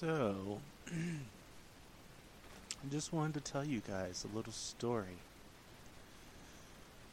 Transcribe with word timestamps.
So, 0.00 0.58
I 0.90 0.92
just 2.90 3.12
wanted 3.12 3.34
to 3.44 3.52
tell 3.52 3.66
you 3.66 3.82
guys 3.86 4.24
a 4.24 4.34
little 4.34 4.54
story 4.54 5.18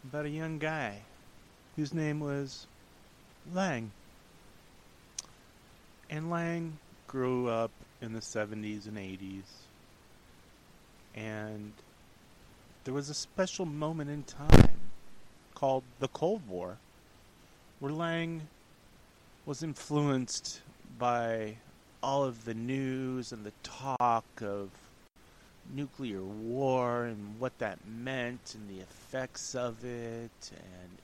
about 0.05 0.25
a 0.25 0.29
young 0.29 0.57
guy 0.57 0.99
whose 1.75 1.93
name 1.93 2.21
was 2.21 2.65
Lang. 3.53 3.91
And 6.09 6.29
Lang 6.29 6.77
grew 7.07 7.49
up 7.49 7.71
in 8.01 8.13
the 8.13 8.21
70s 8.21 8.87
and 8.87 8.95
80s. 8.95 9.43
And 11.13 11.73
there 12.85 12.93
was 12.93 13.09
a 13.09 13.13
special 13.13 13.65
moment 13.65 14.09
in 14.09 14.23
time 14.23 14.79
called 15.55 15.83
the 15.99 16.07
Cold 16.07 16.47
War 16.47 16.77
where 17.81 17.91
Lang 17.91 18.47
was 19.45 19.61
influenced 19.61 20.61
by 20.97 21.57
all 22.01 22.23
of 22.23 22.45
the 22.45 22.53
news 22.53 23.31
and 23.31 23.43
the 23.43 23.53
talk 23.63 24.25
of 24.41 24.69
nuclear 25.73 26.21
war 26.21 27.05
and 27.05 27.39
what 27.39 27.57
that 27.59 27.79
meant 27.87 28.55
and 28.55 28.69
the 28.69 28.81
effects 28.81 29.55
of 29.55 29.83
it 29.83 30.51
and 30.51 30.97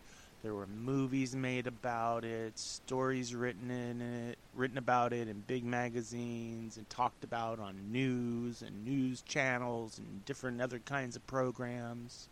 there 0.44 0.54
were 0.54 0.68
movies 0.68 1.34
made 1.34 1.68
about 1.68 2.26
it, 2.26 2.60
stories 2.60 3.34
written 3.34 3.72
in 3.72 4.02
it, 4.02 4.38
written 4.54 4.78
about 4.78 5.14
it 5.14 5.30
in 5.30 5.42
big 5.48 5.64
magazines 5.64 6.76
and 6.76 6.90
talked 6.90 7.24
about 7.24 7.60
on 7.60 7.94
news 7.94 8.62
and 8.62 8.86
news 8.86 9.22
channels 9.22 9.98
and 9.98 10.26
different 10.26 10.62
other 10.62 10.80
kinds 10.80 11.16
of 11.16 11.26
programs. 11.28 12.28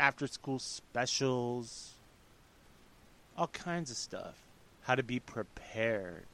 After 0.00 0.26
school 0.26 0.58
specials, 0.58 1.92
all 3.38 3.46
kinds 3.46 3.92
of 3.92 3.96
stuff. 3.96 4.34
How 4.82 4.96
to 4.96 5.04
be 5.04 5.20
prepared 5.20 6.24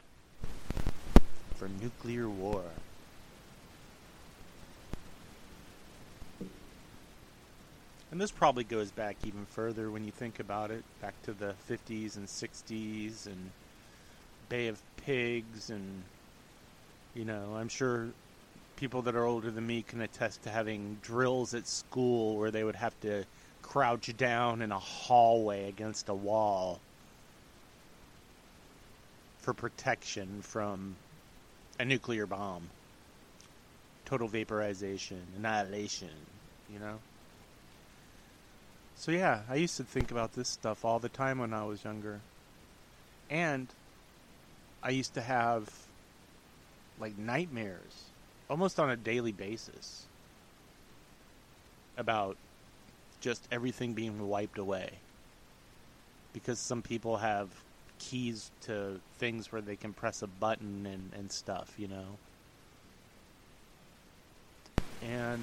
for 1.62 1.68
nuclear 1.80 2.28
war. 2.28 2.60
And 8.10 8.20
this 8.20 8.32
probably 8.32 8.64
goes 8.64 8.90
back 8.90 9.14
even 9.24 9.46
further 9.46 9.88
when 9.88 10.04
you 10.04 10.10
think 10.10 10.40
about 10.40 10.72
it, 10.72 10.82
back 11.00 11.14
to 11.22 11.32
the 11.32 11.54
50s 11.70 12.16
and 12.16 12.26
60s 12.26 13.26
and 13.26 13.50
Bay 14.48 14.66
of 14.66 14.80
Pigs 15.06 15.70
and 15.70 16.02
you 17.14 17.24
know, 17.24 17.54
I'm 17.54 17.68
sure 17.68 18.08
people 18.76 19.02
that 19.02 19.14
are 19.14 19.24
older 19.24 19.50
than 19.50 19.64
me 19.64 19.82
can 19.82 20.00
attest 20.00 20.42
to 20.42 20.50
having 20.50 20.96
drills 21.00 21.54
at 21.54 21.68
school 21.68 22.38
where 22.38 22.50
they 22.50 22.64
would 22.64 22.76
have 22.76 22.98
to 23.02 23.24
crouch 23.62 24.16
down 24.16 24.62
in 24.62 24.72
a 24.72 24.78
hallway 24.78 25.68
against 25.68 26.08
a 26.08 26.14
wall 26.14 26.80
for 29.42 29.52
protection 29.52 30.42
from 30.42 30.96
a 31.82 31.84
nuclear 31.84 32.26
bomb. 32.26 32.62
Total 34.04 34.28
vaporization, 34.28 35.20
annihilation, 35.36 36.10
you 36.72 36.78
know? 36.78 37.00
So, 38.94 39.10
yeah, 39.10 39.40
I 39.50 39.56
used 39.56 39.76
to 39.78 39.82
think 39.82 40.12
about 40.12 40.32
this 40.34 40.48
stuff 40.48 40.84
all 40.84 41.00
the 41.00 41.08
time 41.08 41.40
when 41.40 41.52
I 41.52 41.64
was 41.64 41.82
younger. 41.82 42.20
And 43.28 43.66
I 44.80 44.90
used 44.90 45.14
to 45.14 45.20
have 45.20 45.68
like 47.00 47.18
nightmares 47.18 48.04
almost 48.48 48.78
on 48.78 48.88
a 48.90 48.96
daily 48.96 49.32
basis 49.32 50.04
about 51.96 52.36
just 53.20 53.48
everything 53.50 53.92
being 53.92 54.28
wiped 54.28 54.58
away. 54.58 54.90
Because 56.32 56.60
some 56.60 56.80
people 56.80 57.16
have 57.16 57.48
keys 58.10 58.50
to 58.62 59.00
things 59.18 59.52
where 59.52 59.60
they 59.60 59.76
can 59.76 59.92
press 59.92 60.22
a 60.22 60.26
button 60.26 60.86
and, 60.86 61.10
and 61.16 61.30
stuff, 61.30 61.72
you 61.78 61.88
know. 61.88 62.18
And 65.02 65.40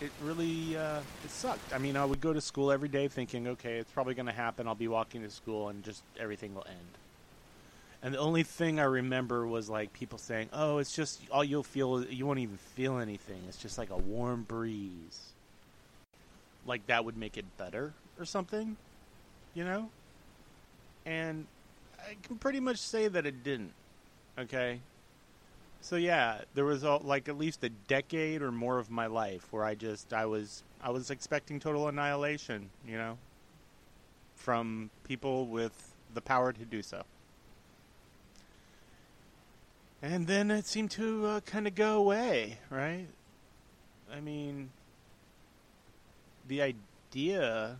it 0.00 0.10
really 0.22 0.76
uh, 0.76 1.00
it 1.24 1.30
sucked. 1.30 1.72
I 1.72 1.78
mean, 1.78 1.96
I 1.96 2.04
would 2.04 2.20
go 2.20 2.32
to 2.32 2.40
school 2.40 2.72
every 2.72 2.88
day 2.88 3.08
thinking, 3.08 3.48
okay, 3.48 3.78
it's 3.78 3.90
probably 3.90 4.14
going 4.14 4.26
to 4.26 4.32
happen. 4.32 4.66
I'll 4.66 4.74
be 4.74 4.88
walking 4.88 5.22
to 5.22 5.30
school 5.30 5.68
and 5.68 5.82
just 5.84 6.02
everything 6.18 6.54
will 6.54 6.66
end. 6.68 6.98
And 8.02 8.14
the 8.14 8.18
only 8.18 8.42
thing 8.42 8.80
I 8.80 8.84
remember 8.84 9.46
was 9.46 9.70
like 9.70 9.92
people 9.92 10.18
saying, 10.18 10.48
"Oh, 10.52 10.78
it's 10.78 10.94
just 10.94 11.20
all 11.30 11.44
you'll 11.44 11.62
feel. 11.62 12.04
You 12.04 12.26
won't 12.26 12.40
even 12.40 12.56
feel 12.56 12.98
anything. 12.98 13.40
It's 13.48 13.58
just 13.58 13.78
like 13.78 13.90
a 13.90 13.96
warm 13.96 14.42
breeze." 14.42 15.20
Like 16.66 16.86
that 16.88 17.04
would 17.04 17.16
make 17.16 17.36
it 17.36 17.44
better 17.56 17.92
or 18.18 18.24
something, 18.24 18.76
you 19.54 19.64
know. 19.64 19.90
And 21.04 21.46
I 21.98 22.16
can 22.22 22.36
pretty 22.36 22.60
much 22.60 22.78
say 22.78 23.08
that 23.08 23.26
it 23.26 23.42
didn't. 23.42 23.72
Okay. 24.38 24.80
So 25.80 25.96
yeah, 25.96 26.42
there 26.54 26.64
was 26.64 26.84
all, 26.84 27.00
like 27.02 27.28
at 27.28 27.36
least 27.36 27.64
a 27.64 27.68
decade 27.68 28.40
or 28.40 28.52
more 28.52 28.78
of 28.78 28.90
my 28.90 29.06
life 29.06 29.48
where 29.50 29.64
I 29.64 29.74
just 29.74 30.12
I 30.12 30.26
was 30.26 30.62
I 30.80 30.90
was 30.90 31.10
expecting 31.10 31.58
total 31.58 31.88
annihilation, 31.88 32.70
you 32.86 32.96
know, 32.96 33.18
from 34.36 34.90
people 35.04 35.46
with 35.46 35.94
the 36.14 36.20
power 36.20 36.52
to 36.52 36.64
do 36.64 36.82
so. 36.82 37.02
And 40.02 40.26
then 40.26 40.50
it 40.50 40.66
seemed 40.66 40.90
to 40.92 41.26
uh, 41.26 41.40
kind 41.40 41.66
of 41.66 41.76
go 41.76 41.96
away, 41.96 42.58
right? 42.70 43.06
I 44.12 44.20
mean, 44.20 44.70
the 46.48 46.62
idea 46.62 47.76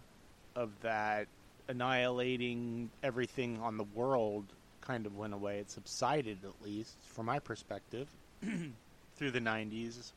of 0.54 0.70
that 0.82 1.26
annihilating 1.68 2.90
everything 3.02 3.58
on 3.60 3.76
the 3.76 3.84
world 3.84 4.44
kind 4.80 5.06
of 5.06 5.16
went 5.16 5.34
away. 5.34 5.58
It 5.58 5.70
subsided, 5.70 6.38
at 6.44 6.66
least, 6.66 6.94
from 7.08 7.26
my 7.26 7.38
perspective, 7.38 8.08
through 9.16 9.30
the 9.30 9.40
90s. 9.40 10.12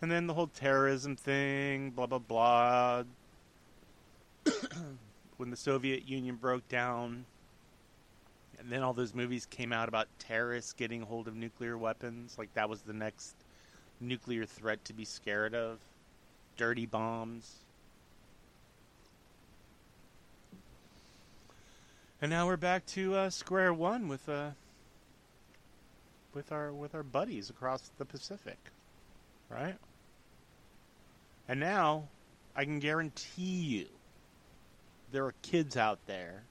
And 0.00 0.10
then 0.10 0.26
the 0.26 0.34
whole 0.34 0.48
terrorism 0.48 1.16
thing, 1.16 1.90
blah, 1.90 2.06
blah, 2.06 2.18
blah. 2.18 3.04
when 5.36 5.50
the 5.50 5.56
Soviet 5.56 6.08
Union 6.08 6.36
broke 6.36 6.68
down, 6.68 7.24
and 8.58 8.70
then 8.70 8.82
all 8.82 8.92
those 8.92 9.14
movies 9.14 9.46
came 9.46 9.72
out 9.72 9.88
about 9.88 10.08
terrorists 10.18 10.72
getting 10.72 11.02
hold 11.02 11.28
of 11.28 11.34
nuclear 11.34 11.76
weapons. 11.76 12.36
Like 12.38 12.52
that 12.54 12.68
was 12.68 12.80
the 12.82 12.92
next 12.92 13.34
nuclear 14.00 14.46
threat 14.46 14.84
to 14.86 14.92
be 14.92 15.04
scared 15.04 15.54
of. 15.54 15.78
Dirty 16.56 16.86
bombs. 16.86 17.63
And 22.24 22.30
now 22.30 22.46
we're 22.46 22.56
back 22.56 22.86
to 22.86 23.14
uh, 23.14 23.28
square 23.28 23.74
one 23.74 24.08
with 24.08 24.26
uh, 24.30 24.52
with 26.32 26.52
our 26.52 26.72
with 26.72 26.94
our 26.94 27.02
buddies 27.02 27.50
across 27.50 27.90
the 27.98 28.06
Pacific, 28.06 28.56
right? 29.50 29.76
And 31.46 31.60
now 31.60 32.04
I 32.56 32.64
can 32.64 32.78
guarantee 32.78 33.42
you 33.42 33.86
there 35.12 35.26
are 35.26 35.34
kids 35.42 35.76
out 35.76 35.98
there 36.06 36.44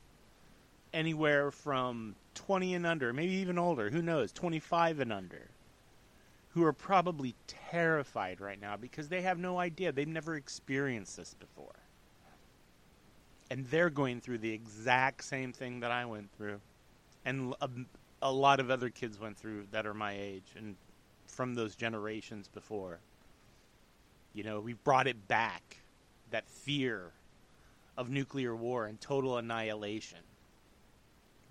anywhere 0.94 1.50
from 1.50 2.14
20 2.36 2.76
and 2.76 2.86
under, 2.86 3.12
maybe 3.12 3.34
even 3.34 3.58
older, 3.58 3.90
who 3.90 4.04
knows, 4.04 4.32
25 4.32 5.00
and 5.00 5.12
under, 5.12 5.50
who 6.50 6.64
are 6.66 6.74
probably 6.74 7.34
terrified 7.48 8.40
right 8.40 8.62
now 8.62 8.78
because 8.78 9.10
they 9.10 9.24
have 9.24 9.40
no 9.40 9.58
idea. 9.58 9.92
They've 9.92 10.08
never 10.08 10.36
experienced 10.36 11.18
this 11.18 11.34
before. 11.34 11.83
And 13.54 13.68
they're 13.68 13.92
going 13.92 14.20
through 14.20 14.40
the 14.40 14.52
exact 14.52 15.24
same 15.24 15.54
thing 15.54 15.82
that 15.82 15.92
I 15.92 16.06
went 16.06 16.32
through. 16.36 16.60
And 17.24 17.54
a, 17.62 17.70
a 18.24 18.32
lot 18.32 18.60
of 18.60 18.72
other 18.72 18.90
kids 18.90 19.20
went 19.20 19.38
through 19.38 19.68
that 19.70 19.86
are 19.86 19.94
my 19.94 20.18
age 20.20 20.56
and 20.58 20.76
from 21.28 21.54
those 21.54 21.76
generations 21.76 22.48
before. 22.48 22.98
You 24.34 24.44
know, 24.44 24.60
we 24.60 24.74
brought 24.74 25.06
it 25.06 25.28
back 25.28 25.78
that 26.32 26.50
fear 26.50 27.12
of 27.96 28.10
nuclear 28.10 28.56
war 28.56 28.88
and 28.88 29.00
total 29.00 29.38
annihilation. 29.38 30.18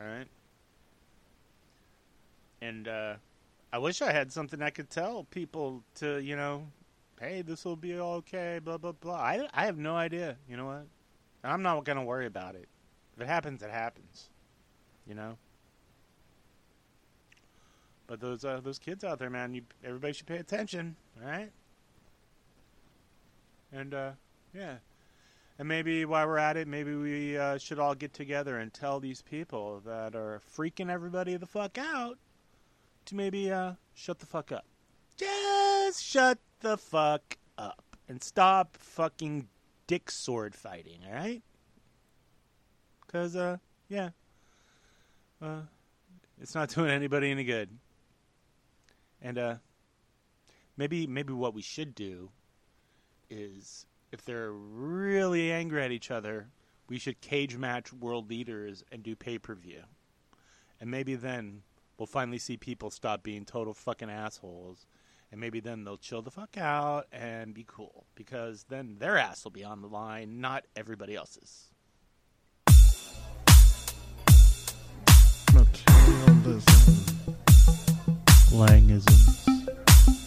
All 0.00 0.06
right. 0.08 0.26
And 2.60 2.88
uh, 2.88 3.14
I 3.72 3.78
wish 3.78 4.02
I 4.02 4.10
had 4.10 4.32
something 4.32 4.60
I 4.60 4.70
could 4.70 4.90
tell 4.90 5.22
people 5.30 5.84
to, 6.00 6.18
you 6.18 6.34
know, 6.34 6.66
hey, 7.20 7.42
this 7.42 7.64
will 7.64 7.76
be 7.76 7.94
okay, 7.94 8.58
blah, 8.58 8.78
blah, 8.78 8.90
blah. 8.90 9.14
I, 9.14 9.46
I 9.54 9.66
have 9.66 9.78
no 9.78 9.94
idea. 9.94 10.36
You 10.48 10.56
know 10.56 10.66
what? 10.66 10.86
I'm 11.44 11.62
not 11.62 11.84
going 11.84 11.98
to 11.98 12.04
worry 12.04 12.26
about 12.26 12.54
it. 12.54 12.68
If 13.16 13.22
it 13.22 13.26
happens, 13.26 13.62
it 13.62 13.70
happens. 13.70 14.30
You 15.06 15.14
know? 15.14 15.36
But 18.06 18.20
those 18.20 18.44
uh, 18.44 18.60
those 18.62 18.78
kids 18.78 19.04
out 19.04 19.18
there, 19.18 19.30
man, 19.30 19.54
you 19.54 19.62
everybody 19.82 20.12
should 20.12 20.26
pay 20.26 20.36
attention, 20.36 20.96
right? 21.24 21.50
And 23.72 23.94
uh, 23.94 24.10
yeah, 24.54 24.76
and 25.58 25.68
maybe 25.68 26.04
while 26.04 26.26
we're 26.26 26.38
at 26.38 26.56
it, 26.56 26.66
maybe 26.68 26.94
we 26.94 27.38
uh, 27.38 27.56
should 27.58 27.78
all 27.78 27.94
get 27.94 28.12
together 28.12 28.58
and 28.58 28.72
tell 28.72 29.00
these 29.00 29.22
people 29.22 29.80
that 29.86 30.14
are 30.14 30.40
freaking 30.56 30.90
everybody 30.90 31.36
the 31.36 31.46
fuck 31.46 31.78
out 31.78 32.18
to 33.06 33.14
maybe 33.14 33.50
uh, 33.50 33.72
shut 33.94 34.18
the 34.18 34.26
fuck 34.26 34.52
up. 34.52 34.64
Just 35.16 36.04
shut 36.04 36.38
the 36.60 36.76
fuck 36.76 37.36
up 37.56 37.96
and 38.08 38.22
stop 38.22 38.76
fucking 38.76 39.48
dick 39.92 40.10
sword 40.10 40.54
fighting, 40.54 41.00
all 41.06 41.12
right? 41.12 41.42
Because, 43.04 43.36
uh, 43.36 43.58
yeah. 43.90 44.08
uh, 45.42 45.60
it's 46.40 46.54
not 46.54 46.70
doing 46.74 46.88
anybody 46.88 47.30
any 47.30 47.44
good. 47.44 47.68
And 49.20 49.36
uh, 49.36 49.54
maybe 50.78 51.06
maybe 51.06 51.34
what 51.34 51.52
we 51.52 51.60
should 51.60 51.94
do 51.94 52.30
is 53.28 53.84
if 54.12 54.24
they're 54.24 54.52
really 54.52 55.52
angry 55.52 55.84
at 55.84 55.92
each 55.92 56.10
other, 56.10 56.48
we 56.88 56.98
should 56.98 57.20
cage 57.20 57.58
match 57.58 57.92
world 57.92 58.30
leaders 58.30 58.82
and 58.90 59.02
do 59.02 59.14
pay 59.14 59.36
per 59.36 59.54
view. 59.54 59.82
And 60.80 60.90
maybe 60.90 61.16
then 61.16 61.60
we'll 61.98 62.06
finally 62.06 62.38
see 62.38 62.56
people 62.56 62.90
stop 62.90 63.22
being 63.22 63.44
total 63.44 63.74
fucking 63.74 64.08
assholes. 64.08 64.86
And 65.32 65.40
maybe 65.40 65.60
then 65.60 65.82
they'll 65.82 65.96
chill 65.96 66.20
the 66.20 66.30
fuck 66.30 66.58
out 66.58 67.06
and 67.10 67.54
be 67.54 67.64
cool. 67.66 68.04
Because 68.14 68.66
then 68.68 68.96
their 68.98 69.16
ass 69.16 69.42
will 69.44 69.50
be 69.50 69.64
on 69.64 69.80
the 69.80 69.88
line, 69.88 70.40
not 70.40 70.64
everybody 70.76 71.16
else's. 71.16 71.70
Materialism 75.54 76.92
Langisms. 78.52 79.48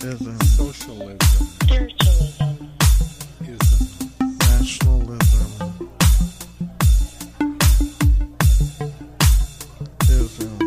ism, 0.03 0.39
Socialism. 0.41 1.47
Spiritualism. 1.61 2.69
Ism. 3.41 4.09
nationalism 4.39 5.35
ism, 10.09 10.64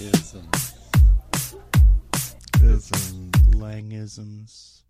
Ism. 0.00 0.48
ism. 2.62 3.32
Langisms. 3.50 4.82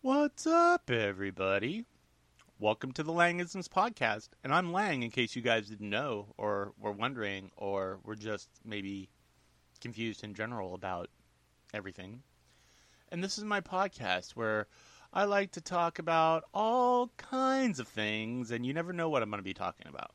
What's 0.00 0.46
up, 0.46 0.90
everybody? 0.90 1.84
Welcome 2.58 2.92
to 2.92 3.02
the 3.02 3.12
Langisms 3.12 3.68
podcast, 3.68 4.30
and 4.42 4.54
I'm 4.54 4.72
Lang. 4.72 5.02
In 5.02 5.10
case 5.10 5.36
you 5.36 5.42
guys 5.42 5.68
didn't 5.68 5.90
know, 5.90 6.32
or 6.38 6.72
were 6.80 6.90
wondering, 6.90 7.50
or 7.58 8.00
were 8.02 8.16
just 8.16 8.48
maybe 8.64 9.10
confused 9.82 10.24
in 10.24 10.32
general 10.32 10.74
about 10.74 11.10
everything. 11.74 12.22
And 13.10 13.22
this 13.22 13.36
is 13.36 13.44
my 13.44 13.60
podcast 13.60 14.30
where 14.30 14.68
I 15.12 15.24
like 15.24 15.52
to 15.52 15.60
talk 15.60 15.98
about 15.98 16.44
all 16.54 17.08
kinds 17.18 17.78
of 17.78 17.88
things, 17.88 18.50
and 18.50 18.64
you 18.64 18.72
never 18.72 18.94
know 18.94 19.10
what 19.10 19.22
I'm 19.22 19.28
going 19.28 19.38
to 19.38 19.44
be 19.44 19.52
talking 19.52 19.86
about. 19.86 20.12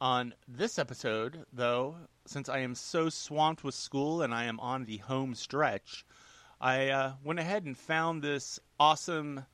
On 0.00 0.32
this 0.46 0.78
episode, 0.78 1.44
though, 1.52 1.96
since 2.24 2.48
I 2.48 2.58
am 2.58 2.76
so 2.76 3.08
swamped 3.08 3.64
with 3.64 3.74
school 3.74 4.22
and 4.22 4.32
I 4.32 4.44
am 4.44 4.60
on 4.60 4.84
the 4.84 4.98
home 4.98 5.34
stretch, 5.34 6.06
I 6.60 6.90
uh, 6.90 7.12
went 7.24 7.40
ahead 7.40 7.64
and 7.64 7.76
found 7.76 8.22
this 8.22 8.60
awesome 8.78 9.44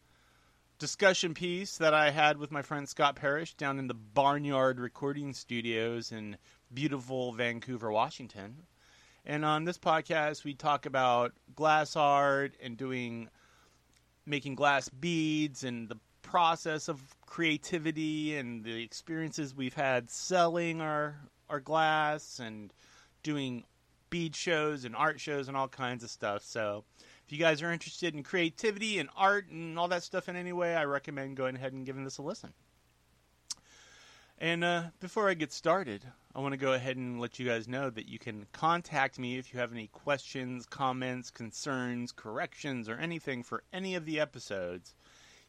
discussion 0.79 1.33
piece 1.33 1.79
that 1.79 1.95
I 1.95 2.11
had 2.11 2.37
with 2.37 2.51
my 2.51 2.61
friend 2.61 2.87
Scott 2.87 3.17
Parish 3.17 3.55
down 3.55 3.79
in 3.79 3.87
the 3.87 3.95
Barnyard 3.95 4.79
Recording 4.81 5.33
Studios 5.33 6.13
in 6.13 6.37
beautiful 6.75 7.33
Vancouver, 7.33 7.91
Washington. 7.91 8.67
And 9.25 9.47
on 9.47 9.65
this 9.65 9.79
podcast, 9.79 10.45
we 10.45 10.53
talk 10.53 10.85
about 10.85 11.33
glass 11.55 11.97
art 11.97 12.55
and 12.63 12.77
doing 12.77 13.31
making 14.27 14.57
glass 14.57 14.91
beads 14.91 15.65
and 15.65 15.89
the 15.89 15.97
process 16.35 16.89
of 16.89 17.01
creativity 17.27 18.37
and 18.37 18.65
the 18.65 18.83
experiences 18.83 19.55
we've 19.55 19.75
had 19.75 20.11
selling 20.11 20.81
our 20.81 21.15
our 21.49 21.61
glass 21.61 22.41
and 22.41 22.73
doing 23.23 23.63
bead 24.11 24.35
shows 24.35 24.85
and 24.85 24.97
art 24.97 25.21
shows 25.21 25.47
and 25.47 25.57
all 25.57 25.69
kinds 25.69 26.03
of 26.03 26.11
stuff. 26.11 26.43
So 26.43 26.83
if 27.25 27.31
you 27.31 27.39
guys 27.39 27.63
are 27.63 27.73
interested 27.73 28.17
in 28.17 28.25
creativity 28.25 28.99
and 28.99 29.09
art 29.17 29.49
and 29.49 29.79
all 29.79 29.87
that 29.87 30.03
stuff 30.03 30.29
in 30.29 30.35
any 30.35 30.53
way, 30.53 30.75
I 30.75 30.87
recommend 30.87 31.37
going 31.37 31.55
ahead 31.55 31.73
and 31.73 31.87
giving 31.87 32.03
this 32.03 32.19
a 32.19 32.23
listen. 32.23 32.53
And 34.37 34.65
uh, 34.65 34.83
before 34.99 35.29
I 35.29 35.35
get 35.35 35.53
started, 35.53 36.03
I 36.35 36.41
want 36.41 36.51
to 36.55 36.59
go 36.59 36.73
ahead 36.73 36.97
and 36.97 37.21
let 37.21 37.39
you 37.39 37.47
guys 37.47 37.69
know 37.69 37.91
that 37.91 38.09
you 38.09 38.19
can 38.19 38.47
contact 38.51 39.21
me 39.21 39.39
if 39.39 39.55
you 39.55 39.61
have 39.61 39.71
any 39.71 39.87
questions, 39.87 40.67
comments, 40.67 41.31
concerns, 41.31 42.11
corrections, 42.11 42.89
or 42.89 42.97
anything 42.97 43.45
for 43.45 43.63
any 43.73 43.95
of 43.95 44.05
the 44.05 44.19
episodes. 44.19 44.97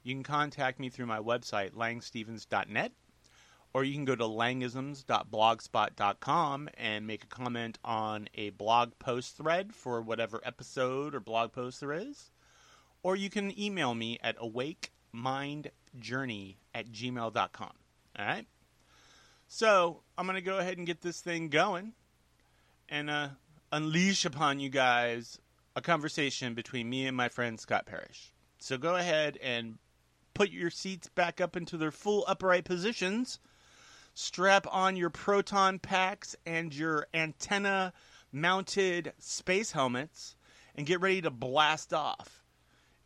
You 0.05 0.13
can 0.13 0.23
contact 0.23 0.79
me 0.79 0.89
through 0.89 1.07
my 1.07 1.17
website, 1.17 1.71
langstevens.net, 1.71 2.91
or 3.73 3.83
you 3.83 3.95
can 3.95 4.05
go 4.05 4.15
to 4.15 4.25
langisms.blogspot.com 4.25 6.69
and 6.77 7.07
make 7.07 7.23
a 7.23 7.27
comment 7.27 7.79
on 7.83 8.29
a 8.35 8.51
blog 8.51 8.91
post 8.99 9.35
thread 9.35 9.73
for 9.73 10.03
whatever 10.03 10.39
episode 10.45 11.15
or 11.15 11.19
blog 11.19 11.53
post 11.53 11.79
there 11.79 11.91
is. 11.91 12.29
Or 13.01 13.15
you 13.15 13.31
can 13.31 13.59
email 13.59 13.95
me 13.95 14.19
at 14.21 14.37
awakemindjourney 14.37 16.57
at 16.75 16.91
gmail.com. 16.91 17.73
All 18.19 18.25
right? 18.25 18.45
So 19.47 20.03
I'm 20.19 20.27
going 20.27 20.35
to 20.35 20.41
go 20.41 20.59
ahead 20.59 20.77
and 20.77 20.85
get 20.85 21.01
this 21.01 21.19
thing 21.19 21.49
going 21.49 21.93
and 22.89 23.09
uh, 23.09 23.29
unleash 23.71 24.23
upon 24.23 24.59
you 24.59 24.69
guys 24.69 25.39
a 25.75 25.81
conversation 25.81 26.53
between 26.53 26.87
me 26.87 27.07
and 27.07 27.17
my 27.17 27.29
friend 27.29 27.59
Scott 27.59 27.87
Parish. 27.87 28.31
So 28.59 28.77
go 28.77 28.95
ahead 28.95 29.39
and 29.41 29.79
put 30.35 30.51
your 30.51 30.69
seats 30.69 31.09
back 31.09 31.41
up 31.41 31.57
into 31.57 31.77
their 31.77 31.91
full 31.91 32.23
upright 32.27 32.65
positions. 32.65 33.39
Strap 34.13 34.67
on 34.71 34.95
your 34.95 35.09
proton 35.09 35.79
packs 35.79 36.35
and 36.45 36.73
your 36.73 37.07
antenna 37.13 37.91
mounted 38.31 39.13
space 39.17 39.71
helmets 39.71 40.35
and 40.75 40.85
get 40.85 41.01
ready 41.01 41.21
to 41.21 41.31
blast 41.31 41.93
off 41.93 42.43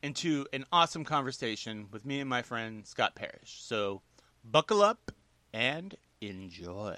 into 0.02 0.46
an 0.54 0.66
awesome 0.72 1.06
conversation 1.06 1.88
with 1.92 2.06
me 2.06 2.20
and 2.20 2.30
my 2.30 2.42
friend 2.42 2.86
Scott 2.86 3.16
Parish. 3.16 3.62
So 3.62 4.02
buckle 4.44 4.82
up 4.82 5.12
and 5.54 5.96
enjoy. 6.22 6.98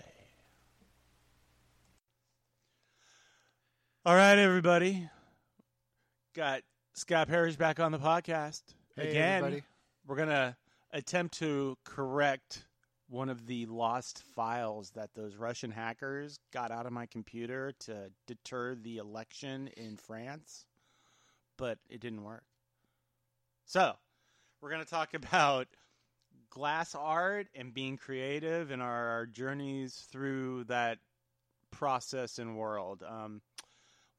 All 4.05 4.15
right, 4.15 4.37
everybody. 4.37 5.09
Got 6.33 6.61
Scott 6.93 7.27
Parish 7.27 7.55
back 7.55 7.79
on 7.79 7.91
the 7.91 7.99
podcast. 7.99 8.63
Hey, 8.95 9.11
Again, 9.11 9.43
everybody. 9.43 9.63
We're 10.05 10.15
going 10.15 10.29
to 10.29 10.55
attempt 10.91 11.39
to 11.39 11.77
correct 11.83 12.65
one 13.09 13.29
of 13.29 13.45
the 13.45 13.65
lost 13.65 14.23
files 14.35 14.91
that 14.91 15.13
those 15.13 15.35
Russian 15.35 15.69
hackers 15.69 16.39
got 16.53 16.71
out 16.71 16.85
of 16.85 16.93
my 16.93 17.05
computer 17.05 17.73
to 17.81 18.09
deter 18.25 18.75
the 18.75 18.97
election 18.97 19.69
in 19.75 19.97
France, 19.97 20.65
but 21.57 21.77
it 21.89 21.99
didn't 21.99 22.23
work. 22.23 22.43
So, 23.65 23.93
we're 24.61 24.69
going 24.69 24.83
to 24.83 24.89
talk 24.89 25.13
about 25.13 25.67
glass 26.49 26.95
art 26.95 27.47
and 27.53 27.73
being 27.73 27.97
creative 27.97 28.71
and 28.71 28.81
our, 28.81 29.07
our 29.09 29.25
journeys 29.25 30.07
through 30.11 30.65
that 30.65 30.99
process 31.71 32.39
and 32.39 32.57
world. 32.57 33.03
Um, 33.07 33.41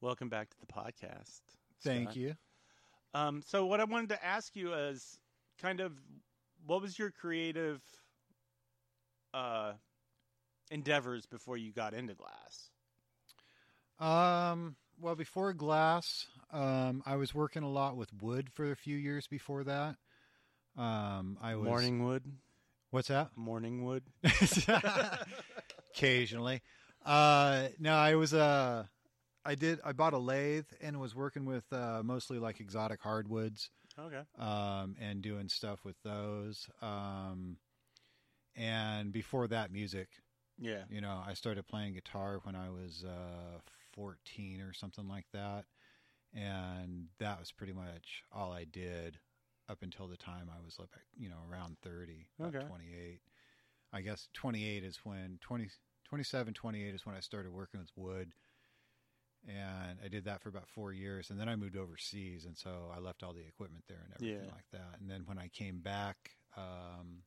welcome 0.01 0.29
back 0.29 0.49
to 0.51 0.57
the 0.59 0.67
podcast. 0.67 1.41
Thank 1.83 2.09
Scott. 2.09 2.15
you. 2.15 2.35
Um, 3.15 3.41
so, 3.45 3.65
what 3.65 3.79
I 3.79 3.85
wanted 3.85 4.09
to 4.09 4.23
ask 4.23 4.55
you 4.55 4.73
is 4.73 5.19
kind 5.61 5.79
of 5.79 5.93
what 6.65 6.81
was 6.81 6.97
your 6.97 7.11
creative 7.11 7.81
uh, 9.33 9.73
endeavors 10.71 11.25
before 11.25 11.57
you 11.57 11.71
got 11.71 11.93
into 11.93 12.13
glass? 12.13 12.69
Um, 13.99 14.75
well, 14.99 15.15
before 15.15 15.53
glass, 15.53 16.27
um, 16.51 17.03
I 17.05 17.15
was 17.15 17.33
working 17.33 17.63
a 17.63 17.69
lot 17.69 17.95
with 17.95 18.09
wood 18.21 18.49
for 18.53 18.71
a 18.71 18.75
few 18.75 18.97
years 18.97 19.27
before 19.27 19.63
that. 19.63 19.95
Um, 20.77 21.37
I 21.41 21.55
was 21.55 21.67
morning 21.67 22.03
wood. 22.03 22.23
What's 22.91 23.07
that? 23.07 23.29
Morning 23.35 23.83
wood. 23.85 24.03
Occasionally. 25.95 26.61
Uh, 27.05 27.67
no, 27.79 27.93
I 27.93 28.15
was 28.15 28.33
uh, 28.33 28.85
I 29.45 29.55
did. 29.55 29.79
I 29.83 29.91
bought 29.91 30.13
a 30.13 30.17
lathe 30.17 30.65
and 30.81 30.99
was 30.99 31.15
working 31.15 31.45
with 31.45 31.65
uh, 31.71 32.01
mostly 32.03 32.39
like 32.39 32.59
exotic 32.59 33.01
hardwoods. 33.01 33.69
Okay. 33.97 34.23
um, 34.37 34.95
and 34.99 35.21
doing 35.21 35.49
stuff 35.49 35.83
with 35.85 35.95
those. 36.03 36.69
Um, 36.81 37.57
and 38.55 39.11
before 39.11 39.47
that, 39.47 39.71
music. 39.71 40.09
Yeah. 40.59 40.85
You 40.89 41.01
know, 41.01 41.21
I 41.25 41.33
started 41.33 41.67
playing 41.67 41.93
guitar 41.93 42.39
when 42.43 42.55
I 42.55 42.69
was 42.69 43.03
uh, 43.05 43.59
14 43.93 44.61
or 44.61 44.73
something 44.73 45.07
like 45.07 45.25
that. 45.33 45.65
And 46.33 47.07
that 47.19 47.39
was 47.39 47.51
pretty 47.51 47.73
much 47.73 48.23
all 48.31 48.51
I 48.51 48.63
did 48.65 49.19
up 49.69 49.79
until 49.81 50.07
the 50.07 50.17
time 50.17 50.49
I 50.55 50.63
was, 50.63 50.77
like, 50.79 50.89
you 51.17 51.29
know, 51.29 51.39
around 51.49 51.77
30, 51.83 52.27
about 52.39 52.55
Okay. 52.55 52.67
28. 52.67 53.21
I 53.93 54.01
guess 54.01 54.29
28 54.33 54.83
is 54.83 54.99
when 55.03 55.37
20, 55.41 55.69
27, 56.05 56.53
28 56.53 56.95
is 56.95 57.05
when 57.05 57.15
I 57.15 57.19
started 57.19 57.51
working 57.51 57.79
with 57.79 57.91
wood. 57.95 58.33
And 59.47 59.99
I 60.03 60.07
did 60.07 60.25
that 60.25 60.41
for 60.41 60.49
about 60.49 60.69
four 60.69 60.93
years. 60.93 61.29
And 61.29 61.39
then 61.39 61.49
I 61.49 61.55
moved 61.55 61.75
overseas. 61.75 62.45
And 62.45 62.57
so 62.57 62.91
I 62.95 62.99
left 62.99 63.23
all 63.23 63.33
the 63.33 63.45
equipment 63.45 63.83
there 63.87 64.01
and 64.03 64.13
everything 64.15 64.47
Yeah. 64.47 64.53
like 64.53 64.69
that. 64.71 64.99
And 65.01 65.09
then 65.09 65.23
when 65.25 65.37
I 65.37 65.49
came 65.49 65.79
back 65.79 66.31
um, 66.55 67.23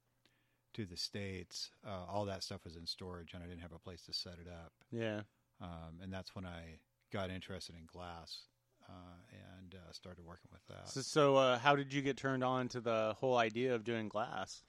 to 0.75 0.87
the 0.87 0.97
States, 0.97 1.71
uh, 1.87 2.05
all 2.11 2.25
that 2.25 2.43
stuff 2.43 2.65
was 2.65 2.77
in 2.77 2.87
storage 2.87 3.35
and 3.35 3.43
I 3.43 3.47
didn't 3.47 3.63
have 3.63 3.73
a 3.73 3.79
place 3.79 4.03
to 4.07 4.13
set 4.13 4.35
it 4.35 4.49
up. 4.49 4.73
Yeah. 4.91 5.23
Um, 5.61 6.01
and 6.03 6.13
that's 6.13 6.35
when 6.35 6.47
I 6.47 6.79
got 7.13 7.31
interested 7.31 7.75
in 7.77 7.87
glass 7.87 8.43
uh, 8.89 9.21
and 9.59 9.75
uh, 9.75 9.93
started 9.93 10.25
working 10.25 10.51
with 10.53 10.65
that. 10.69 10.89
So, 10.89 11.01
so 11.01 11.37
uh, 11.37 11.59
how 11.59 11.77
did 11.77 11.93
you 11.93 12.03
get 12.03 12.17
turned 12.17 12.45
on 12.45 12.69
to 12.69 12.81
the 12.81 13.15
whole 13.19 13.37
idea 13.37 13.75
of 13.75 13.85
doing 13.85 14.09
glass? 14.09 14.63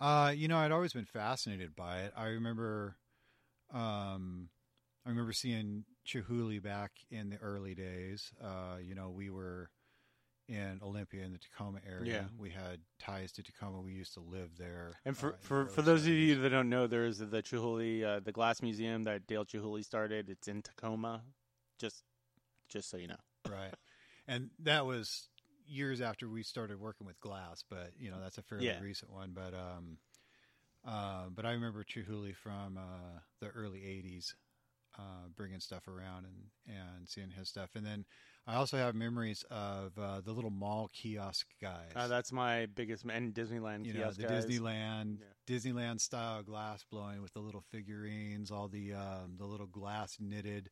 Uh, 0.00 0.32
you 0.34 0.48
know, 0.48 0.56
I'd 0.58 0.72
always 0.72 0.92
been 0.92 1.04
fascinated 1.04 1.74
by 1.76 2.00
it. 2.00 2.12
I 2.16 2.26
remember, 2.26 2.96
um, 3.72 4.48
I 5.06 5.10
remember 5.10 5.32
seeing 5.32 5.84
Chihuly 6.06 6.62
back 6.62 6.92
in 7.10 7.30
the 7.30 7.36
early 7.38 7.74
days. 7.74 8.32
Uh, 8.42 8.76
you 8.82 8.94
know, 8.94 9.10
we 9.10 9.30
were 9.30 9.70
in 10.48 10.78
Olympia 10.82 11.24
in 11.24 11.32
the 11.32 11.38
Tacoma 11.38 11.78
area. 11.88 12.12
Yeah. 12.12 12.24
We 12.36 12.50
had 12.50 12.80
ties 12.98 13.32
to 13.32 13.42
Tacoma. 13.42 13.80
We 13.80 13.92
used 13.94 14.14
to 14.14 14.20
live 14.20 14.50
there. 14.58 14.92
And 15.04 15.16
for 15.16 15.30
uh, 15.30 15.36
for, 15.40 15.66
for 15.66 15.82
those 15.82 16.02
of 16.02 16.08
you 16.12 16.36
that 16.42 16.50
don't 16.50 16.68
know, 16.68 16.86
there's 16.86 17.18
the 17.18 17.42
Chihuly, 17.42 18.04
uh, 18.04 18.20
the 18.20 18.32
Glass 18.32 18.60
Museum 18.60 19.04
that 19.04 19.26
Dale 19.26 19.44
Chihuly 19.44 19.84
started. 19.84 20.28
It's 20.28 20.48
in 20.48 20.62
Tacoma. 20.62 21.22
Just 21.78 22.04
just 22.68 22.90
so 22.90 22.96
you 22.96 23.08
know. 23.08 23.16
right, 23.48 23.74
and 24.28 24.50
that 24.60 24.86
was 24.86 25.28
years 25.66 26.00
after 26.02 26.28
we 26.28 26.42
started 26.42 26.78
working 26.78 27.06
with 27.06 27.18
glass. 27.20 27.64
But 27.68 27.92
you 27.98 28.10
know, 28.10 28.20
that's 28.20 28.38
a 28.38 28.42
fairly 28.42 28.66
Yeah. 28.66 28.80
recent 28.80 29.10
one. 29.10 29.32
But 29.32 29.54
um, 29.54 29.98
uh, 30.86 31.28
but 31.34 31.46
I 31.46 31.52
remember 31.52 31.84
Chihuly 31.84 32.34
from 32.36 32.76
uh, 32.76 33.20
the 33.40 33.48
early 33.48 33.80
'80s, 33.80 34.34
uh, 34.98 35.28
bringing 35.36 35.60
stuff 35.60 35.86
around 35.88 36.24
and 36.26 36.76
and 36.76 37.08
seeing 37.08 37.30
his 37.30 37.48
stuff. 37.48 37.70
And 37.74 37.84
then 37.84 38.04
I 38.46 38.54
also 38.56 38.76
have 38.76 38.94
memories 38.94 39.44
of 39.50 39.98
uh, 39.98 40.20
the 40.20 40.32
little 40.32 40.50
mall 40.50 40.90
kiosk 40.92 41.46
guys. 41.60 41.90
Uh, 41.96 42.08
that's 42.08 42.30
my 42.32 42.66
biggest 42.66 43.04
and 43.04 43.34
Disneyland 43.34 43.86
you 43.86 43.94
know 43.94 44.10
the 44.12 44.22
guys. 44.24 44.46
Disneyland 44.46 45.18
Yeah. 45.20 45.56
Disneyland 45.56 46.00
style 46.00 46.42
glass 46.42 46.84
blowing 46.90 47.22
with 47.22 47.32
the 47.32 47.40
little 47.40 47.62
figurines, 47.70 48.50
all 48.50 48.68
the 48.68 48.92
um, 48.94 49.36
the 49.38 49.46
little 49.46 49.66
glass 49.66 50.16
knitted 50.20 50.70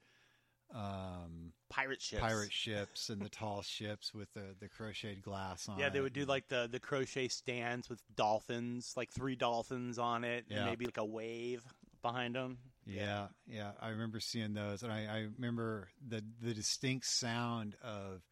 um, 0.74 1.52
pirate 1.68 2.00
ships. 2.00 2.20
pirate 2.22 2.52
ships 2.52 3.08
and 3.10 3.20
the 3.20 3.28
tall 3.28 3.62
ships 3.62 4.14
with 4.14 4.32
the 4.32 4.54
the 4.60 4.68
crocheted 4.68 5.22
glass 5.22 5.68
on. 5.68 5.78
Yeah, 5.78 5.88
they 5.90 6.00
would 6.00 6.12
do 6.14 6.24
like 6.24 6.48
the 6.48 6.68
the 6.70 6.80
crochet 6.80 7.28
stands 7.28 7.88
with 7.90 8.00
dolphins, 8.14 8.94
like 8.96 9.10
three 9.10 9.36
dolphins 9.36 9.98
on 9.98 10.24
it, 10.24 10.44
Yeah. 10.48 10.58
and 10.58 10.66
maybe 10.66 10.86
like 10.86 10.96
a 10.98 11.04
wave 11.04 11.62
behind 12.02 12.34
them. 12.34 12.58
Yeah, 12.86 13.28
yeah, 13.46 13.72
I 13.80 13.90
remember 13.90 14.18
seeing 14.20 14.54
those, 14.54 14.82
and 14.82 14.92
I, 14.92 15.06
I 15.06 15.26
remember 15.36 15.88
the 16.06 16.22
the 16.40 16.52
distinct 16.54 17.06
sound 17.06 17.76
of 17.82 18.22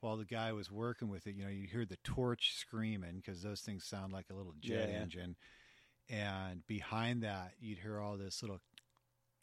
while 0.00 0.16
the 0.18 0.26
guy 0.26 0.52
was 0.52 0.70
working 0.70 1.08
with 1.08 1.26
it. 1.26 1.34
You 1.36 1.44
know, 1.44 1.50
you 1.50 1.66
hear 1.66 1.86
the 1.86 1.96
torch 2.04 2.54
screaming 2.58 3.16
because 3.16 3.42
those 3.42 3.60
things 3.62 3.84
sound 3.84 4.12
like 4.12 4.26
a 4.30 4.34
little 4.34 4.54
jet 4.60 4.90
Yeah. 4.90 5.00
engine, 5.00 5.36
and 6.10 6.66
behind 6.66 7.22
that 7.22 7.52
you'd 7.60 7.78
hear 7.78 7.98
all 7.98 8.16
this 8.18 8.42
little 8.42 8.60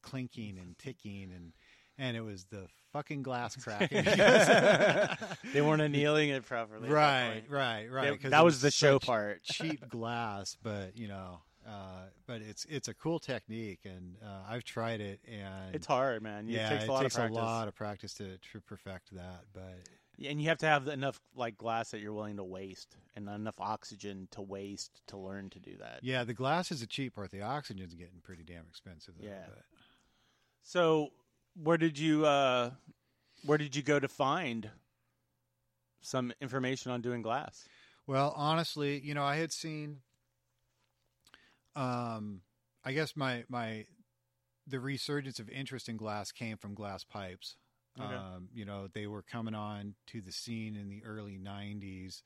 clinking 0.03 0.57
and 0.59 0.77
ticking, 0.77 1.31
and 1.35 1.53
and 1.97 2.15
it 2.15 2.21
was 2.21 2.45
the 2.45 2.67
fucking 2.93 3.23
glass 3.23 3.55
cracking. 3.55 4.03
they 5.53 5.61
weren't 5.61 5.81
annealing 5.81 6.29
it 6.29 6.45
properly. 6.45 6.89
right, 6.89 7.43
right, 7.49 7.87
right. 7.91 8.21
They- 8.21 8.29
that 8.29 8.43
was 8.45 8.61
the 8.61 8.71
show 8.71 8.99
part. 8.99 9.43
cheap 9.43 9.87
glass, 9.89 10.55
but 10.61 10.97
you 10.97 11.07
know, 11.07 11.41
uh, 11.67 12.05
but 12.27 12.41
it's 12.41 12.65
it's 12.65 12.87
a 12.87 12.93
cool 12.93 13.19
technique, 13.19 13.79
and 13.85 14.15
uh, 14.23 14.43
I've 14.49 14.63
tried 14.63 15.01
it, 15.01 15.19
and 15.27 15.75
It's 15.75 15.85
hard, 15.87 16.21
man. 16.23 16.47
It 16.47 16.53
yeah, 16.53 16.69
takes 16.69 16.83
a 16.83 16.85
it 16.85 16.89
lot 16.89 17.01
takes 17.03 17.15
of 17.15 17.19
practice. 17.19 17.37
a 17.37 17.41
lot 17.41 17.67
of 17.67 17.75
practice 17.75 18.13
to, 18.15 18.37
to 18.37 18.61
perfect 18.61 19.13
that. 19.15 19.43
But 19.53 19.79
and 20.27 20.41
you 20.41 20.49
have 20.49 20.57
to 20.59 20.65
have 20.67 20.87
enough 20.87 21.19
like 21.35 21.57
glass 21.57 21.91
that 21.91 21.99
you're 21.99 22.13
willing 22.13 22.37
to 22.37 22.43
waste, 22.43 22.97
and 23.15 23.27
enough 23.29 23.59
oxygen 23.59 24.27
to 24.31 24.41
waste 24.41 25.01
to 25.07 25.17
learn 25.17 25.49
to 25.51 25.59
do 25.59 25.77
that. 25.77 25.99
yeah, 26.03 26.23
the 26.23 26.33
glass 26.33 26.71
is 26.71 26.81
a 26.81 26.87
cheap 26.87 27.15
part. 27.15 27.31
The 27.31 27.41
oxygen's 27.41 27.93
getting 27.95 28.19
pretty 28.23 28.43
damn 28.43 28.65
expensive. 28.69 29.15
Though, 29.19 29.27
Yeah. 29.27 29.45
but- 29.47 29.63
So, 30.63 31.09
where 31.55 31.77
did 31.77 31.97
you 31.97 32.25
uh, 32.25 32.71
where 33.45 33.57
did 33.57 33.75
you 33.75 33.81
go 33.81 33.99
to 33.99 34.07
find 34.07 34.69
some 36.01 36.31
information 36.41 36.91
on 36.91 37.01
doing 37.01 37.21
glass? 37.21 37.67
Well, 38.07 38.33
honestly, 38.35 38.99
you 38.99 39.13
know, 39.13 39.23
I 39.23 39.35
had 39.37 39.51
seen. 39.51 40.01
Um, 41.75 42.41
I 42.83 42.93
guess 42.93 43.15
my 43.15 43.45
my 43.49 43.85
the 44.67 44.79
resurgence 44.79 45.39
of 45.39 45.49
interest 45.49 45.89
in 45.89 45.97
glass 45.97 46.31
came 46.31 46.57
from 46.57 46.73
glass 46.73 47.03
pipes. 47.03 47.55
Okay. 47.99 48.13
Um, 48.13 48.49
you 48.53 48.65
know, 48.65 48.87
they 48.93 49.07
were 49.07 49.21
coming 49.21 49.55
on 49.55 49.95
to 50.07 50.21
the 50.21 50.31
scene 50.31 50.75
in 50.75 50.89
the 50.89 51.03
early 51.03 51.37
'90s, 51.37 52.23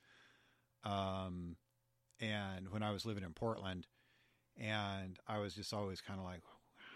um, 0.83 1.57
and 2.19 2.69
when 2.69 2.83
I 2.83 2.91
was 2.91 3.05
living 3.05 3.23
in 3.23 3.33
Portland, 3.33 3.87
and 4.57 5.19
I 5.27 5.39
was 5.39 5.55
just 5.55 5.73
always 5.73 6.01
kind 6.01 6.19
of 6.19 6.25
like, 6.25 6.41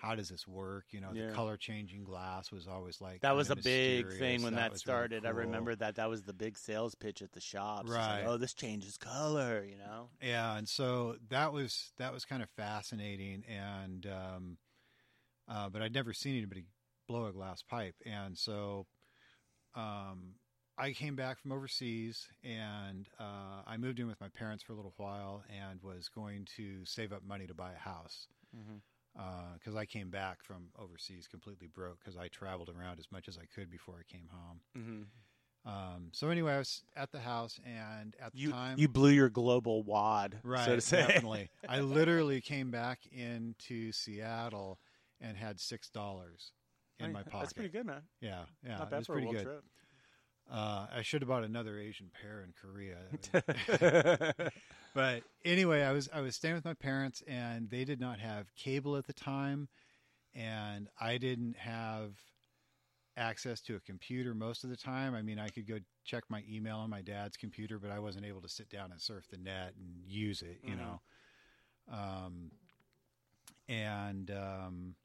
"How 0.01 0.15
does 0.15 0.29
this 0.29 0.47
work?" 0.47 0.85
You 0.91 1.01
know, 1.01 1.11
Yeah. 1.13 1.27
the 1.27 1.33
color 1.33 1.57
changing 1.57 2.03
glass 2.03 2.51
was 2.51 2.67
always 2.67 2.99
like 3.01 3.21
That 3.21 3.35
was 3.35 3.49
a 3.49 3.55
big 3.55 4.11
thing 4.13 4.41
when 4.43 4.55
that, 4.55 4.71
was 4.71 4.85
really 4.85 4.95
started. 4.95 5.25
I 5.25 5.29
remember 5.29 5.75
that. 5.75 5.95
That 5.95 6.09
was 6.09 6.23
the 6.23 6.33
big 6.33 6.57
sales 6.57 6.95
pitch 6.95 7.21
at 7.21 7.31
the 7.33 7.41
shops. 7.41 7.89
It's 7.89 7.97
like, 7.97 8.07
Right. 8.07 8.25
oh, 8.25 8.37
this 8.37 8.53
changes 8.53 8.97
color. 8.97 9.63
You 9.63 9.77
know. 9.77 10.09
yeah 10.21 10.57
and 10.57 10.67
so 10.67 11.17
that 11.29 11.51
was 11.53 11.91
that 11.97 12.13
was 12.13 12.25
kind 12.25 12.41
of 12.43 12.49
fascinating 12.51 13.43
and 13.47 14.05
um 14.07 14.57
uh 15.47 15.69
but 15.69 15.81
i'd 15.81 15.93
never 15.93 16.13
seen 16.13 16.35
anybody 16.37 16.65
blow 17.07 17.25
a 17.25 17.31
glass 17.33 17.61
pipe 17.63 17.95
and 18.05 18.37
so 18.37 18.85
um 19.75 20.35
i 20.77 20.91
came 20.91 21.15
back 21.15 21.39
from 21.39 21.51
overseas 21.51 22.27
and 22.43 23.09
uh 23.19 23.61
i 23.65 23.77
moved 23.77 23.99
in 23.99 24.07
with 24.07 24.19
my 24.21 24.29
parents 24.29 24.63
for 24.63 24.73
a 24.73 24.75
little 24.75 24.93
while 24.97 25.43
and 25.49 25.81
was 25.81 26.09
going 26.09 26.45
to 26.45 26.83
save 26.85 27.11
up 27.11 27.23
money 27.23 27.47
to 27.47 27.53
buy 27.53 27.71
a 27.73 27.77
house 27.77 28.27
Mm-hmm. 28.55 28.77
Because 29.55 29.75
I 29.75 29.85
came 29.85 30.09
back 30.09 30.43
from 30.43 30.69
overseas 30.77 31.27
completely 31.27 31.67
broke 31.67 31.99
because 31.99 32.17
I 32.17 32.27
traveled 32.29 32.69
around 32.69 32.99
as 32.99 33.11
much 33.11 33.27
as 33.27 33.37
I 33.37 33.45
could 33.53 33.69
before 33.69 33.95
I 33.99 34.03
came 34.11 34.29
home. 34.31 34.59
Mm-hmm. 34.77 35.01
Um, 35.69 36.09
so 36.13 36.29
anyway, 36.29 36.53
I 36.53 36.57
was 36.59 36.83
at 36.95 37.11
the 37.11 37.19
house, 37.19 37.59
and 37.65 38.15
at 38.21 38.31
the 38.31 38.39
You 38.39 38.51
time, 38.51 38.79
you 38.79 38.87
blew 38.87 39.09
your 39.09 39.29
global 39.29 39.83
wad, 39.83 40.39
right? 40.43 40.65
so 40.65 40.75
to 40.75 40.81
say. 40.81 41.05
Definitely. 41.05 41.49
I 41.69 41.81
literally 41.81 42.39
came 42.39 42.71
back 42.71 42.99
into 43.11 43.91
Seattle 43.91 44.79
and 45.19 45.35
had 45.35 45.59
six 45.59 45.89
dollars 45.89 46.53
in 46.97 47.11
my 47.11 47.23
pocket. 47.23 47.39
That's 47.41 47.53
pretty 47.53 47.69
good, 47.69 47.85
man. 47.85 48.03
Yeah, 48.21 48.43
yeah, 48.65 48.77
Not 48.77 48.89
bad 48.89 48.97
was 48.99 49.07
for 49.07 49.13
pretty 49.13 49.27
a 49.27 49.31
world 49.31 49.43
good. 49.45 49.51
trip. 49.51 49.63
Uh, 50.51 50.87
I 50.95 51.01
should 51.03 51.21
have 51.21 51.29
bought 51.29 51.43
another 51.43 51.77
Asian 51.77 52.09
pear 52.21 52.41
in 52.43 52.53
Korea. 52.59 52.97
But 54.99 55.23
anyway, 55.45 55.83
I 55.83 55.93
was 55.93 56.09
I 56.13 56.19
was 56.19 56.35
staying 56.35 56.55
with 56.55 56.65
my 56.65 56.73
parents, 56.73 57.23
and 57.25 57.69
they 57.69 57.85
did 57.85 58.01
not 58.01 58.19
have 58.19 58.53
cable 58.57 58.97
at 58.97 59.07
the 59.07 59.13
time, 59.13 59.69
and 60.35 60.89
I 60.99 61.17
didn't 61.17 61.55
have 61.55 62.15
access 63.15 63.61
to 63.61 63.77
a 63.77 63.79
computer 63.79 64.33
most 64.33 64.65
of 64.65 64.69
the 64.69 64.75
time. 64.75 65.15
I 65.15 65.21
mean, 65.21 65.39
I 65.39 65.47
could 65.47 65.65
go 65.65 65.77
check 66.03 66.25
my 66.27 66.43
email 66.51 66.79
on 66.79 66.89
my 66.89 67.01
dad's 67.01 67.37
computer, 67.37 67.79
but 67.79 67.91
I 67.91 67.99
wasn't 67.99 68.25
able 68.25 68.41
to 68.41 68.49
sit 68.49 68.67
down 68.69 68.91
and 68.91 68.99
surf 68.99 69.25
the 69.29 69.37
net 69.37 69.73
and 69.77 70.03
use 70.05 70.41
it. 70.41 70.59
You 70.65 70.75
Mhm. 70.75 70.77
know, 70.77 71.01
um, 71.89 72.51
and 73.69 74.29
um, 74.31 74.95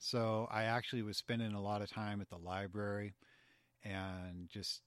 so 0.00 0.48
I 0.50 0.64
actually 0.64 1.02
was 1.02 1.18
spending 1.18 1.52
a 1.54 1.62
lot 1.62 1.82
of 1.82 1.88
time 1.88 2.20
at 2.20 2.30
the 2.30 2.38
library, 2.38 3.14
and 3.84 4.48
just 4.48 4.82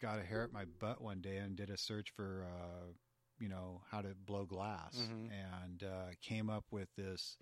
got 0.00 0.18
a 0.18 0.24
hair 0.24 0.42
at 0.42 0.54
my 0.54 0.64
butt 0.80 1.02
one 1.02 1.20
day 1.20 1.36
and 1.36 1.54
did 1.54 1.68
a 1.68 1.76
search 1.76 2.10
for 2.16 2.46
uh, 2.48 2.92
you 3.40 3.48
know 3.48 3.82
how 3.90 4.00
to 4.02 4.14
blow 4.14 4.44
glass 4.44 4.96
Mhm. 4.96 5.30
and 5.32 5.82
uh, 5.82 6.10
came 6.20 6.48
up 6.50 6.64
with 6.70 6.88
this 6.96 7.38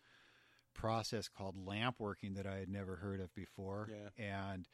process 0.74 1.28
called 1.28 1.56
lamp 1.56 1.96
working 1.98 2.34
that 2.34 2.46
I 2.46 2.56
had 2.58 2.68
never 2.68 2.96
heard 2.96 3.20
of 3.20 3.34
before 3.34 3.88
Yeah. 3.90 4.10
and 4.16 4.68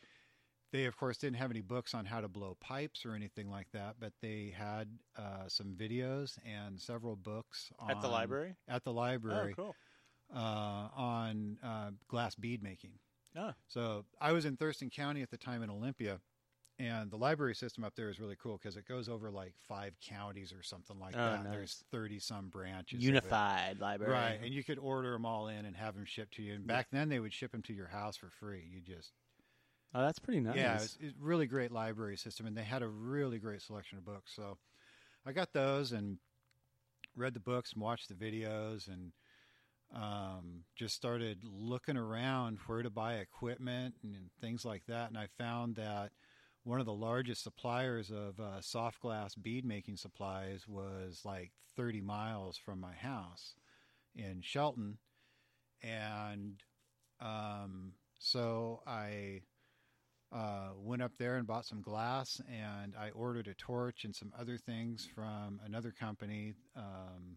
they 0.71 0.85
of 0.87 0.97
course 0.97 1.19
didn't 1.19 1.37
have 1.37 1.50
any 1.50 1.61
books 1.62 1.95
on 1.95 2.04
how 2.04 2.21
to 2.21 2.28
blow 2.28 2.57
pipes 2.61 3.07
or 3.07 3.14
anything 3.14 3.49
like 3.49 3.71
that 3.73 3.97
but 3.99 4.12
they 4.21 4.50
had 4.57 4.99
uh, 5.16 5.49
some 5.49 5.75
videos 5.75 6.38
and 6.45 6.81
several 6.81 7.16
books 7.16 7.73
At 7.88 8.00
the 8.02 8.09
library? 8.09 8.57
at 8.69 8.85
the 8.85 8.93
library 8.93 9.52
Oh, 9.59 9.62
cool. 9.62 9.76
uh, 10.35 10.88
on 10.95 11.59
uh, 11.62 11.93
glass 12.09 12.35
bead 12.35 12.62
making 12.62 12.99
Ah. 13.37 13.54
so 13.66 14.04
I 14.21 14.33
was 14.33 14.45
in 14.45 14.57
Thurston 14.57 14.90
County 14.90 15.23
at 15.23 15.31
the 15.31 15.38
time 15.38 15.62
in 15.62 15.71
Olympia, 15.71 16.21
and 16.78 17.11
the 17.11 17.16
library 17.16 17.54
system 17.54 17.85
up 17.85 17.95
there 17.95 18.09
is 18.09 18.19
really 18.19 18.37
cool 18.43 18.59
because 18.61 18.76
it 18.76 18.87
goes 18.87 19.09
over 19.09 19.31
like 19.31 19.54
five 19.69 19.95
counties 20.00 20.52
or 20.52 20.62
something 20.62 20.99
like 20.99 21.14
Oh, 21.16 21.25
that. 21.25 21.45
nice. 21.45 21.52
There's 21.52 21.85
thirty 21.90 22.19
some 22.19 22.49
branches. 22.49 23.04
Unified 23.04 23.78
library. 23.81 24.12
right? 24.12 24.40
And 24.43 24.52
you 24.52 24.64
could 24.64 24.78
order 24.78 25.12
them 25.12 25.25
all 25.25 25.49
in 25.49 25.64
and 25.64 25.76
have 25.76 25.95
them 25.95 26.04
shipped 26.04 26.35
to 26.35 26.43
you. 26.43 26.54
And 26.54 26.66
back 26.66 26.88
then 26.90 27.09
they 27.09 27.21
would 27.21 27.33
ship 27.33 27.52
them 27.52 27.62
to 27.62 27.73
your 27.73 27.88
house 27.88 28.16
for 28.16 28.31
free. 28.31 28.64
You 28.73 28.81
just 28.81 29.12
Oh, 29.95 30.00
that's 30.02 30.19
pretty 30.19 30.40
nice. 30.40 30.57
yeah, 30.57 30.73
it 30.76 30.81
was, 30.81 30.99
it 31.00 31.14
really 31.21 31.47
great 31.47 31.71
library 31.71 32.16
system, 32.16 32.47
and 32.47 32.57
they 32.57 32.64
had 32.64 32.83
a 32.83 32.88
really 32.88 33.38
great 33.38 33.62
selection 33.62 33.97
of 33.97 34.04
books. 34.04 34.33
So 34.35 34.59
I 35.25 35.31
got 35.31 35.52
those 35.52 35.93
and 35.93 36.19
read 37.14 37.33
the 37.33 37.40
books 37.40 37.75
and 37.75 37.83
watched 37.83 38.09
the 38.09 38.14
videos 38.14 38.88
and 38.88 39.12
um, 39.95 40.64
just 40.75 40.97
started 40.97 41.38
looking 41.45 41.97
around 41.97 42.59
where 42.66 42.83
to 42.83 42.90
buy 42.90 43.14
equipment 43.14 43.95
and, 44.02 44.16
things 44.40 44.64
like 44.64 44.85
that, 44.88 45.09
and 45.09 45.16
I 45.16 45.28
found 45.38 45.76
that 45.76 46.11
one 46.64 46.80
of 46.80 46.87
the 46.87 46.92
largest 46.92 47.42
suppliers 47.42 48.11
of 48.11 48.40
uh, 48.40 48.61
soft 48.61 49.00
glass 49.00 49.35
bead 49.35 49.64
making 49.64 49.97
supplies 49.97 50.66
was 50.66 51.21
like 51.25 51.52
30 51.76 52.00
miles 52.00 52.56
from 52.56 52.80
my 52.80 52.94
house 52.94 53.54
in 54.16 54.40
Shelton, 54.42 54.99
and 55.83 56.62
um, 57.21 57.92
so 58.18 58.80
I 58.87 59.42
uh, 60.33 60.71
went 60.76 61.02
up 61.02 61.12
there 61.18 61.37
and 61.37 61.47
bought 61.47 61.66
some 61.66 61.83
glass, 61.83 62.40
and 62.50 62.94
I 62.99 63.11
ordered 63.11 63.47
a 63.47 63.54
torch 63.54 64.04
and 64.04 64.16
some 64.16 64.33
other 64.38 64.56
things 64.56 65.06
from 65.14 65.61
another 65.64 65.92
company 65.92 66.54
um, 66.76 67.37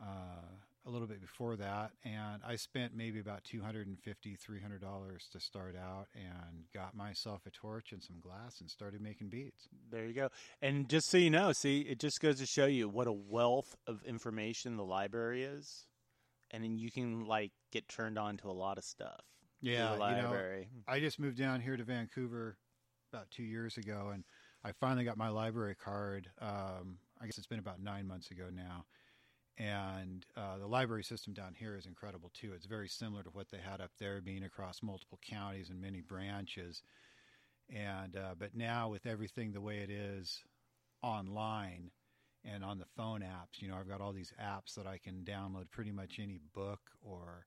uh, 0.00 0.54
a 0.88 0.90
little 0.90 1.06
bit 1.06 1.20
before 1.20 1.54
that. 1.56 1.92
And 2.04 2.42
I 2.46 2.56
spent 2.56 2.96
maybe 2.96 3.20
about 3.20 3.44
$250, 3.44 3.96
$300 3.96 5.30
to 5.30 5.40
start 5.40 5.76
out 5.76 6.06
and 6.14 6.64
got 6.74 6.96
myself 6.96 7.42
a 7.46 7.50
torch 7.50 7.92
and 7.92 8.02
some 8.02 8.16
glass 8.20 8.60
and 8.60 8.70
started 8.70 9.00
making 9.00 9.28
beads. 9.28 9.68
There 9.90 10.06
you 10.06 10.14
go. 10.14 10.30
And 10.62 10.88
just 10.88 11.08
so 11.08 11.18
you 11.18 11.30
know, 11.30 11.52
see, 11.52 11.80
it 11.80 12.00
just 12.00 12.20
goes 12.20 12.38
to 12.40 12.46
show 12.46 12.66
you 12.66 12.88
what 12.88 13.06
a 13.06 13.12
wealth 13.12 13.76
of 13.86 14.02
information 14.04 14.76
the 14.76 14.84
library 14.84 15.44
is. 15.44 15.86
And 16.50 16.64
then 16.64 16.78
you 16.78 16.90
can 16.90 17.26
like 17.26 17.52
get 17.70 17.88
turned 17.88 18.18
on 18.18 18.38
to 18.38 18.48
a 18.48 18.52
lot 18.52 18.78
of 18.78 18.84
stuff. 18.84 19.20
Yeah, 19.60 19.92
you 19.92 19.98
know, 19.98 20.00
library. 20.00 20.68
I 20.86 21.00
just 21.00 21.18
moved 21.18 21.36
down 21.36 21.60
here 21.60 21.76
to 21.76 21.84
Vancouver 21.84 22.56
about 23.12 23.30
two 23.30 23.42
years 23.42 23.76
ago, 23.76 24.10
and 24.14 24.24
I 24.64 24.72
finally 24.72 25.04
got 25.04 25.16
my 25.16 25.28
library 25.28 25.74
card. 25.74 26.30
Um, 26.40 26.98
I 27.20 27.26
guess 27.26 27.38
it's 27.38 27.46
been 27.46 27.58
about 27.58 27.82
nine 27.82 28.06
months 28.06 28.30
ago 28.30 28.44
now. 28.54 28.84
And 29.58 30.24
uh, 30.36 30.58
the 30.58 30.68
library 30.68 31.02
system 31.02 31.32
down 31.34 31.54
here 31.54 31.76
is 31.76 31.86
incredible 31.86 32.30
too. 32.32 32.52
It's 32.54 32.66
very 32.66 32.88
similar 32.88 33.24
to 33.24 33.30
what 33.30 33.50
they 33.50 33.58
had 33.58 33.80
up 33.80 33.90
there, 33.98 34.20
being 34.20 34.44
across 34.44 34.82
multiple 34.82 35.18
counties 35.28 35.68
and 35.68 35.80
many 35.80 36.00
branches. 36.00 36.82
And 37.68 38.16
uh, 38.16 38.34
but 38.38 38.54
now 38.54 38.88
with 38.88 39.04
everything 39.04 39.52
the 39.52 39.60
way 39.60 39.78
it 39.78 39.90
is 39.90 40.42
online 41.02 41.90
and 42.44 42.64
on 42.64 42.78
the 42.78 42.86
phone 42.96 43.20
apps, 43.20 43.60
you 43.60 43.68
know, 43.68 43.76
I've 43.76 43.88
got 43.88 44.00
all 44.00 44.12
these 44.12 44.32
apps 44.40 44.74
that 44.76 44.86
I 44.86 44.98
can 44.98 45.24
download 45.24 45.70
pretty 45.72 45.92
much 45.92 46.20
any 46.22 46.38
book 46.54 46.80
or 47.02 47.46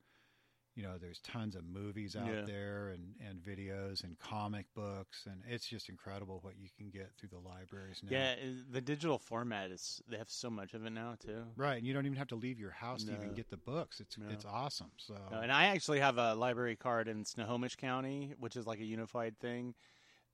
you 0.76 0.84
know 0.84 0.98
there's 1.00 1.20
tons 1.20 1.56
of 1.56 1.66
movies 1.66 2.16
out 2.16 2.28
Yeah. 2.28 2.42
there 2.46 2.90
and, 2.90 3.16
and 3.28 3.40
videos 3.40 4.04
and 4.04 4.18
comic 4.20 4.66
books 4.76 5.26
and 5.26 5.42
it's 5.50 5.66
just 5.68 5.90
incredible 5.90 6.40
what 6.42 6.56
you 6.58 6.70
can 6.78 6.90
get 6.90 7.12
through 7.18 7.30
the 7.30 7.38
libraries 7.40 8.02
now 8.04 8.12
Yeah, 8.12 8.36
the 8.72 8.82
digital 8.82 9.18
format 9.20 9.72
is 9.72 10.02
they 10.08 10.18
have 10.18 10.30
so 10.30 10.50
much 10.50 10.74
of 10.74 10.86
it 10.86 10.92
now 10.92 11.16
too. 11.20 11.44
right 11.58 11.78
and 11.78 11.86
you 11.86 11.94
don't 11.94 12.06
even 12.06 12.18
have 12.18 12.28
to 12.30 12.36
leave 12.36 12.60
your 12.60 12.72
house 12.72 13.04
to 13.04 13.14
even 13.14 13.34
get 13.34 13.50
the 13.50 13.58
books 13.58 14.00
it's 14.00 14.18
No. 14.18 14.26
it's 14.32 14.46
awesome 14.46 14.92
so 14.98 15.16
No, 15.32 15.40
and 15.42 15.52
I 15.52 15.66
actually 15.66 16.00
have 16.00 16.18
a 16.18 16.36
library 16.36 16.76
card 16.76 17.08
in 17.08 17.26
Snohomish 17.26 17.76
County, 17.76 18.34
which 18.40 18.56
is 18.56 18.66
like 18.66 18.80
a 18.80 18.86
unified 18.86 19.38
thing 19.40 19.74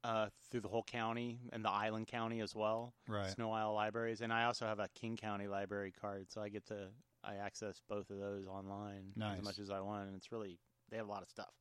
uh, 0.07 0.29
through 0.49 0.61
the 0.61 0.67
whole 0.69 0.83
county 0.83 1.39
and 1.51 1.63
the 1.65 1.69
island 1.69 2.07
county 2.07 2.39
as 2.39 2.55
well. 2.55 2.93
right 3.07 3.33
Sno-Isle 3.35 3.73
libraries, 3.73 4.21
and 4.21 4.31
I 4.31 4.45
also 4.45 4.65
have 4.65 4.79
a 4.79 4.87
King 4.95 5.17
County 5.17 5.47
library 5.47 5.91
card, 5.91 6.27
so 6.31 6.41
I 6.41 6.49
get 6.49 6.65
to 6.67 6.87
I 7.23 7.35
access 7.35 7.81
both 7.89 8.09
of 8.09 8.17
those 8.19 8.47
online 8.47 9.11
Nice. 9.17 9.39
as 9.39 9.43
much 9.43 9.59
as 9.59 9.69
I 9.69 9.81
want, 9.81 10.07
and 10.07 10.15
it's 10.15 10.31
really 10.31 10.59
they 10.89 10.97
have 10.97 11.07
a 11.07 11.11
lot 11.11 11.23
of 11.23 11.29
stuff. 11.29 11.51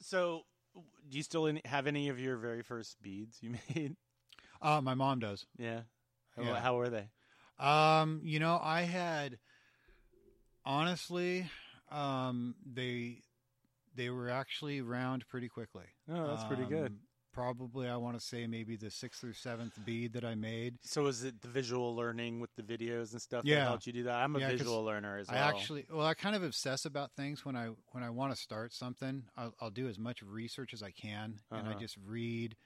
So, 0.00 0.42
do 0.74 1.18
you 1.18 1.22
still 1.22 1.52
have 1.66 1.86
any 1.86 2.08
of 2.08 2.18
your 2.18 2.38
very 2.38 2.62
first 2.62 3.00
beads 3.02 3.36
you 3.42 3.50
made? 3.74 3.96
uh, 4.62 4.80
my 4.80 4.94
mom 4.94 5.18
does 5.18 5.46
yeah. 5.58 5.82
How, 6.36 6.42
Yeah. 6.44 6.60
how 6.60 6.76
were 6.76 6.88
they? 6.88 7.10
Um, 7.58 8.20
you 8.24 8.38
know, 8.38 8.58
I 8.62 8.82
had 8.82 9.38
honestly, 10.64 11.50
um, 11.90 12.54
they 12.64 13.22
they 13.94 14.08
were 14.08 14.30
actually 14.30 14.80
round 14.80 15.26
pretty 15.28 15.48
quickly. 15.48 15.84
Oh, 16.08 16.28
that's 16.28 16.44
pretty 16.44 16.64
good. 16.64 16.96
Probably, 17.32 17.88
I 17.88 17.96
want 17.96 18.18
to 18.18 18.24
say 18.24 18.46
maybe 18.48 18.76
the 18.76 18.90
sixth 18.90 19.22
or 19.22 19.32
seventh 19.32 19.84
bead 19.84 20.12
that 20.14 20.24
I 20.24 20.34
made. 20.34 20.78
So, 20.82 21.06
is 21.06 21.22
it 21.24 21.40
the 21.42 21.48
visual 21.48 21.94
learning 21.94 22.40
with 22.40 22.54
the 22.56 22.62
videos 22.62 23.12
and 23.12 23.20
stuff 23.22 23.46
that 23.48 23.60
Yeah. 23.60 23.62
helped 23.62 23.86
you 23.86 23.92
do 23.92 24.02
that? 24.04 24.14
I'm 24.22 24.36
a 24.36 24.40
Yeah, 24.40 24.48
visual 24.48 24.82
learner 24.84 25.18
as 25.18 25.32
I 25.32 25.38
actually, 25.38 25.86
well, 25.90 26.06
I 26.06 26.14
kind 26.14 26.36
of 26.36 26.42
obsess 26.42 26.84
about 26.86 27.12
things 27.16 27.44
when 27.44 27.56
I 27.56 27.68
when 27.92 28.02
I 28.04 28.10
want 28.10 28.32
to 28.34 28.40
start 28.40 28.72
something. 28.74 29.24
I'll, 29.36 29.54
I'll 29.60 29.70
do 29.70 29.88
as 29.88 29.98
much 29.98 30.22
research 30.22 30.74
as 30.74 30.82
I 30.82 30.92
can, 30.92 31.40
and 31.54 31.68
I 31.68 31.74
Uh-huh. 31.74 31.76
just 31.76 31.96
read 31.98 32.56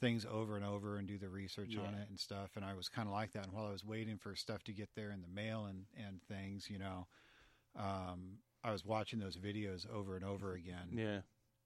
things 0.00 0.26
over 0.26 0.56
and 0.56 0.64
over 0.64 0.98
and 0.98 1.08
do 1.08 1.18
the 1.18 1.30
research 1.30 1.78
on 1.78 1.94
it 1.94 2.08
and 2.10 2.18
stuff. 2.20 2.52
And 2.56 2.64
I 2.64 2.74
was 2.74 2.88
kind 2.88 3.08
of 3.08 3.12
like 3.14 3.32
that. 3.32 3.44
And 3.44 3.54
while 3.54 3.66
I 3.66 3.72
was 3.72 3.84
waiting 3.84 4.18
for 4.18 4.36
stuff 4.36 4.62
to 4.64 4.74
get 4.74 4.90
there 4.96 5.10
in 5.12 5.22
the 5.22 5.28
mail 5.28 5.66
and 5.66 5.86
and 5.96 6.22
things, 6.22 6.70
you 6.70 6.78
know, 6.78 7.08
um, 7.76 8.38
I 8.64 8.72
was 8.72 8.84
watching 8.84 9.18
those 9.20 9.38
videos 9.38 9.88
over 9.90 10.16
and 10.16 10.24
over 10.24 10.54
again. 10.54 10.98
Yeah. 10.98 11.22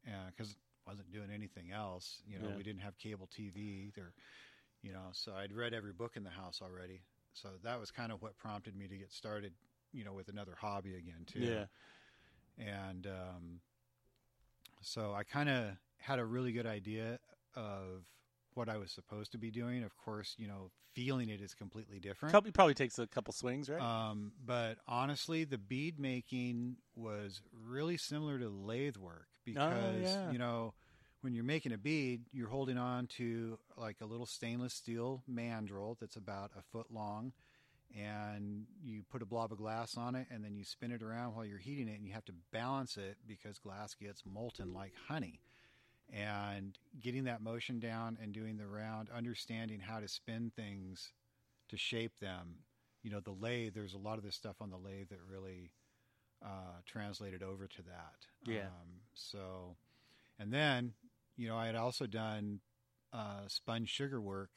Yeah. 0.07 0.27
because 0.29 0.57
wasn't 0.87 1.11
doing 1.13 1.31
anything 1.31 1.71
else. 1.71 2.23
You 2.27 2.39
know, 2.39 2.49
Yeah. 2.51 2.57
we 2.57 2.63
didn't 2.63 2.81
have 2.83 2.97
cable 2.99 3.27
TV 3.29 3.57
either. 3.89 4.15
You 4.83 4.93
know, 4.93 5.09
so 5.13 5.35
I'd 5.35 5.53
read 5.53 5.75
every 5.75 5.93
book 5.93 6.17
in 6.17 6.25
the 6.25 6.31
house 6.31 6.61
already. 6.63 7.03
So 7.35 7.49
that 7.63 7.79
was 7.79 7.91
kind 7.91 8.11
of 8.13 8.23
what 8.23 8.37
prompted 8.39 8.75
me 8.75 8.89
to 8.89 8.97
get 8.97 9.13
started. 9.13 9.53
You 9.93 10.05
know, 10.05 10.13
with 10.13 10.29
another 10.29 10.55
hobby 10.61 10.95
again 10.95 11.25
too. 11.27 11.41
Yeah. 11.41 11.67
And 12.59 13.07
um, 13.07 13.61
so 14.81 15.13
I 15.15 15.25
kind 15.25 15.49
of 15.49 15.77
had 15.99 16.19
a 16.19 16.25
really 16.25 16.53
good 16.53 16.67
idea 16.67 17.19
of 17.55 18.05
what 18.55 18.69
I 18.69 18.77
was 18.79 18.93
supposed 18.93 19.33
to 19.33 19.39
be 19.39 19.51
doing. 19.51 19.83
Of 19.83 19.97
course, 19.97 20.35
you 20.39 20.47
know, 20.47 20.71
feeling 20.95 21.29
it 21.29 21.41
is 21.41 21.55
completely 21.55 21.99
different. 21.99 22.33
Couple, 22.33 22.51
probably 22.53 22.75
takes 22.75 22.99
a 22.99 23.07
couple 23.07 23.33
swings, 23.33 23.69
right? 23.69 23.81
Um, 23.81 24.33
but 24.45 24.79
honestly, 24.87 25.45
the 25.45 25.59
bead 25.59 25.99
making 25.99 26.77
was 26.95 27.43
really 27.53 27.97
similar 27.97 28.39
to 28.39 28.49
lathe 28.49 28.97
work 28.97 29.27
Oh, 29.49 29.53
because 29.53 29.71
Oh, 29.71 30.01
yeah. 30.27 30.33
you 30.33 30.39
know 30.39 30.75
when 31.23 31.35
you're 31.35 31.45
making 31.45 31.73
a 31.73 31.79
bead, 31.79 32.23
you're 32.33 32.49
holding 32.49 32.79
on 32.79 33.07
to 33.07 33.59
like 33.77 33.97
a 34.01 34.07
little 34.07 34.27
stainless 34.27 34.73
steel 34.75 35.23
mandrel 35.31 35.97
that's 36.01 36.17
about 36.17 36.51
a 36.59 36.63
foot 36.63 36.91
long, 36.91 37.33
and 37.97 38.67
you 38.83 39.03
put 39.11 39.23
a 39.23 39.27
blob 39.27 39.53
of 39.53 39.59
glass 39.59 39.97
on 39.97 40.15
it, 40.15 40.27
and 40.31 40.45
then 40.45 40.57
you 40.57 40.65
spin 40.65 40.93
it 40.93 41.03
around 41.03 41.35
while 41.35 41.45
you're 41.45 41.59
heating 41.59 41.89
it, 41.89 41.97
and 41.99 42.07
you 42.07 42.13
have 42.13 42.25
to 42.27 42.33
balance 42.53 42.97
it 42.97 43.17
because 43.27 43.59
glass 43.59 43.95
gets 43.95 44.23
molten 44.25 44.73
like 44.73 44.95
honey. 45.09 45.41
And 46.13 46.77
getting 47.01 47.25
that 47.25 47.41
motion 47.41 47.79
down 47.79 48.19
and 48.21 48.33
doing 48.33 48.57
the 48.57 48.67
round, 48.67 49.09
understanding 49.11 49.79
how 49.81 50.01
to 50.01 50.09
spin 50.09 50.51
things 50.55 51.13
to 51.69 51.77
shape 51.77 52.19
them 52.19 52.57
you 53.03 53.11
know 53.11 53.21
the 53.21 53.31
lathe 53.33 53.75
there's 53.75 53.95
a 53.95 53.99
lot 53.99 54.19
of 54.19 54.25
this 54.25 54.35
stuff 54.35 54.57
on 54.61 54.71
the 54.71 54.77
lathe 54.77 55.09
that 55.09 55.19
really 55.31 55.71
uh, 56.45 56.81
translated 56.87 57.43
over 57.43 57.67
to 57.67 57.83
that 57.83 58.15
Yeah. 58.47 58.61
um, 58.67 59.01
so 59.15 59.77
and 60.39 60.53
then 60.53 60.95
you 61.37 61.49
know 61.49 61.57
i 61.57 61.67
had 61.67 61.77
also 61.77 62.07
done 62.07 62.61
uh, 63.13 63.47
sponge 63.49 63.89
sugar 63.89 64.21
work 64.21 64.51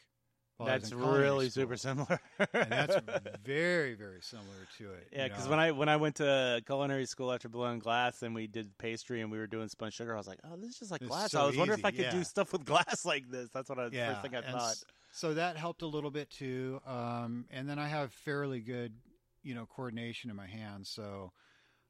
while 0.58 0.70
I 0.70 0.74
was 0.76 0.84
that's 0.84 0.94
really 0.94 1.50
school. 1.50 1.64
super 1.64 1.76
similar. 1.78 2.20
and 2.54 2.72
that's 2.72 2.96
very 3.44 3.96
very 3.96 4.22
similar 4.22 4.68
to 4.78 4.92
it 4.94 5.08
yeah, 5.12 5.28
because 5.28 5.48
when 5.48 5.58
I 5.60 5.72
when 5.72 5.90
I 5.90 5.96
went 5.98 6.18
to 6.18 6.62
culinary 6.68 7.08
school 7.08 7.32
after 7.34 7.50
blowing 7.50 7.80
glass 7.80 8.22
and 8.22 8.36
we 8.36 8.46
did 8.46 8.78
pastry 8.78 9.22
and 9.22 9.32
we 9.32 9.40
were 9.40 9.48
doing 9.48 9.68
sponge 9.70 9.96
sugar, 9.96 10.14
I 10.14 10.18
was 10.18 10.28
like, 10.28 10.38
oh, 10.44 10.56
this 10.56 10.70
is 10.70 10.78
just 10.80 10.92
like 10.92 11.02
It's 11.02 11.10
glass. 11.10 11.32
so 11.32 11.42
I 11.42 11.48
was 11.48 11.58
wondering 11.58 11.80
if 11.80 11.86
I 11.86 11.90
easy, 11.90 12.04
could 12.04 12.12
do 12.12 12.24
stuff 12.24 12.54
with 12.54 12.64
glass 12.66 13.04
like 13.06 13.28
this. 13.32 13.50
That's 13.52 13.68
what 13.70 13.80
I 13.80 13.88
yeah 13.92 14.10
first 14.14 14.22
thing 14.22 14.36
I 14.36 14.48
and 14.48 14.58
thought. 14.60 14.76
so 15.12 15.34
that 15.34 15.58
helped 15.58 15.82
a 15.82 15.88
little 15.88 16.12
bit 16.12 16.30
too 16.30 16.80
um, 16.86 17.46
and 17.50 17.68
then 17.68 17.80
i 17.80 17.88
have 17.88 18.14
fairly 18.14 18.60
good 18.60 18.94
you 19.42 19.56
know 19.56 19.66
coordination 19.66 20.30
in 20.30 20.36
my 20.36 20.48
hands 20.48 20.88
so 20.90 21.32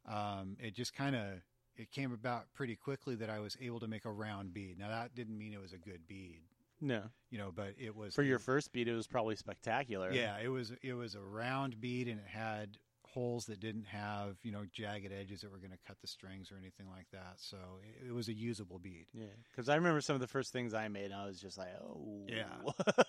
um, 0.08 0.58
it 0.60 0.74
just 0.76 0.94
kind 0.94 1.16
of 1.16 1.42
it 1.76 1.92
came 1.92 2.12
about 2.14 2.46
pretty 2.54 2.76
quickly 2.76 3.16
that 3.16 3.30
i 3.30 3.40
was 3.40 3.58
able 3.62 3.80
to 3.80 3.88
make 3.88 4.06
a 4.06 4.12
round 4.12 4.54
bead. 4.54 4.78
Now 4.78 4.90
that 4.90 5.16
didn't 5.16 5.38
mean 5.38 5.54
it 5.54 5.62
was 5.62 5.74
a 5.74 5.78
good 5.78 6.08
bead 6.08 6.42
No, 6.82 7.04
you 7.32 7.38
know 7.38 7.52
but 7.54 7.74
it 7.80 7.96
was 7.96 8.14
for 8.14 8.24
your 8.24 8.40
first 8.40 8.72
bead 8.74 8.88
it 8.88 8.94
was 8.96 9.08
probably 9.08 9.36
spectacular. 9.36 10.12
yeah 10.12 10.38
it 10.44 10.50
was 10.50 10.72
it 10.82 10.94
was 10.94 11.16
a 11.16 11.22
round 11.22 11.80
bead 11.82 12.08
and 12.08 12.20
it 12.20 12.28
had 12.28 12.78
holes 13.06 13.46
that 13.46 13.60
didn't 13.60 13.86
have 13.86 14.38
you 14.44 14.52
know 14.52 14.64
jagged 14.72 15.12
edges 15.12 15.42
that 15.42 15.52
were 15.52 15.60
going 15.60 15.72
to 15.72 15.78
cut 15.88 15.98
the 16.02 16.08
strings 16.08 16.52
or 16.52 16.58
anything 16.58 16.88
like 16.90 17.06
that. 17.12 17.36
So 17.38 17.58
it, 17.84 18.08
it 18.08 18.12
was 18.12 18.28
a 18.28 18.34
usable 18.34 18.80
bead. 18.80 19.06
Yeah, 19.14 19.26
because 19.52 19.70
I 19.70 19.76
remember 19.76 20.02
some 20.02 20.16
of 20.16 20.20
the 20.22 20.28
first 20.28 20.52
things 20.52 20.74
I 20.74 20.88
made, 20.88 21.06
and 21.06 21.14
I 21.14 21.28
was 21.28 21.40
just 21.40 21.56
like, 21.56 21.68
"Oh, 21.80 22.26
Yeah. 22.28 23.04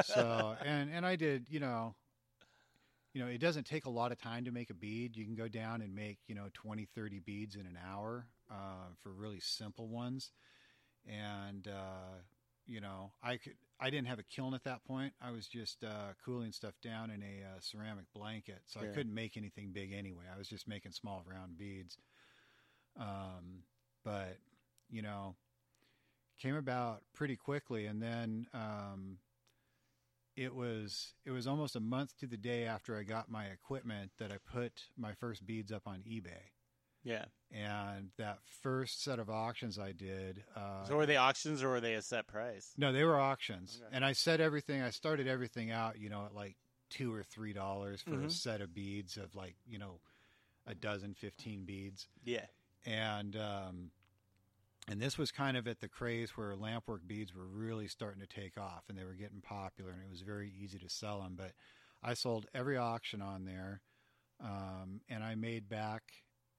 so 0.04 0.54
and 0.64 0.90
and 0.92 1.06
I 1.06 1.16
did 1.16 1.46
you 1.48 1.60
know 1.60 1.94
you 3.12 3.20
know 3.22 3.28
it 3.28 3.38
doesn't 3.38 3.66
take 3.66 3.86
a 3.86 3.90
lot 3.90 4.12
of 4.12 4.20
time 4.20 4.44
to 4.44 4.50
make 4.50 4.70
a 4.70 4.74
bead. 4.74 5.16
You 5.16 5.24
can 5.24 5.34
go 5.34 5.48
down 5.48 5.82
and 5.82 5.94
make 5.94 6.18
you 6.26 6.34
know 6.34 6.48
20 6.54 6.86
30 6.94 7.20
beads 7.20 7.56
in 7.56 7.62
an 7.62 7.78
hour 7.90 8.26
uh, 8.50 8.94
for 9.00 9.10
really 9.10 9.40
simple 9.40 9.88
ones. 9.88 10.30
And 11.06 11.66
uh, 11.68 12.20
you 12.66 12.80
know 12.80 13.12
I 13.22 13.36
could 13.36 13.54
I 13.80 13.90
didn't 13.90 14.06
have 14.08 14.18
a 14.18 14.24
kiln 14.24 14.54
at 14.54 14.64
that 14.64 14.84
point. 14.84 15.12
I 15.20 15.30
was 15.30 15.48
just 15.48 15.82
uh, 15.84 16.12
cooling 16.24 16.52
stuff 16.52 16.74
down 16.82 17.10
in 17.10 17.22
a 17.22 17.44
uh, 17.44 17.60
ceramic 17.60 18.04
blanket. 18.14 18.62
So 18.66 18.80
Yeah. 18.80 18.88
I 18.88 18.94
couldn't 18.94 19.14
make 19.14 19.36
anything 19.36 19.70
big 19.72 19.92
anyway. 19.92 20.24
I 20.32 20.38
was 20.38 20.48
just 20.48 20.68
making 20.68 20.92
small 20.92 21.24
round 21.26 21.58
beads. 21.58 21.98
Um, 22.98 23.64
but 24.04 24.36
you 24.90 25.02
know 25.02 25.34
came 26.42 26.56
about 26.56 27.02
pretty 27.14 27.36
quickly. 27.36 27.86
And 27.86 28.02
then 28.02 28.46
um, 28.52 29.18
it 30.36 30.54
was 30.54 31.14
it 31.24 31.30
was 31.30 31.46
almost 31.46 31.76
a 31.76 31.80
month 31.80 32.16
to 32.18 32.26
the 32.26 32.36
day 32.36 32.64
after 32.64 32.96
I 32.96 33.02
got 33.02 33.30
my 33.30 33.46
equipment 33.46 34.12
that 34.18 34.32
I 34.32 34.36
put 34.38 34.72
my 34.96 35.12
first 35.14 35.44
beads 35.46 35.70
up 35.72 35.82
on 35.86 35.98
eBay. 36.00 36.50
Yeah. 37.04 37.24
And 37.50 38.10
that 38.16 38.38
first 38.62 39.02
set 39.02 39.18
of 39.18 39.28
auctions 39.28 39.78
I 39.78 39.90
did, 39.92 40.44
uh, 40.54 40.84
So 40.84 40.96
were 40.96 41.04
they 41.06 41.16
auctions 41.16 41.62
or 41.62 41.68
were 41.70 41.80
they 41.80 41.94
a 41.94 42.02
set 42.02 42.26
price? 42.28 42.72
no, 42.78 42.92
they 42.92 43.02
were 43.04 43.18
auctions, 43.18 43.80
Okay. 43.84 43.94
and 43.94 44.04
I 44.04 44.12
set 44.12 44.40
everything. 44.40 44.80
I 44.80 44.90
started 44.90 45.26
everything 45.26 45.70
out, 45.72 45.98
you 45.98 46.08
know, 46.08 46.24
at 46.24 46.32
like 46.34 46.56
two 46.90 47.12
or 47.12 47.22
three 47.24 47.52
dollars 47.52 48.00
for 48.02 48.14
a 48.14 48.26
Mhm. 48.26 48.30
set 48.30 48.60
of 48.60 48.72
beads 48.74 49.16
of 49.16 49.34
like 49.34 49.56
you 49.66 49.78
know 49.78 50.00
a 50.66 50.74
dozen, 50.76 51.14
fifteen 51.14 51.64
beads, 51.64 52.06
Yeah. 52.24 52.46
and 52.86 53.34
um, 53.36 53.90
and 54.88 55.00
this 55.00 55.16
was 55.16 55.30
kind 55.30 55.56
of 55.56 55.68
at 55.68 55.80
the 55.80 55.88
craze 55.88 56.36
where 56.36 56.54
lampwork 56.54 57.06
beads 57.06 57.34
were 57.34 57.46
really 57.46 57.88
starting 57.88 58.20
to 58.20 58.26
take 58.26 58.58
off, 58.58 58.84
and 58.88 58.98
they 58.98 59.04
were 59.04 59.14
getting 59.14 59.40
popular, 59.40 59.90
and 59.92 60.00
it 60.02 60.10
was 60.10 60.22
very 60.22 60.52
easy 60.60 60.78
to 60.78 60.88
sell 60.88 61.20
them. 61.20 61.34
But 61.36 61.52
I 62.02 62.14
sold 62.14 62.46
every 62.54 62.76
auction 62.76 63.22
on 63.22 63.44
there, 63.44 63.80
um, 64.42 65.00
and 65.08 65.22
I 65.22 65.34
made 65.34 65.68
back 65.68 66.02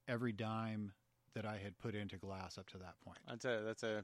every 0.08 0.32
dime 0.32 0.94
that 1.36 1.46
I 1.46 1.58
had 1.58 1.78
put 1.78 1.96
into 1.96 2.18
glass 2.18 2.58
up 2.58 2.70
to 2.70 2.78
that 2.78 2.96
point. 3.04 3.18
That's 3.28 3.46
a 3.46 3.62
that's 3.66 3.84
a 3.84 4.04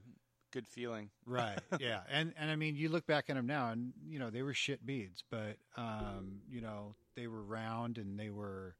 good 0.52 0.66
feeling. 0.66 1.10
Right. 1.26 1.58
Yeah. 1.80 2.00
And 2.10 2.34
and 2.38 2.50
I 2.50 2.56
mean, 2.56 2.76
you 2.76 2.88
look 2.88 3.06
back 3.06 3.30
at 3.30 3.36
them 3.36 3.46
now, 3.46 3.70
and 3.70 3.92
you 4.06 4.18
know 4.18 4.30
they 4.30 4.42
were 4.42 4.54
shit 4.54 4.84
beads, 4.84 5.24
but 5.30 5.56
um, 5.76 6.40
you 6.50 6.60
know 6.60 6.94
they 7.16 7.26
were 7.26 7.42
round 7.42 7.98
and 7.98 8.18
they 8.18 8.30
were, 8.30 8.74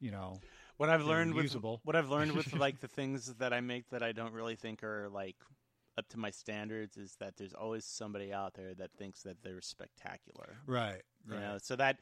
you 0.00 0.10
know, 0.10 0.40
What 0.76 0.90
I've 0.90 1.04
learned 1.04 1.34
with 1.34 1.44
usable. 1.44 1.80
what 1.84 1.94
I've 1.96 2.08
learned 2.10 2.32
with 2.32 2.52
like 2.54 2.80
the 2.80 2.88
things 3.00 3.34
that 3.34 3.52
I 3.52 3.60
make 3.60 3.90
that 3.90 4.02
I 4.02 4.12
don't 4.12 4.32
really 4.32 4.56
think 4.56 4.82
are 4.82 5.08
like 5.08 5.36
up 5.96 6.08
to 6.08 6.18
my 6.18 6.30
standards 6.30 6.96
is 6.96 7.14
that 7.20 7.36
there's 7.36 7.52
always 7.54 7.84
somebody 7.84 8.32
out 8.32 8.54
there 8.54 8.74
that 8.74 8.90
thinks 8.98 9.22
that 9.22 9.42
they're 9.42 9.60
spectacular. 9.60 10.56
right. 10.66 11.02
You 11.26 11.34
Right. 11.34 11.40
know, 11.40 11.58
so 11.62 11.76
that 11.76 11.98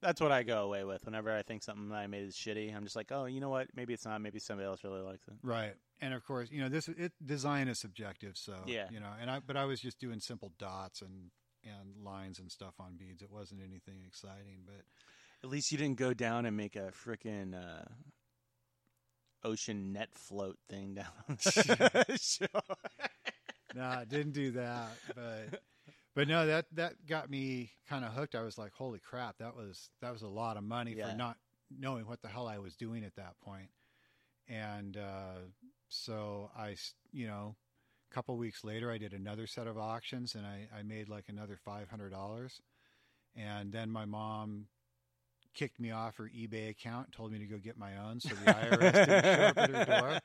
that's 0.00 0.20
what 0.20 0.30
I 0.32 0.44
go 0.44 0.64
away 0.64 0.84
with 0.84 1.04
whenever 1.04 1.34
I 1.36 1.42
think 1.42 1.62
something 1.62 1.88
that 1.88 1.96
I 1.96 2.06
made 2.06 2.22
is 2.24 2.34
shitty. 2.36 2.74
I'm 2.74 2.84
just 2.84 2.94
like, 2.96 3.10
oh, 3.10 3.24
you 3.26 3.40
know 3.40 3.48
what? 3.50 3.66
Maybe 3.74 3.92
it's 3.92 4.04
not. 4.04 4.20
Maybe 4.20 4.38
somebody 4.38 4.66
else 4.66 4.84
really 4.84 5.00
likes 5.02 5.26
it. 5.26 5.34
Right. 5.42 5.74
And 6.00 6.14
of 6.14 6.24
course, 6.24 6.50
you 6.50 6.60
know, 6.60 6.68
this 6.68 6.88
it 6.88 7.12
design 7.24 7.66
is 7.68 7.78
subjective, 7.80 8.36
so 8.36 8.54
Yeah. 8.66 8.86
you 8.90 9.00
know, 9.00 9.10
and 9.20 9.30
I 9.30 9.40
but 9.40 9.56
I 9.56 9.64
was 9.64 9.80
just 9.80 9.98
doing 9.98 10.20
simple 10.20 10.52
dots 10.58 11.02
and 11.02 11.30
and 11.64 12.04
lines 12.04 12.38
and 12.38 12.50
stuff 12.50 12.74
on 12.78 12.96
beads. 12.96 13.20
It 13.22 13.30
wasn't 13.30 13.60
anything 13.60 14.02
exciting, 14.06 14.60
but 14.64 14.84
At 15.42 15.50
least 15.50 15.70
you 15.72 15.78
didn't 15.78 15.98
go 15.98 16.12
down 16.14 16.46
and 16.46 16.56
make 16.56 16.74
a 16.76 16.90
freaking 16.92 17.54
uh, 17.54 17.84
ocean 19.44 19.92
net 19.92 20.08
float 20.14 20.58
thing 20.68 20.94
down. 20.94 21.06
on 21.28 21.36
the 21.36 22.48
no, 23.74 23.82
I 23.84 24.04
didn't 24.04 24.32
do 24.32 24.50
that. 24.52 24.88
But 25.14 25.60
but 26.14 26.26
no, 26.28 26.46
that 26.46 26.66
that 26.72 27.06
got 27.06 27.30
me 27.30 27.70
kind 27.88 28.04
of 28.04 28.12
hooked. 28.12 28.34
I 28.34 28.42
was 28.42 28.58
like, 28.58 28.72
holy 28.72 28.98
crap, 28.98 29.38
that 29.38 29.54
was 29.54 29.90
that 30.00 30.12
was 30.12 30.22
a 30.22 30.28
lot 30.28 30.56
of 30.56 30.64
money 30.64 30.94
Yeah. 30.96 31.10
for 31.10 31.16
not 31.16 31.36
knowing 31.70 32.06
what 32.06 32.22
the 32.22 32.28
hell 32.28 32.48
I 32.48 32.58
was 32.58 32.74
doing 32.74 33.04
at 33.04 33.14
that 33.16 33.38
point. 33.44 33.68
And 34.48 34.96
uh, 34.96 35.40
so 35.88 36.50
I, 36.56 36.76
you 37.12 37.26
know, 37.26 37.54
a 38.10 38.14
couple 38.14 38.36
weeks 38.38 38.64
later, 38.64 38.90
I 38.90 38.96
did 38.98 39.12
another 39.12 39.46
set 39.46 39.66
of 39.66 39.76
auctions, 39.76 40.34
and 40.34 40.46
I, 40.46 40.66
I 40.76 40.82
made 40.82 41.08
like 41.08 41.26
another 41.28 41.58
five 41.62 41.90
hundred 41.90 42.10
dollars. 42.10 42.60
And 43.36 43.70
then 43.72 43.90
my 43.90 44.04
mom 44.06 44.66
kicked 45.58 45.80
me 45.80 45.90
off 45.90 46.16
her 46.16 46.30
eBay 46.34 46.70
account, 46.70 47.10
told 47.12 47.32
me 47.32 47.38
to 47.38 47.46
go 47.46 47.58
get 47.58 47.76
my 47.76 47.96
own, 47.96 48.20
so 48.20 48.28
the 48.28 48.52
IRS 48.52 48.80
didn't 48.92 49.24
show 49.24 49.42
up 49.42 49.58
at 49.58 49.70
her 49.70 49.84
door. 49.84 50.18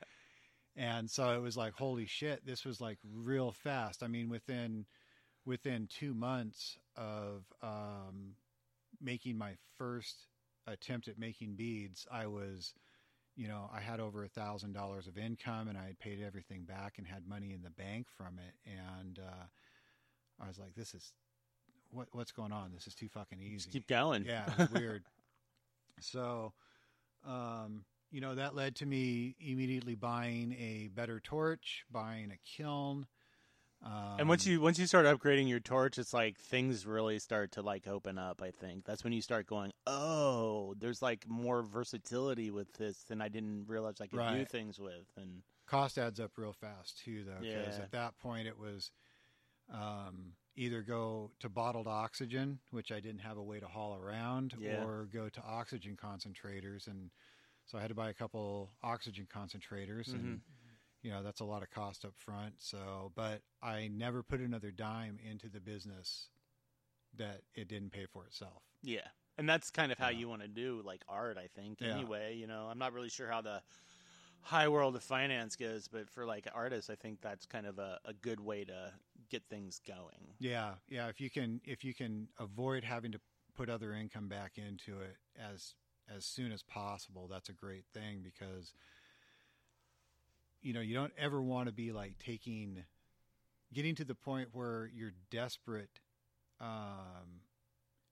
And 0.76 1.10
so 1.10 1.30
it 1.30 1.42
was 1.42 1.56
like, 1.56 1.74
holy 1.74 2.06
shit, 2.06 2.44
this 2.46 2.64
was 2.64 2.80
like 2.80 2.98
real 3.12 3.52
fast. 3.52 4.02
I 4.02 4.08
mean, 4.08 4.28
within 4.28 4.86
within 5.44 5.88
two 5.88 6.14
months 6.14 6.78
of 6.96 7.44
um, 7.62 8.34
making 9.00 9.36
my 9.36 9.52
first 9.76 10.26
attempt 10.66 11.08
at 11.08 11.18
making 11.18 11.54
beads, 11.54 12.06
I 12.10 12.26
was, 12.26 12.72
you 13.36 13.46
know, 13.46 13.68
I 13.74 13.80
had 13.80 14.00
over 14.00 14.24
a 14.24 14.28
thousand 14.28 14.72
dollars 14.72 15.06
of 15.06 15.18
income, 15.18 15.68
and 15.68 15.76
I 15.76 15.84
had 15.86 15.98
paid 15.98 16.22
everything 16.24 16.64
back 16.64 16.94
and 16.98 17.06
had 17.06 17.28
money 17.28 17.52
in 17.52 17.62
the 17.62 17.70
bank 17.70 18.06
from 18.16 18.38
it. 18.38 18.54
And 18.66 19.18
uh, 19.18 19.44
I 20.42 20.48
was 20.48 20.58
like, 20.58 20.74
this 20.74 20.94
is 20.94 21.12
what 21.90 22.08
what's 22.12 22.32
going 22.32 22.52
on? 22.52 22.72
This 22.72 22.86
is 22.86 22.94
too 22.94 23.08
fucking 23.08 23.40
easy. 23.40 23.56
Just 23.56 23.70
keep 23.70 23.86
going. 23.86 24.24
Yeah, 24.24 24.44
it 24.52 24.58
was 24.58 24.70
weird. 24.80 25.04
So, 26.00 26.52
um, 27.26 27.84
you 28.10 28.20
know, 28.20 28.34
that 28.34 28.54
led 28.54 28.76
to 28.76 28.86
me 28.86 29.36
immediately 29.40 29.94
buying 29.94 30.52
a 30.52 30.88
better 30.94 31.20
torch, 31.20 31.84
buying 31.90 32.30
a 32.30 32.38
kiln. 32.44 33.06
Um, 33.82 34.20
And 34.20 34.28
once 34.28 34.46
you 34.46 34.60
once 34.60 34.78
you 34.78 34.86
start 34.86 35.04
upgrading 35.06 35.48
your 35.48 35.60
torch, 35.60 35.98
it's 35.98 36.14
like 36.14 36.38
things 36.38 36.86
really 36.86 37.18
start 37.18 37.52
to 37.52 37.62
like 37.62 37.86
open 37.88 38.16
up. 38.18 38.40
I 38.40 38.50
think 38.50 38.84
that's 38.84 39.02
when 39.04 39.12
you 39.12 39.20
start 39.20 39.46
going, 39.46 39.72
oh, 39.86 40.74
there's 40.78 41.02
like 41.02 41.28
more 41.28 41.62
versatility 41.62 42.50
with 42.50 42.72
this 42.74 43.02
than 43.04 43.20
I 43.20 43.28
didn't 43.28 43.66
realize 43.68 44.00
I 44.00 44.06
could 44.06 44.20
do 44.30 44.44
things 44.44 44.78
with. 44.78 45.06
And 45.16 45.42
cost 45.66 45.98
adds 45.98 46.20
up 46.20 46.32
real 46.36 46.52
fast 46.52 46.98
too, 47.04 47.24
though, 47.24 47.40
because 47.40 47.78
Yeah. 47.78 47.84
at 47.84 47.90
that 47.90 48.16
point 48.18 48.46
it 48.46 48.58
was 48.58 48.90
um, 49.72 50.32
either 50.56 50.82
go 50.82 51.30
to 51.40 51.48
bottled 51.48 51.86
oxygen, 51.86 52.58
which 52.70 52.92
I 52.92 53.00
didn't 53.00 53.20
have 53.20 53.36
a 53.36 53.42
way 53.42 53.60
to 53.60 53.66
haul 53.66 53.96
around, 53.96 54.54
Yeah. 54.58 54.84
or 54.84 55.06
go 55.12 55.28
to 55.28 55.42
oxygen 55.42 55.96
concentrators, 55.96 56.86
and 56.86 57.10
so 57.66 57.78
I 57.78 57.80
had 57.80 57.88
to 57.88 57.94
buy 57.94 58.10
a 58.10 58.14
couple 58.14 58.70
oxygen 58.82 59.26
concentrators, 59.34 60.08
and 60.12 60.24
mm-hmm. 60.24 60.36
you 61.02 61.10
know 61.10 61.22
that's 61.22 61.40
a 61.40 61.44
lot 61.44 61.62
of 61.62 61.70
cost 61.70 62.04
up 62.04 62.14
front. 62.16 62.54
So, 62.58 63.12
but 63.14 63.42
I 63.62 63.88
never 63.88 64.22
put 64.22 64.40
another 64.40 64.70
dime 64.70 65.18
into 65.28 65.48
the 65.48 65.60
business 65.60 66.28
that 67.16 67.42
it 67.54 67.68
didn't 67.68 67.90
pay 67.90 68.06
for 68.06 68.24
itself. 68.26 68.62
yeah, 68.82 69.08
and 69.38 69.48
that's 69.48 69.70
kind 69.70 69.90
of 69.92 69.98
how 69.98 70.08
Yeah. 70.10 70.18
you 70.18 70.28
want 70.28 70.42
to 70.42 70.48
do 70.48 70.82
like 70.84 71.02
art. 71.08 71.38
I 71.38 71.48
think 71.48 71.80
Yeah. 71.80 71.94
anyway. 71.94 72.36
You 72.36 72.46
know, 72.46 72.68
I'm 72.70 72.78
not 72.78 72.92
really 72.92 73.08
sure 73.08 73.28
how 73.28 73.40
the 73.40 73.62
high 74.42 74.68
world 74.68 74.94
of 74.94 75.02
finance 75.02 75.56
goes, 75.56 75.88
but 75.88 76.10
for 76.10 76.26
like 76.26 76.46
artists, 76.54 76.90
I 76.90 76.94
think 76.96 77.20
that's 77.22 77.46
kind 77.46 77.66
of 77.66 77.78
a, 77.78 77.98
a 78.04 78.12
good 78.12 78.40
way 78.40 78.64
to 78.64 78.92
get 79.34 79.42
things 79.50 79.80
going. 79.86 80.34
Yeah, 80.38 80.74
yeah. 80.88 81.08
If 81.08 81.20
you 81.20 81.28
can, 81.30 81.60
if 81.64 81.82
you 81.84 81.92
can 81.94 82.28
avoid 82.38 82.84
having 82.84 83.12
to 83.12 83.20
put 83.56 83.68
other 83.68 83.92
income 83.92 84.28
back 84.28 84.52
into 84.56 85.00
it 85.00 85.16
as 85.38 85.74
as 86.14 86.24
soon 86.24 86.52
as 86.52 86.62
possible, 86.62 87.26
that's 87.30 87.48
a 87.48 87.52
great 87.52 87.84
thing 87.92 88.22
because 88.22 88.72
you 90.62 90.72
know 90.72 90.80
you 90.80 90.94
don't 90.94 91.12
ever 91.18 91.42
want 91.42 91.66
to 91.68 91.72
be 91.74 91.92
like 91.92 92.18
taking, 92.18 92.84
getting 93.72 93.94
to 93.96 94.04
the 94.04 94.14
point 94.14 94.48
where 94.52 94.88
you're 94.94 95.14
desperate 95.30 96.00
um, 96.60 97.40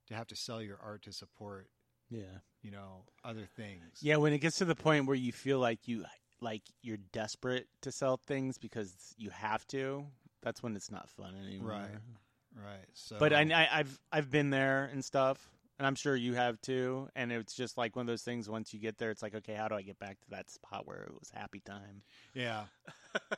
to 0.08 0.14
have 0.14 0.26
to 0.28 0.36
sell 0.36 0.60
your 0.60 0.78
art 0.82 1.02
to 1.02 1.12
support 1.12 1.68
Yeah. 2.10 2.38
you 2.62 2.70
know 2.70 3.04
other 3.24 3.46
things. 3.56 3.98
Yeah, 4.00 4.16
when 4.16 4.32
it 4.32 4.38
gets 4.38 4.58
to 4.58 4.64
the 4.64 4.74
point 4.74 5.06
where 5.06 5.16
you 5.16 5.32
feel 5.32 5.58
like 5.60 5.86
you 5.86 6.04
like 6.40 6.62
you're 6.82 6.98
desperate 7.12 7.68
to 7.82 7.92
sell 7.92 8.16
things 8.16 8.58
because 8.58 9.14
you 9.16 9.30
have 9.30 9.64
to, 9.68 10.04
that's 10.42 10.62
when 10.62 10.76
it's 10.76 10.90
not 10.90 11.08
fun 11.10 11.34
anymore. 11.46 11.70
Right. 11.70 12.64
right. 12.64 12.86
So, 12.94 13.16
But 13.18 13.32
I, 13.32 13.42
I, 13.42 13.68
I've 13.80 14.00
I've 14.10 14.30
been 14.30 14.50
there 14.50 14.88
and 14.92 15.04
stuff, 15.04 15.48
and 15.78 15.86
I'm 15.86 15.94
sure 15.94 16.14
you 16.16 16.34
have 16.34 16.60
too. 16.60 17.08
And 17.16 17.32
it's 17.32 17.54
just 17.54 17.78
like 17.78 17.96
one 17.96 18.02
of 18.02 18.06
those 18.08 18.22
things. 18.22 18.48
Once 18.48 18.72
you 18.74 18.80
get 18.80 18.98
there, 18.98 19.10
it's 19.10 19.22
like, 19.22 19.34
okay, 19.34 19.54
how 19.54 19.68
do 19.68 19.74
I 19.74 19.82
get 19.82 19.98
back 19.98 20.20
to 20.20 20.30
that 20.30 20.50
spot 20.50 20.86
where 20.86 21.02
it 21.02 21.12
was 21.18 21.30
happy 21.30 21.60
time? 21.60 22.02
Yeah, 22.34 22.64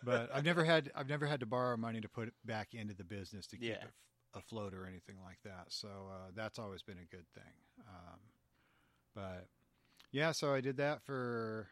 but 0.05 0.31
I've 0.35 0.45
never 0.45 0.65
had 0.65 0.91
I've 0.95 1.09
never 1.09 1.27
had 1.27 1.41
to 1.41 1.47
borrow 1.47 1.77
money 1.77 2.01
to 2.01 2.09
put 2.09 2.29
it 2.29 2.35
back 2.45 2.75
into 2.75 2.95
the 2.95 3.05
business 3.05 3.47
to 3.49 3.57
keep 3.57 3.69
Yeah. 3.69 3.85
it 3.85 3.93
afloat 4.35 4.75
or 4.75 4.87
anything 4.87 5.17
like 5.25 5.39
that. 5.45 5.67
So 5.69 5.89
uh, 5.89 6.31
that's 6.35 6.59
always 6.59 6.83
been 6.83 6.99
a 6.99 7.15
good 7.15 7.27
thing. 7.35 7.53
Um, 7.87 8.19
but 9.15 9.47
yeah, 10.11 10.33
so 10.33 10.53
I 10.53 10.61
did 10.61 10.77
that 10.79 11.03
for 11.03 11.69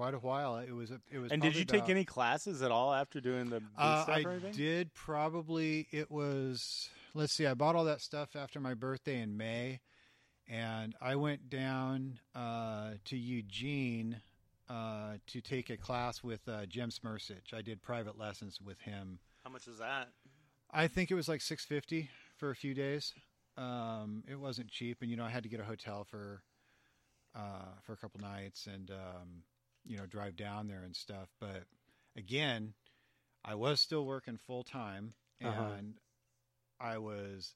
quite 0.00 0.14
a 0.14 0.18
while. 0.18 0.56
It 0.56 0.72
was 0.72 0.90
a, 0.90 1.00
it 1.10 1.18
was. 1.18 1.30
And 1.30 1.42
did 1.42 1.54
you 1.54 1.66
take 1.66 1.80
about- 1.80 1.90
any 1.90 2.04
classes 2.04 2.62
at 2.62 2.70
all 2.70 2.94
after 2.94 3.20
doing 3.20 3.50
the 3.50 3.62
Uh, 3.76 4.04
I 4.08 4.24
did 4.50 4.94
probably. 4.94 5.88
It 5.90 6.10
was. 6.10 6.88
Let's 7.12 7.34
see. 7.34 7.46
I 7.46 7.54
bought 7.54 7.76
all 7.76 7.84
that 7.84 8.00
stuff 8.00 8.34
after 8.34 8.60
my 8.60 8.72
birthday 8.72 9.20
in 9.20 9.36
May, 9.36 9.80
and 10.48 10.94
I 11.02 11.16
went 11.16 11.50
down 11.50 12.18
uh, 12.34 12.92
to 13.06 13.16
Eugene 13.16 14.22
uh, 14.70 15.18
to 15.26 15.40
take 15.42 15.68
a 15.68 15.76
class 15.76 16.22
with 16.22 16.48
uh, 16.48 16.64
Jim 16.66 16.90
Smircich. 16.90 17.52
I 17.52 17.60
did 17.60 17.82
private 17.82 18.16
lessons 18.16 18.58
with 18.58 18.80
him. 18.80 19.18
How 19.44 19.50
much 19.50 19.66
was 19.66 19.78
that? 19.78 20.08
I 20.70 20.86
think 20.86 21.10
it 21.10 21.14
was 21.14 21.28
like 21.28 21.42
six 21.42 21.66
fifty 21.66 22.08
for 22.38 22.48
a 22.48 22.56
few 22.56 22.72
days. 22.72 23.12
Um, 23.58 24.24
it 24.26 24.36
wasn't 24.40 24.70
cheap, 24.70 25.02
and 25.02 25.10
you 25.10 25.16
know 25.18 25.24
I 25.24 25.30
had 25.30 25.42
to 25.42 25.50
get 25.50 25.60
a 25.60 25.64
hotel 25.64 26.04
for 26.04 26.42
uh, 27.34 27.74
for 27.82 27.92
a 27.92 27.96
couple 27.98 28.20
nights 28.20 28.66
and 28.66 28.90
um, 28.90 29.42
you 29.84 29.96
know 29.96 30.06
drive 30.06 30.36
down 30.36 30.68
there 30.68 30.82
and 30.82 30.94
stuff. 30.96 31.28
But 31.40 31.64
again, 32.16 32.74
I 33.44 33.54
was 33.54 33.80
still 33.80 34.04
working 34.04 34.38
full 34.38 34.64
time, 34.64 35.14
and 35.40 35.50
Uh-huh. 35.50 35.70
I 36.80 36.98
was 36.98 37.54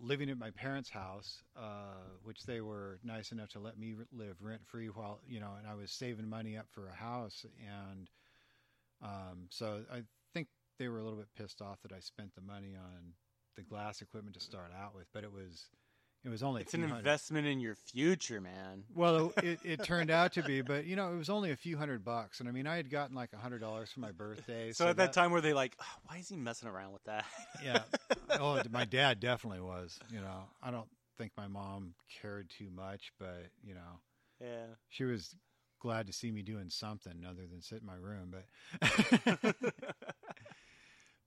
living 0.00 0.30
at 0.30 0.38
my 0.38 0.50
parents' 0.50 0.90
house, 0.90 1.42
uh, 1.56 2.04
which 2.22 2.44
they 2.44 2.60
were 2.60 2.98
nice 3.02 3.32
enough 3.32 3.48
to 3.50 3.58
let 3.58 3.78
me 3.78 3.94
live 4.12 4.36
rent 4.40 4.62
free 4.66 4.88
while 4.88 5.20
you 5.26 5.40
know, 5.40 5.54
and 5.58 5.66
I 5.66 5.74
was 5.74 5.90
saving 5.92 6.28
money 6.28 6.56
up 6.56 6.66
for 6.70 6.88
a 6.88 6.94
house, 6.94 7.44
and 7.60 8.08
um, 9.02 9.48
so 9.50 9.84
I 9.92 10.02
think 10.34 10.48
they 10.78 10.88
were 10.88 10.98
a 10.98 11.04
little 11.04 11.18
bit 11.18 11.28
pissed 11.36 11.60
off 11.60 11.80
that 11.82 11.92
I 11.92 12.00
spent 12.00 12.34
the 12.34 12.40
money 12.40 12.76
on 12.76 13.14
the 13.56 13.62
glass 13.62 14.00
equipment 14.00 14.34
to 14.34 14.40
start 14.40 14.70
out 14.78 14.94
with, 14.94 15.06
but 15.12 15.24
it 15.24 15.32
was 15.32 15.68
it 16.24 16.28
was 16.28 16.42
only 16.42 16.60
a 16.60 16.64
It's 16.64 16.74
an 16.74 16.82
hundred- 16.82 16.98
investment 16.98 17.46
in 17.46 17.60
your 17.60 17.74
future, 17.74 18.40
man. 18.40 18.84
Well, 18.94 19.32
it, 19.42 19.60
it 19.64 19.84
turned 19.84 20.10
out 20.10 20.32
to 20.32 20.42
be, 20.42 20.62
but 20.62 20.84
you 20.84 20.96
know, 20.96 21.12
it 21.12 21.16
was 21.16 21.30
only 21.30 21.50
a 21.52 21.56
few 21.56 21.76
hundred 21.76 22.04
bucks, 22.04 22.40
and 22.40 22.48
I 22.48 22.52
mean, 22.52 22.66
I 22.66 22.76
had 22.76 22.90
gotten 22.90 23.14
like 23.14 23.32
a 23.32 23.38
hundred 23.38 23.60
dollars 23.60 23.90
for 23.90 24.00
my 24.00 24.12
birthday. 24.12 24.72
So, 24.72 24.88
at 24.88 24.96
that, 24.96 25.12
time, 25.12 25.30
were 25.30 25.40
they 25.40 25.52
like, 25.54 25.76
"Ah, 25.80 25.96
why 26.06 26.16
is 26.18 26.28
he 26.28 26.36
messing 26.36 26.68
around 26.68 26.92
with 26.92 27.04
that? 27.04 27.24
yeah. 27.64 27.82
Oh, 28.30 28.60
my 28.70 28.84
dad 28.84 29.20
definitely 29.20 29.60
was. 29.60 29.98
You 30.10 30.20
know, 30.20 30.44
I 30.62 30.70
don't 30.70 30.88
think 31.16 31.32
my 31.36 31.46
mom 31.46 31.94
cared 32.20 32.50
too 32.50 32.68
much, 32.74 33.12
but 33.18 33.46
you 33.64 33.74
know, 33.74 34.00
yeah. 34.40 34.66
she 34.88 35.04
was 35.04 35.34
glad 35.80 36.06
to 36.08 36.12
see 36.12 36.30
me 36.30 36.42
doing 36.42 36.68
something 36.70 37.24
other 37.28 37.46
than 37.50 37.62
sit 37.62 37.80
in 37.80 37.86
my 37.86 37.94
room. 37.94 38.32
But, 38.32 39.54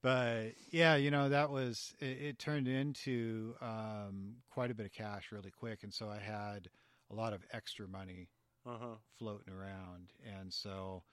but 0.01 0.53
yeah, 0.71 0.95
you 0.95 1.11
know, 1.11 1.29
that 1.29 1.49
was 1.51 1.95
it, 1.99 2.21
it 2.21 2.39
turned 2.39 2.67
into 2.67 3.55
um, 3.61 4.37
quite 4.49 4.71
a 4.71 4.75
bit 4.75 4.85
of 4.85 4.91
cash 4.91 5.31
really 5.31 5.51
quick, 5.51 5.83
and 5.83 5.93
so 5.93 6.09
I 6.09 6.19
had 6.19 6.69
a 7.09 7.15
lot 7.15 7.33
of 7.33 7.45
extra 7.51 7.87
money 7.87 8.29
Uh 8.65 8.77
huh. 8.77 8.97
floating 9.17 9.53
around. 9.53 10.13
And 10.23 10.53
so 10.53 11.03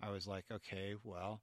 I 0.00 0.10
was 0.10 0.26
like, 0.26 0.50
okay, 0.50 0.96
well, 1.02 1.42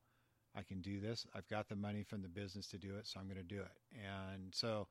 I 0.56 0.63
can 0.63 0.82
do 0.82 1.00
this. 1.00 1.26
I've 1.34 1.48
got 1.48 1.68
the 1.70 1.76
money 1.76 2.04
from 2.04 2.22
the 2.22 2.30
business 2.30 2.68
to 2.70 2.80
do 2.80 2.98
it, 2.98 3.08
so 3.08 3.20
I'm 3.20 3.28
going 3.28 3.38
to 3.38 3.44
do 3.44 3.62
it. 3.62 3.80
And 3.92 4.54
so 4.56 4.88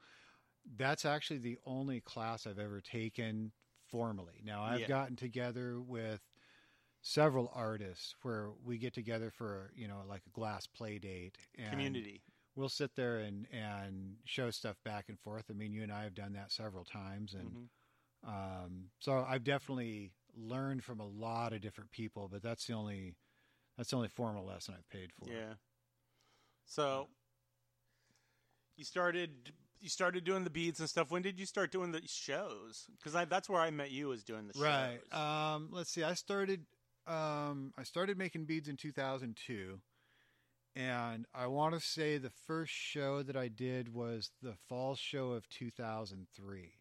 that's 0.76 1.04
actually 1.04 1.38
the 1.38 1.58
only 1.64 2.00
class 2.00 2.46
I've 2.46 2.58
ever 2.58 2.80
taken 2.80 3.52
formally. 3.84 4.40
Now, 4.44 4.62
I've 4.62 4.84
Yeah. 4.84 4.86
gotten 4.86 5.16
together 5.16 5.80
with 5.80 6.31
several 7.02 7.50
artists 7.54 8.14
where 8.22 8.50
we 8.64 8.78
get 8.78 8.94
together 8.94 9.30
for, 9.30 9.72
you 9.74 9.88
know, 9.88 10.02
like 10.08 10.22
a 10.26 10.30
glass 10.30 10.66
play 10.66 10.98
date 10.98 11.36
and 11.58 11.70
Community. 11.70 12.22
we'll 12.54 12.68
sit 12.68 12.94
there 12.94 13.18
and 13.18 13.46
and 13.52 14.16
show 14.24 14.50
stuff 14.50 14.76
back 14.84 15.08
and 15.08 15.18
forth. 15.20 15.46
I 15.50 15.52
mean, 15.54 15.72
you 15.72 15.82
and 15.82 15.92
I 15.92 16.04
have 16.04 16.14
done 16.14 16.32
that 16.34 16.52
several 16.52 16.84
times 16.84 17.34
and 17.34 17.56
Mhm. 17.56 17.68
um, 18.24 18.90
so 19.00 19.24
I've 19.28 19.44
definitely 19.44 20.12
learned 20.34 20.84
from 20.84 21.00
a 21.00 21.06
lot 21.06 21.52
of 21.52 21.60
different 21.60 21.90
people, 21.90 22.28
but 22.28 22.42
that's 22.42 22.66
the 22.66 22.72
only 22.74 23.16
that's 23.76 23.90
the 23.90 23.96
only 23.96 24.08
formal 24.08 24.44
lesson 24.44 24.74
I've 24.78 24.88
paid 24.90 25.12
for. 25.12 25.28
Yeah. 25.28 25.54
So 26.66 27.08
you 28.76 28.84
started 28.84 29.52
you 29.80 29.88
started 29.88 30.22
doing 30.24 30.44
the 30.44 30.50
beads 30.50 30.78
and 30.78 30.88
stuff. 30.88 31.10
When 31.10 31.22
did 31.22 31.40
you 31.40 31.46
start 31.46 31.72
doing 31.72 31.90
the 31.90 32.06
shows? 32.06 32.86
Because 32.96 33.12
that's 33.28 33.48
where 33.48 33.60
I 33.60 33.70
met 33.70 33.90
you 33.90 34.06
was 34.08 34.22
doing 34.22 34.46
the 34.46 34.58
Right. 34.60 35.00
shows. 35.10 35.18
Um, 35.18 35.68
let's 35.72 35.90
see. 35.90 36.04
I 36.04 36.14
started 36.14 36.64
um, 37.06 37.72
I 37.76 37.82
started 37.82 38.16
making 38.18 38.44
beads 38.44 38.68
in 38.68 38.76
2002, 38.76 39.80
and 40.74 41.26
I 41.34 41.46
want 41.48 41.74
to 41.74 41.80
say 41.80 42.18
the 42.18 42.30
first 42.46 42.72
show 42.72 43.22
that 43.22 43.36
I 43.36 43.48
did 43.48 43.92
was 43.92 44.30
the 44.42 44.54
fall 44.68 44.94
show 44.94 45.32
of 45.32 45.48
2003. 45.48 46.72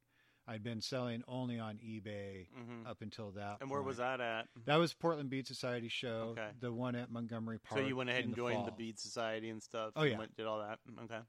I'd 0.47 0.63
been 0.63 0.81
selling 0.81 1.23
only 1.27 1.59
on 1.59 1.77
eBay 1.77 2.47
Mhm. 2.57 2.87
up 2.87 3.01
until 3.01 3.31
that. 3.31 3.57
and 3.61 3.69
where 3.69 3.81
was 3.81 3.97
that 3.97 4.19
at? 4.19 4.47
That 4.65 4.77
was 4.77 4.93
Portland 4.93 5.29
Bead 5.29 5.45
Society 5.47 5.87
show. 5.87 6.35
Okay. 6.37 6.51
The 6.59 6.73
one 6.73 6.95
at 6.95 7.11
Montgomery 7.11 7.59
Park. 7.59 7.79
So 7.81 7.85
you 7.87 7.95
went 7.95 8.09
ahead 8.09 8.23
and 8.25 8.33
the 8.33 8.37
joined 8.37 8.65
the 8.65 8.71
bead 8.71 8.99
society 8.99 9.49
and 9.49 9.61
stuff. 9.61 9.93
Oh, 9.95 10.01
and 10.01 10.11
yeah. 10.11 10.17
went, 10.17 10.35
did 10.35 10.47
all 10.47 10.59
that. 10.59 10.79
Okay. 11.03 11.21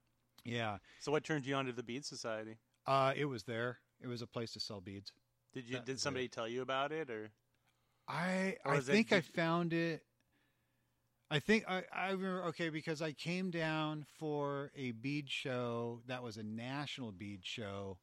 Yeah. 0.44 0.78
So 1.00 1.12
what 1.12 1.24
turned 1.24 1.44
you 1.46 1.55
on 1.55 1.66
to 1.66 1.72
the 1.72 1.83
bead 1.83 2.05
society? 2.05 2.57
Uh, 2.87 3.12
it 3.14 3.26
was 3.26 3.44
there. 3.44 3.81
It 4.00 4.07
was 4.09 4.22
a 4.22 4.26
place 4.26 4.52
to 4.55 4.61
sell 4.61 4.81
beads. 4.81 5.12
Did 5.52 5.66
you 5.66 5.74
That 5.76 5.85
did 5.85 6.00
somebody 6.00 6.28
tell 6.28 6.48
you 6.48 6.62
about 6.62 6.90
it 6.90 7.11
or? 7.11 7.31
I 8.12 8.57
I 8.64 8.77
is 8.77 8.88
it 8.88 8.92
think 8.92 9.12
I 9.12 9.20
found 9.22 9.72
it. 9.72 10.03
I 11.31 11.38
think 11.40 11.64
I, 11.68 11.85
I 11.94 12.11
remember 12.11 12.44
okay 12.48 12.68
because 12.68 13.01
I 13.01 13.12
came 13.12 13.51
down 13.51 14.05
for 14.18 14.70
a 14.77 14.92
bead 14.92 15.31
show 15.31 16.03
that 16.07 16.22
was 16.22 16.37
a 16.37 16.42
national 16.42 17.12
bead 17.12 17.40
show 17.42 17.98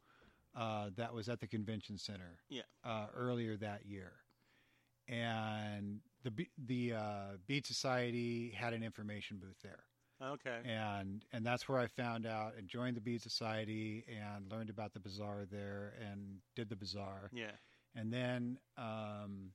uh, 0.55 0.89
that 0.97 1.13
was 1.13 1.29
at 1.29 1.39
the 1.39 1.47
convention 1.47 1.97
center. 1.97 2.39
Yeah. 2.49 2.63
Uh, 2.83 3.07
earlier 3.15 3.55
that 3.57 3.85
year, 3.85 4.13
and 5.07 5.99
the 6.23 6.47
the 6.65 6.93
uh, 6.93 7.37
Bead 7.47 7.65
Society 7.65 8.51
had 8.51 8.73
an 8.73 8.83
information 8.83 9.37
booth 9.37 9.57
there, 9.63 9.83
Okay. 10.21 10.61
and 10.65 11.23
and 11.31 11.45
that's 11.45 11.69
where 11.69 11.79
I 11.79 11.87
found 11.87 12.25
out 12.25 12.53
and 12.57 12.67
joined 12.67 12.97
the 12.97 13.01
Bead 13.01 13.21
Society 13.21 14.05
and 14.09 14.51
learned 14.51 14.69
about 14.71 14.93
the 14.93 14.99
bazaar 14.99 15.45
there 15.51 15.93
and 16.01 16.37
did 16.55 16.69
the 16.69 16.75
bazaar. 16.75 17.29
Yeah. 17.33 17.51
And 17.95 18.11
then 18.13 18.57
um, 18.77 19.51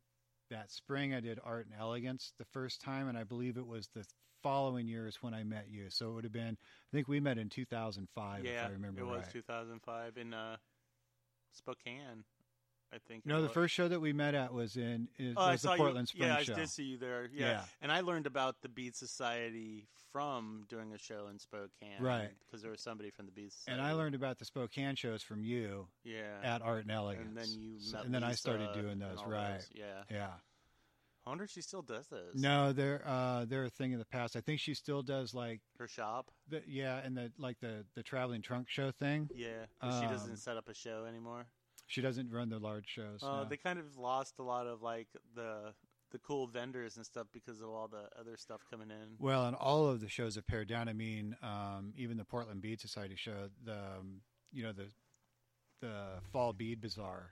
that 0.51 0.71
spring, 0.71 1.15
I 1.15 1.21
did 1.21 1.39
Art 1.45 1.67
and 1.67 1.75
Elegance 1.79 2.33
the 2.39 2.45
first 2.47 2.81
time, 2.81 3.09
and 3.09 3.17
I 3.17 3.25
believe 3.25 3.57
it 3.57 3.67
was 3.67 3.89
the 3.95 4.05
following 4.43 4.87
year 4.87 5.07
is 5.07 5.23
when 5.23 5.35
I 5.35 5.43
met 5.43 5.67
you. 5.71 5.87
So 5.89 6.11
it 6.11 6.15
would 6.15 6.25
have 6.25 6.33
been, 6.33 6.57
I 6.59 6.91
think 6.93 7.09
we 7.09 7.19
met 7.21 7.39
in 7.39 7.49
2005, 7.49 8.45
yeah. 8.45 8.51
if 8.51 8.69
I 8.69 8.73
remember 8.73 9.01
it 9.01 9.07
was 9.07 9.23
right. 9.23 9.33
2005 9.33 10.17
in 10.19 10.35
uh, 10.35 10.57
Spokane. 11.53 12.25
I 12.95 12.99
think. 13.09 13.27
no, 13.27 13.37
the 13.39 13.49
was. 13.49 13.53
first 13.53 13.75
show 13.75 13.89
that 13.89 14.01
we 14.01 14.13
met 14.13 14.35
at 14.35 14.53
was 14.53 14.77
in 14.77 15.09
is, 15.19 15.35
Oh, 15.37 15.51
was 15.51 15.63
the 15.63 15.75
Portland 15.77 16.09
you. 16.15 16.19
Spring 16.19 16.29
yeah, 16.29 16.43
show. 16.43 16.53
I 16.53 16.57
did 16.57 16.69
see 16.69 16.85
you 16.85 16.99
there. 16.99 17.29
Yeah. 17.35 17.47
Yeah. 17.49 17.65
and 17.83 17.91
I 17.91 18.01
learned 18.01 18.27
about 18.27 18.61
the 18.63 18.69
Bead 18.69 18.95
Society 18.95 19.89
from 20.13 20.65
doing 20.69 20.93
a 20.93 20.99
show 20.99 21.27
in 21.29 21.39
Spokane, 21.41 22.01
Right. 22.01 22.31
Because 22.47 22.63
there 22.63 22.71
was 22.71 22.81
somebody 22.81 23.11
from 23.11 23.27
the 23.27 23.33
Bead 23.33 23.53
Society, 23.53 23.73
and 23.81 23.83
I 23.87 23.93
learned 23.95 24.15
about 24.15 24.39
the 24.39 24.45
Spokane 24.45 24.95
shows 24.95 25.23
from 25.25 25.43
you 25.43 25.89
yeah, 26.05 26.39
at 26.43 26.63
Art 26.63 26.83
and 26.83 26.91
Elegance. 26.93 27.27
and 27.27 27.37
then 27.37 27.49
you 27.61 27.81
So- 27.81 27.99
and 27.99 28.15
then 28.15 28.23
I 28.23 28.29
Lisa 28.29 28.39
started 28.41 28.73
doing 28.75 28.99
those, 29.01 29.19
right? 29.27 29.55
those. 29.55 29.71
Yeah, 29.75 30.05
Yeah. 30.11 30.31
I 31.27 31.31
wonder 31.31 31.45
if 31.45 31.51
she 31.51 31.63
still 31.63 31.81
does 31.81 32.07
those. 32.09 32.35
No, 32.35 32.75
they're 32.75 33.01
uh, 33.07 33.47
they're 33.47 33.65
a 33.65 33.71
thing 33.71 33.93
in 33.93 33.99
the 33.99 34.05
past. 34.05 34.37
I 34.37 34.43
think 34.43 34.61
she 34.61 34.75
still 34.75 35.03
does 35.03 35.33
like 35.33 35.63
her 35.79 35.89
shop. 35.89 36.31
the 36.51 36.63
yeah, 36.67 36.99
and 37.03 37.17
the 37.17 37.33
like 37.39 37.59
the 37.61 37.87
the 37.95 38.03
traveling 38.03 38.43
trunk 38.43 38.69
show 38.69 38.91
thing. 38.91 39.31
Yeah, 39.35 39.65
but 39.81 39.99
she 40.01 40.05
Um, 40.05 40.13
doesn't 40.13 40.37
set 40.37 40.59
up 40.59 40.69
a 40.69 40.75
show 40.75 41.07
anymore. 41.07 41.47
She 41.87 42.01
doesn't 42.01 42.31
run 42.31 42.49
the 42.49 42.59
large 42.59 42.89
shows. 42.89 43.21
Oh, 43.23 43.43
no. 43.43 43.45
they 43.49 43.57
kind 43.57 43.79
of 43.79 43.97
lost 43.99 44.35
a 44.39 44.43
lot 44.43 44.67
of 44.67 44.83
like 44.83 45.09
the 45.35 45.73
the 46.11 46.19
cool 46.21 46.47
vendors 46.47 46.97
and 46.97 47.05
stuff 47.05 47.27
because 47.33 47.61
of 47.61 47.69
all 47.69 47.89
the 47.89 48.09
other 48.19 48.37
stuff 48.37 48.61
coming 48.71 48.89
in. 48.91 49.17
Well, 49.19 49.47
and 49.47 49.57
all 49.57 49.89
of 49.89 50.01
the 50.01 50.09
shows 50.09 50.37
have 50.37 50.47
pared 50.47 50.69
down. 50.69 50.89
I 50.89 50.93
mean, 50.93 51.37
um, 51.43 51.93
even 51.97 52.17
the 52.17 52.25
Portland 52.25 52.61
Bead 52.63 52.81
Society 52.81 53.17
show, 53.17 53.49
the 53.65 53.75
um, 53.75 54.21
you 54.53 54.63
know 54.63 54.73
the 54.73 54.87
the 55.81 56.21
Fall 56.33 56.53
Bead 56.53 56.81
Bazaar, 56.81 57.31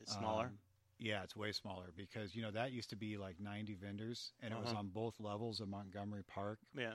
It's 0.00 0.12
smaller. 0.14 0.46
um, 0.46 0.58
yeah, 0.98 1.22
it's 1.24 1.34
way 1.34 1.50
smaller 1.52 1.92
because 1.96 2.34
you 2.34 2.42
know 2.42 2.50
that 2.52 2.72
used 2.72 2.90
to 2.90 2.96
be 2.96 3.16
like 3.16 3.40
90 3.40 3.74
vendors, 3.74 4.32
and 4.40 4.52
it 4.52 4.60
was 4.60 4.68
Uh-huh. 4.70 4.78
on 4.80 4.88
both 4.88 5.18
levels 5.18 5.60
of 5.60 5.68
Montgomery 5.68 6.22
Park, 6.24 6.58
yeah, 6.76 6.94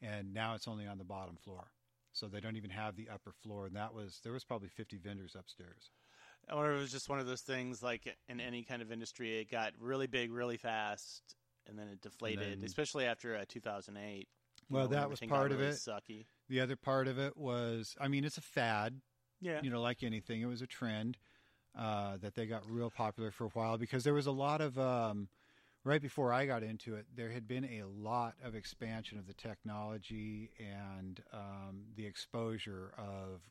and 0.00 0.32
now 0.32 0.54
it's 0.54 0.68
only 0.68 0.86
on 0.86 0.96
the 0.98 1.04
bottom 1.04 1.36
floor. 1.36 1.72
So 2.12 2.28
they 2.28 2.40
don't 2.40 2.56
even 2.56 2.70
have 2.70 2.96
the 2.96 3.10
upper 3.10 3.32
floor, 3.32 3.66
and 3.66 3.76
that 3.76 3.92
was 3.92 4.20
there 4.22 4.32
was 4.32 4.44
probably 4.44 4.68
50 4.68 4.96
vendors 4.96 5.34
upstairs. 5.38 5.90
I 6.48 6.54
wonder 6.54 6.72
if 6.72 6.78
it 6.78 6.82
was 6.82 6.92
just 6.92 7.08
one 7.08 7.18
of 7.18 7.26
those 7.26 7.40
things 7.40 7.82
like 7.82 8.16
in 8.28 8.40
any 8.40 8.62
kind 8.62 8.82
of 8.82 8.92
industry, 8.92 9.38
it 9.40 9.50
got 9.50 9.72
really 9.80 10.06
big 10.06 10.30
really 10.32 10.56
fast 10.56 11.22
and 11.68 11.78
then 11.78 11.88
it 11.88 12.00
deflated, 12.00 12.60
then- 12.60 12.64
especially 12.64 13.04
after 13.04 13.36
uh, 13.36 13.44
2008. 13.48 14.28
Well, 14.68 14.84
know, 14.84 14.88
that 14.96 15.10
was 15.10 15.20
part 15.20 15.52
of 15.52 15.58
really 15.58 15.72
it. 15.72 15.76
Sucky. 15.76 16.26
The 16.48 16.60
other 16.60 16.76
part 16.76 17.08
of 17.08 17.18
it 17.18 17.36
was, 17.36 17.96
I 18.00 18.08
mean, 18.08 18.24
it's 18.24 18.38
a 18.38 18.42
fad. 18.42 19.00
Yeah. 19.40 19.60
you 19.62 19.68
know, 19.68 19.82
like 19.82 20.02
anything, 20.02 20.40
it 20.40 20.46
was 20.46 20.62
a 20.62 20.66
trend 20.66 21.18
uh, 21.78 22.16
that 22.22 22.34
they 22.34 22.46
got 22.46 22.62
real 22.68 22.90
popular 22.90 23.30
for 23.30 23.44
a 23.44 23.50
while 23.50 23.76
because 23.76 24.02
there 24.02 24.14
was 24.14 24.26
a 24.26 24.32
lot 24.32 24.62
of 24.62 24.78
um, 24.78 25.28
right 25.84 26.00
before 26.00 26.32
I 26.32 26.46
got 26.46 26.62
into 26.62 26.94
it, 26.94 27.06
there 27.14 27.30
had 27.30 27.46
been 27.46 27.64
a 27.64 27.82
lot 27.84 28.34
of 28.42 28.54
expansion 28.54 29.18
of 29.18 29.26
the 29.26 29.34
technology 29.34 30.50
and 30.58 31.22
um, 31.32 31.84
the 31.96 32.06
exposure 32.06 32.94
of 32.98 33.42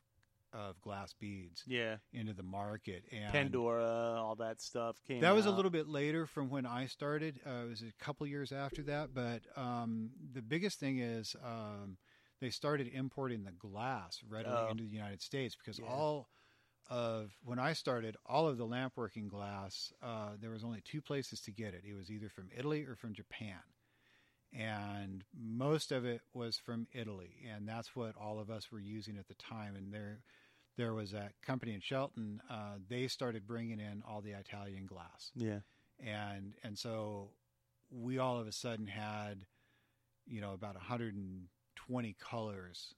of 0.52 0.80
glass 0.80 1.12
beads 1.18 1.62
yeah. 1.66 1.96
into 2.12 2.32
the 2.32 2.42
market. 2.42 3.04
And 3.12 3.32
Pandora, 3.32 3.84
all 4.20 4.36
that 4.36 4.60
stuff 4.60 4.96
came. 5.06 5.20
that 5.20 5.34
was 5.34 5.46
a 5.46 5.50
little 5.50 5.70
bit 5.70 5.88
later 5.88 6.26
from 6.26 6.48
when 6.50 6.66
I 6.66 6.86
started. 6.86 7.40
Uh, 7.46 7.64
it 7.64 7.68
was 7.68 7.82
a 7.82 8.04
couple 8.04 8.26
years 8.26 8.52
after 8.52 8.82
that, 8.84 9.14
but 9.14 9.42
um, 9.56 10.10
the 10.32 10.42
biggest 10.42 10.78
thing 10.80 10.98
is 10.98 11.36
um, 11.44 11.96
they 12.40 12.50
started 12.50 12.88
importing 12.92 13.44
the 13.44 13.52
glass 13.52 14.20
readily 14.28 14.56
Oh. 14.56 14.68
into 14.70 14.84
the 14.84 14.90
United 14.90 15.22
States 15.22 15.56
because 15.56 15.78
Yeah. 15.78 15.86
all 15.86 16.28
of 16.88 17.32
when 17.42 17.58
I 17.58 17.72
started, 17.72 18.16
all 18.24 18.46
of 18.46 18.58
the 18.58 18.64
lamp 18.66 18.92
working 18.96 19.26
glass, 19.28 19.92
uh, 20.02 20.30
there 20.40 20.50
was 20.50 20.62
only 20.62 20.80
two 20.82 21.02
places 21.02 21.40
to 21.42 21.50
get 21.50 21.74
it. 21.74 21.82
It 21.84 21.94
was 21.94 22.10
either 22.10 22.28
from 22.28 22.48
Italy 22.56 22.84
or 22.84 22.94
from 22.94 23.12
Japan. 23.12 23.58
And 24.52 25.24
most 25.38 25.92
of 25.92 26.04
it 26.04 26.22
was 26.32 26.56
from 26.56 26.86
Italy, 26.92 27.36
and 27.52 27.68
that's 27.68 27.94
what 27.94 28.14
all 28.20 28.38
of 28.38 28.50
us 28.50 28.72
were 28.72 28.80
using 28.80 29.18
at 29.18 29.28
the 29.28 29.34
time. 29.34 29.76
And 29.76 29.92
there, 29.92 30.20
there 30.76 30.94
was 30.94 31.12
a 31.12 31.30
company 31.42 31.74
in 31.74 31.80
Shelton. 31.80 32.40
Uh, 32.48 32.76
they 32.88 33.06
started 33.08 33.46
bringing 33.46 33.80
in 33.80 34.02
all 34.08 34.20
the 34.22 34.30
Italian 34.32 34.86
glass, 34.86 35.30
Yeah. 35.34 35.60
and 36.00 36.54
and 36.62 36.78
so 36.78 37.30
we 37.90 38.18
all 38.18 38.38
of 38.38 38.46
a 38.46 38.52
sudden 38.52 38.86
had, 38.86 39.44
you 40.26 40.40
know, 40.40 40.52
about 40.54 40.74
120 40.74 42.16
colors 42.18 42.94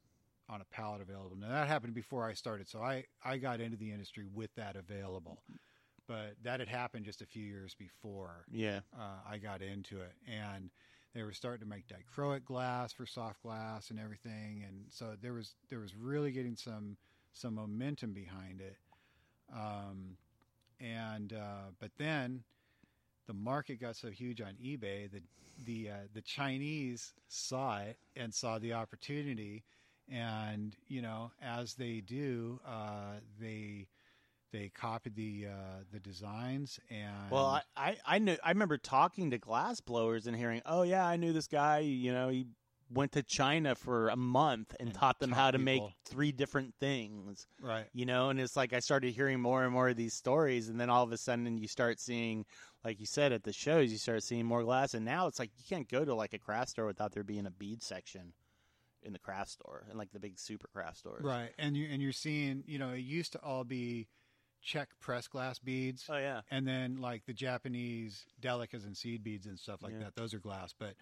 on 0.49 0.61
a 0.61 0.65
palette 0.67 1.03
available. 1.03 1.37
Now 1.37 1.49
that 1.49 1.67
happened 1.69 1.95
before 1.95 2.25
I 2.29 2.35
started, 2.35 2.69
so 2.69 2.81
I 2.81 3.05
I 3.25 3.39
got 3.39 3.61
into 3.61 3.77
the 3.77 3.91
industry 3.91 4.27
with 4.33 4.55
that 4.55 4.77
available, 4.77 5.43
but 6.07 6.37
that 6.43 6.61
had 6.61 6.69
happened 6.69 7.05
just 7.05 7.21
a 7.21 7.27
few 7.27 7.45
years 7.45 7.75
before 7.75 8.45
Yeah. 8.51 8.81
uh, 8.97 9.19
I 9.29 9.39
got 9.39 9.61
into 9.61 10.01
it, 10.01 10.13
and 10.27 10.71
They 11.15 11.23
were 11.23 11.33
starting 11.33 11.61
to 11.61 11.69
make 11.69 11.85
dichroic 11.89 12.45
glass 12.45 12.93
for 12.93 13.07
soft 13.07 13.43
glass 13.43 13.91
and 13.91 13.99
everything, 13.99 14.65
and 14.67 14.85
so 14.91 15.15
there 15.21 15.33
was 15.33 15.55
there 15.69 15.81
was 15.81 15.95
really 15.97 16.33
getting 16.33 16.57
some 16.57 16.97
some 17.33 17.55
momentum 17.55 18.13
behind 18.13 18.61
it. 18.61 18.77
Um, 19.55 20.17
and 20.81 21.33
uh, 21.33 21.71
but 21.81 21.91
then 21.99 22.45
the 23.27 23.35
market 23.35 23.81
got 23.81 23.97
so 23.97 24.09
huge 24.09 24.41
on 24.41 24.55
eBay 24.63 25.11
that 25.11 25.23
the 25.65 25.91
uh, 25.91 25.95
the 26.15 26.21
Chinese 26.21 27.15
saw 27.29 27.79
it 27.79 27.97
and 28.17 28.33
saw 28.33 28.59
the 28.59 28.75
opportunity, 28.75 29.65
and 30.11 30.77
you 30.89 31.03
know 31.03 31.33
as 31.43 31.75
they 31.75 32.01
do, 32.01 32.61
uh, 32.67 33.15
they 33.41 33.87
they 34.53 34.71
copied 34.75 35.15
the 35.15 35.47
uh, 35.51 35.83
the 35.93 36.01
designs 36.01 36.81
and 36.91 37.31
Well, 37.31 37.47
I, 37.47 37.63
I 37.77 37.97
I 38.07 38.19
knew 38.19 38.37
I 38.43 38.51
remember 38.51 38.79
talking 38.79 39.31
to 39.31 39.39
glass 39.39 39.81
blowers 39.81 40.27
and 40.27 40.37
hearing, 40.37 40.63
oh 40.67 40.83
yeah, 40.83 41.07
I 41.07 41.17
knew 41.17 41.33
this 41.33 41.47
guy. 41.47 41.81
You 41.81 42.13
know, 42.13 42.29
he 42.29 42.47
went 42.91 43.13
to 43.13 43.23
China 43.23 43.75
for 43.75 44.09
a 44.09 44.17
month 44.17 44.75
and, 44.81 44.89
And 44.89 44.99
taught 44.99 45.21
them 45.21 45.31
taught 45.31 45.37
how 45.37 45.51
to 45.51 45.59
make 45.59 45.83
three 46.07 46.33
different 46.33 46.75
things. 46.81 47.47
right 47.61 47.87
You 47.93 48.07
know, 48.07 48.31
and 48.31 48.41
it's 48.41 48.57
like 48.57 48.73
I 48.73 48.79
started 48.81 49.13
hearing 49.13 49.41
more 49.41 49.65
and 49.65 49.73
more 49.73 49.91
of 49.91 49.97
these 49.97 50.15
stories, 50.15 50.69
and 50.69 50.81
then 50.81 50.89
all 50.89 51.05
of 51.05 51.13
a 51.13 51.19
sudden 51.19 51.59
you 51.59 51.69
start 51.69 52.01
seeing, 52.01 52.47
like 52.85 52.99
you 52.99 53.07
said 53.07 53.33
at 53.33 53.45
the 53.45 53.53
shows, 53.53 53.93
you 53.93 53.99
start 53.99 54.23
seeing 54.23 54.47
more 54.47 54.63
glass, 54.65 54.95
and 54.95 55.05
now 55.05 55.27
it's 55.27 55.39
like 55.39 55.51
you 55.59 55.65
can't 55.69 55.89
go 55.89 56.05
to 56.05 56.15
like 56.15 56.33
a 56.33 56.39
craft 56.39 56.71
store 56.71 56.87
without 56.87 57.13
there 57.13 57.25
being 57.25 57.47
a 57.47 57.51
bead 57.51 57.83
section 57.83 58.33
in 59.03 59.13
the 59.13 59.19
craft 59.19 59.51
store 59.51 59.85
and 59.89 59.97
like 59.97 60.11
the 60.13 60.19
big 60.19 60.39
super 60.39 60.67
craft 60.69 60.99
stores. 60.99 61.25
right 61.25 61.51
and 61.57 61.77
you 61.77 61.89
and 61.91 62.03
you're 62.03 62.11
seeing 62.13 62.65
you 62.67 62.79
know 62.81 62.91
it 62.91 62.99
used 62.99 63.31
to 63.33 63.39
all 63.43 63.63
be 63.63 64.09
Czech 64.63 64.89
press 65.01 65.29
glass 65.29 65.59
beads. 65.59 66.05
Oh 66.09 66.17
yeah. 66.19 66.41
and 66.51 66.67
then 66.67 66.97
like 67.01 67.25
the 67.27 67.33
Japanese 67.33 68.25
delicas 68.41 68.85
and 68.85 68.97
seed 68.97 69.23
beads 69.23 69.47
and 69.47 69.59
stuff 69.59 69.83
like 69.83 69.93
Yeah. 69.95 70.01
that. 70.05 70.15
Those 70.17 70.35
are 70.35 70.39
glass, 70.41 70.75
but 70.79 70.95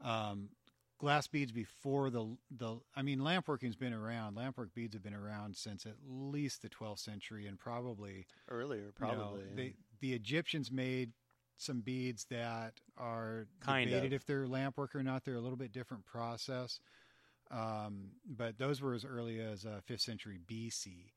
um, 0.00 0.50
glass 0.98 1.26
beads 1.26 1.52
before 1.52 2.10
the 2.10 2.36
the. 2.50 2.78
I 2.96 3.02
mean, 3.02 3.20
lampworking's 3.20 3.76
been 3.76 3.92
around. 3.94 4.36
Lampwork 4.36 4.74
beads 4.74 4.94
have 4.94 5.02
been 5.02 5.14
around 5.14 5.56
since 5.56 5.86
at 5.86 5.94
least 6.06 6.62
the 6.62 6.68
12th 6.68 6.98
century, 6.98 7.46
and 7.46 7.58
probably 7.58 8.26
Earlier, 8.48 8.80
you 8.80 9.06
know, 9.06 9.14
probably. 9.14 9.42
they 9.54 9.74
the 10.00 10.12
Egyptians 10.14 10.70
made 10.72 11.12
some 11.56 11.80
beads 11.80 12.24
that 12.30 12.74
are 12.98 13.46
Kind 13.60 13.88
debated 13.88 14.08
of. 14.12 14.20
if 14.22 14.26
they're 14.26 14.46
lampwork 14.46 14.94
or 14.96 15.02
not. 15.04 15.24
They're 15.24 15.36
a 15.36 15.40
little 15.40 15.56
bit 15.56 15.70
different 15.72 16.04
process, 16.04 16.80
um, 17.50 18.10
but 18.26 18.58
those 18.58 18.80
were 18.82 18.92
as 18.94 19.04
early 19.04 19.40
as 19.40 19.64
uh, 19.64 19.80
5th 19.88 20.00
century 20.00 20.38
BC. 20.50 21.12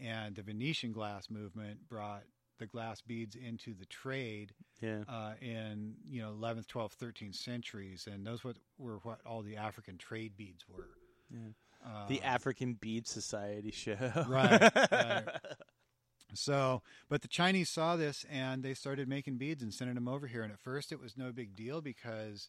And 0.00 0.34
the 0.34 0.42
Venetian 0.42 0.92
glass 0.92 1.30
movement 1.30 1.88
brought 1.88 2.22
the 2.58 2.66
glass 2.66 3.00
beads 3.00 3.36
into 3.36 3.74
the 3.74 3.86
trade 3.86 4.52
yeah. 4.80 5.02
uh, 5.08 5.32
in 5.40 5.94
you 6.06 6.22
know 6.22 6.32
11th, 6.32 6.66
12th, 6.66 6.96
13th 6.96 7.34
centuries, 7.34 8.08
and 8.10 8.26
those 8.26 8.44
what 8.44 8.56
were 8.78 8.98
what 9.02 9.20
all 9.26 9.42
the 9.42 9.56
African 9.56 9.98
trade 9.98 10.36
beads 10.36 10.64
were. 10.68 10.88
Yeah. 11.30 11.38
Uh, 11.84 12.06
the 12.08 12.22
African 12.22 12.74
Bead 12.74 13.06
Society 13.06 13.70
show. 13.70 13.96
Right, 14.28 14.60
right. 14.92 15.24
So, 16.34 16.82
but 17.08 17.22
the 17.22 17.28
Chinese 17.28 17.68
saw 17.68 17.96
this 17.96 18.24
and 18.30 18.62
they 18.62 18.74
started 18.74 19.08
making 19.08 19.38
beads 19.38 19.62
and 19.62 19.72
sending 19.72 19.94
them 19.94 20.08
over 20.08 20.26
here. 20.26 20.42
And 20.42 20.52
at 20.52 20.60
first, 20.60 20.92
it 20.92 21.00
was 21.00 21.16
no 21.16 21.32
big 21.32 21.56
deal 21.56 21.80
because 21.80 22.48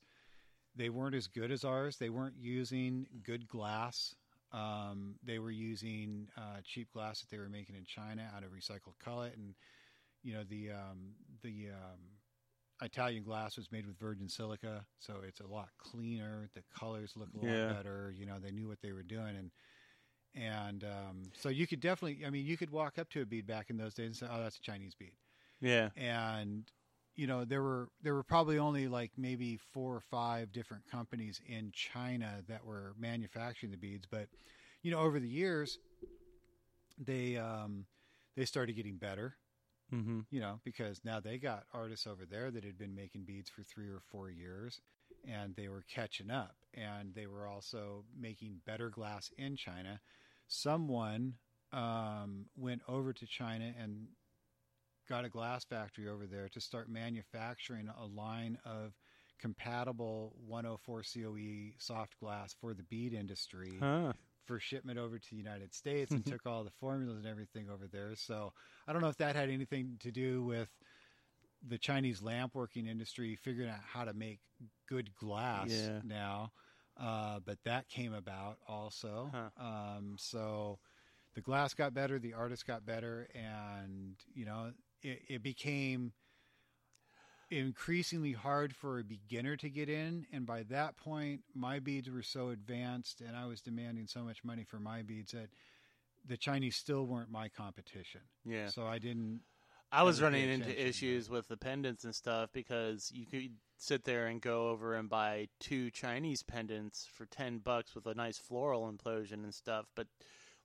they 0.76 0.90
weren't 0.90 1.16
as 1.16 1.28
good 1.28 1.52
as 1.52 1.64
ours. 1.64 1.98
They 1.98 2.10
weren't 2.10 2.36
using 2.40 3.08
good 3.24 3.48
glass. 3.48 4.16
Um, 4.52 5.18
they 5.24 5.40
were 5.40 5.52
using 5.52 6.30
uh, 6.38 6.62
cheap 6.64 6.92
glass 6.92 7.22
that 7.22 7.30
they 7.30 7.38
were 7.40 7.50
making 7.50 7.76
in 7.76 7.86
China 7.86 8.30
out 8.36 8.44
of 8.44 8.52
recycled 8.52 9.00
cullet, 9.00 9.36
and 9.38 9.56
you 10.24 10.34
know 10.34 10.44
the 10.44 10.72
um, 10.72 11.16
the 11.42 11.70
um, 11.70 12.02
Italian 12.82 13.24
glass 13.24 13.58
was 13.58 13.72
made 13.72 13.86
with 13.86 14.00
virgin 14.00 14.30
silica, 14.30 14.86
so 15.00 15.22
it's 15.26 15.40
a 15.42 15.48
lot 15.48 15.70
cleaner. 15.78 16.50
The 16.54 16.64
colors 16.78 17.14
look 17.18 17.34
a 17.34 17.40
lot 17.40 17.66
Yeah. 17.66 17.68
better. 17.68 18.14
You 18.16 18.26
know, 18.26 18.40
they 18.40 18.52
knew 18.52 18.68
what 18.68 18.82
they 18.82 18.94
were 18.94 19.04
doing, 19.04 19.36
and 19.38 19.52
and 20.34 20.84
um, 20.84 21.24
so 21.36 21.50
you 21.50 21.68
could 21.68 21.80
definitely, 21.82 22.26
I 22.26 22.30
mean, 22.30 22.46
you 22.46 22.58
could 22.58 22.70
walk 22.70 22.98
up 22.98 23.10
to 23.10 23.22
a 23.22 23.26
bead 23.26 23.46
back 23.46 23.70
in 23.70 23.78
those 23.78 23.94
days 23.94 24.08
and 24.08 24.16
say, 24.16 24.28
"Oh, 24.30 24.42
that's 24.42 24.58
a 24.58 24.62
Chinese 24.62 24.96
bead," 24.96 25.16
yeah. 25.60 25.92
and 25.96 26.72
you 27.22 27.28
know 27.28 27.46
there 27.46 27.62
were 27.62 27.90
there 28.02 28.16
were 28.16 28.24
probably 28.24 28.58
only 28.58 28.88
like 28.88 29.12
maybe 29.16 29.60
four 29.74 29.96
or 29.96 30.02
five 30.10 30.52
different 30.52 30.84
companies 30.90 31.40
in 31.48 31.72
China 31.72 32.42
that 32.50 32.66
were 32.66 32.96
manufacturing 33.00 33.72
the 33.72 33.78
beads, 33.78 34.08
but 34.10 34.28
you 34.82 34.90
know 34.90 35.00
over 35.00 35.20
the 35.20 35.28
years 35.28 35.78
they 36.98 37.38
um, 37.38 37.86
they 38.36 38.46
started 38.46 38.76
getting 38.76 38.98
better 38.98 39.36
Mm-hmm. 39.94 40.22
you 40.30 40.40
know, 40.40 40.60
because 40.64 41.02
now 41.04 41.20
they 41.20 41.38
got 41.38 41.66
artists 41.74 42.08
over 42.08 42.26
there 42.26 42.50
that 42.50 42.64
had 42.64 42.78
been 42.78 42.96
making 42.96 43.24
beads 43.26 43.50
for 43.50 43.62
three 43.64 43.90
or 43.90 44.02
four 44.10 44.30
years 44.30 44.80
and 45.28 45.54
they 45.56 45.68
were 45.68 45.84
catching 45.94 46.32
up 46.32 46.56
and 46.74 47.14
they 47.14 47.28
were 47.28 47.46
also 47.46 48.06
making 48.18 48.62
better 48.66 48.90
glass 48.90 49.32
in 49.38 49.58
China. 49.58 50.00
Someone 50.48 51.34
um, 51.74 52.46
went 52.56 52.82
over 52.88 53.12
to 53.12 53.26
China 53.26 53.74
and 53.78 54.08
got 55.12 55.26
a 55.26 55.30
glass 55.30 55.65
factory 55.65 56.08
over 56.08 56.26
there 56.26 56.47
to 56.50 56.62
start 56.62 56.89
manufacturing 56.89 57.89
a 57.89 58.06
line 58.06 58.58
of 58.65 58.93
compatible 59.39 60.34
104 60.47 61.04
COE 61.04 61.74
soft 61.80 62.17
glass 62.19 62.54
for 62.54 62.74
the 62.74 62.84
bead 62.84 63.13
industry 63.13 63.88
Huh. 63.88 64.13
for 64.45 64.60
shipment 64.60 64.97
over 64.97 65.19
to 65.19 65.30
the 65.32 65.36
United 65.38 65.74
States 65.74 66.15
and 66.15 66.26
took 66.26 66.45
all 66.45 66.63
the 66.63 66.71
formulas 66.71 67.17
and 67.17 67.28
everything 67.28 67.69
over 67.69 67.88
there. 67.88 68.15
So 68.15 68.54
I 68.88 68.93
don't 68.93 69.02
know 69.02 69.10
if 69.10 69.17
that 69.17 69.36
had 69.36 69.50
anything 69.50 69.97
to 70.02 70.12
do 70.12 70.43
with 70.43 70.69
the 71.67 71.78
Chinese 71.78 72.21
lamp 72.21 72.56
working 72.56 72.88
industry 72.88 73.36
figuring 73.36 73.69
out 73.69 73.82
how 73.84 74.06
to 74.06 74.13
make 74.13 74.39
good 74.88 75.13
glass 75.15 75.89
Yeah. 75.89 76.02
now. 76.02 76.52
Uh, 76.97 77.39
but 77.45 77.58
that 77.65 77.88
came 77.89 78.13
about 78.13 78.58
also. 78.67 79.34
Huh. 79.34 79.50
Um, 79.58 80.15
so 80.17 80.80
the 81.36 81.41
glass 81.41 81.74
got 81.74 81.93
better, 81.93 82.19
the 82.19 82.34
artist 82.34 82.65
got 82.65 82.86
better, 82.86 83.28
and 83.34 84.15
you 84.34 84.45
know 84.45 84.71
it, 85.02 85.22
it 85.28 85.44
became 85.44 86.14
increasingly 87.50 88.32
hard 88.32 88.74
for 88.74 89.00
a 89.00 89.04
beginner 89.04 89.58
to 89.58 89.70
get 89.70 89.90
in. 89.90 90.26
And 90.32 90.46
by 90.46 90.64
that 90.64 90.96
point 90.96 91.42
my 91.54 91.80
beads 91.80 92.10
were 92.10 92.24
so 92.24 92.50
advanced 92.50 93.22
and 93.22 93.36
i 93.36 93.46
was 93.46 93.62
demanding 93.62 94.08
so 94.08 94.22
much 94.22 94.44
money 94.44 94.64
for 94.64 94.80
my 94.80 95.02
beads 95.02 95.34
that 95.34 95.50
the 96.26 96.38
chinese 96.38 96.76
still 96.76 97.06
weren't 97.06 97.32
my 97.32 97.50
competition. 97.50 98.22
Yeah. 98.46 98.68
so 98.68 98.88
i 98.88 99.00
didn't 99.00 99.42
I 99.94 100.04
was 100.04 100.22
running 100.22 100.50
into 100.50 100.88
issues 100.88 101.30
with 101.30 101.50
the 101.50 101.58
pendants 101.58 102.06
and 102.06 102.16
stuff 102.16 102.50
because 102.54 103.12
you 103.14 103.26
could 103.26 103.52
sit 103.78 104.06
there 104.06 104.28
and 104.28 104.40
go 104.40 104.70
over 104.70 104.96
and 104.96 105.10
buy 105.10 105.50
two 105.60 105.92
Chinese 105.92 106.44
pendants 106.44 107.10
for 107.12 107.26
ten 107.26 107.58
bucks 107.58 107.94
with 107.94 108.06
a 108.06 108.16
nice 108.16 108.38
floral 108.38 108.90
implosion 108.90 109.44
and 109.44 109.54
stuff, 109.54 109.88
but 109.96 110.08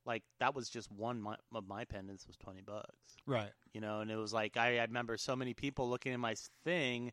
like 0.07 0.23
that 0.39 0.55
was 0.55 0.69
just 0.69 0.91
one 0.91 1.21
my, 1.21 1.35
of 1.53 1.67
my 1.67 1.85
pendants 1.85 2.25
was 2.25 2.37
twenty 2.37 2.61
bucks, 2.61 3.17
right. 3.25 3.51
You 3.73 3.81
know, 3.81 3.99
and 3.99 4.09
it 4.09 4.15
was 4.15 4.33
like 4.33 4.57
I, 4.57 4.79
I 4.79 4.83
remember 4.83 5.17
so 5.17 5.35
many 5.35 5.53
people 5.53 5.89
looking 5.89 6.13
at 6.13 6.19
my 6.19 6.35
thing, 6.63 7.11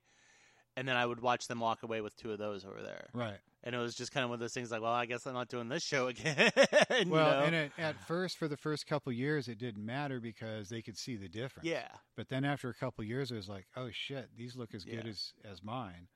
and 0.77 0.89
then 0.89 0.97
I 0.97 1.05
would 1.05 1.21
watch 1.21 1.49
them 1.49 1.61
walk 1.61 1.83
away 1.83 2.01
with 2.01 2.17
two 2.17 2.33
of 2.33 2.39
those 2.39 2.65
over 2.65 2.81
there, 2.81 3.09
right. 3.13 3.39
And 3.67 3.75
it 3.75 3.79
was 3.79 3.95
just 3.95 4.13
kind 4.13 4.25
of 4.25 4.31
one 4.31 4.37
of 4.37 4.41
those 4.41 4.53
things 4.53 4.71
like, 4.71 4.83
well, 4.83 4.93
I 4.93 5.07
guess 5.07 5.27
I'm 5.27 5.33
not 5.33 5.49
doing 5.49 5.69
this 5.69 5.83
show 5.83 6.07
again. 6.09 6.53
you 6.55 7.11
well 7.11 7.41
know? 7.41 7.47
and 7.47 7.55
it, 7.55 7.73
at 7.79 7.99
first 8.07 8.37
for 8.39 8.47
the 8.47 8.57
first 8.57 8.87
couple 8.87 9.13
years 9.13 9.49
it 9.49 9.59
didn't 9.59 9.85
matter 9.85 10.21
because 10.21 10.69
they 10.69 10.83
could 10.83 10.97
see 10.97 11.17
the 11.17 11.29
difference. 11.29 11.69
Yeah, 11.69 11.89
but 12.17 12.29
then 12.29 12.45
after 12.45 12.71
a 12.71 12.75
couple 12.75 13.05
years 13.05 13.31
it 13.31 13.37
was 13.37 13.49
like 13.49 13.67
oh 13.77 13.89
shit 13.93 14.31
these 14.37 14.57
look 14.57 14.75
as 14.75 14.85
good 14.85 15.07
as 15.07 15.33
as 15.45 15.63
mine 15.63 16.09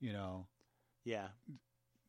you 0.00 0.12
know? 0.12 0.46
Yeah, 1.04 1.28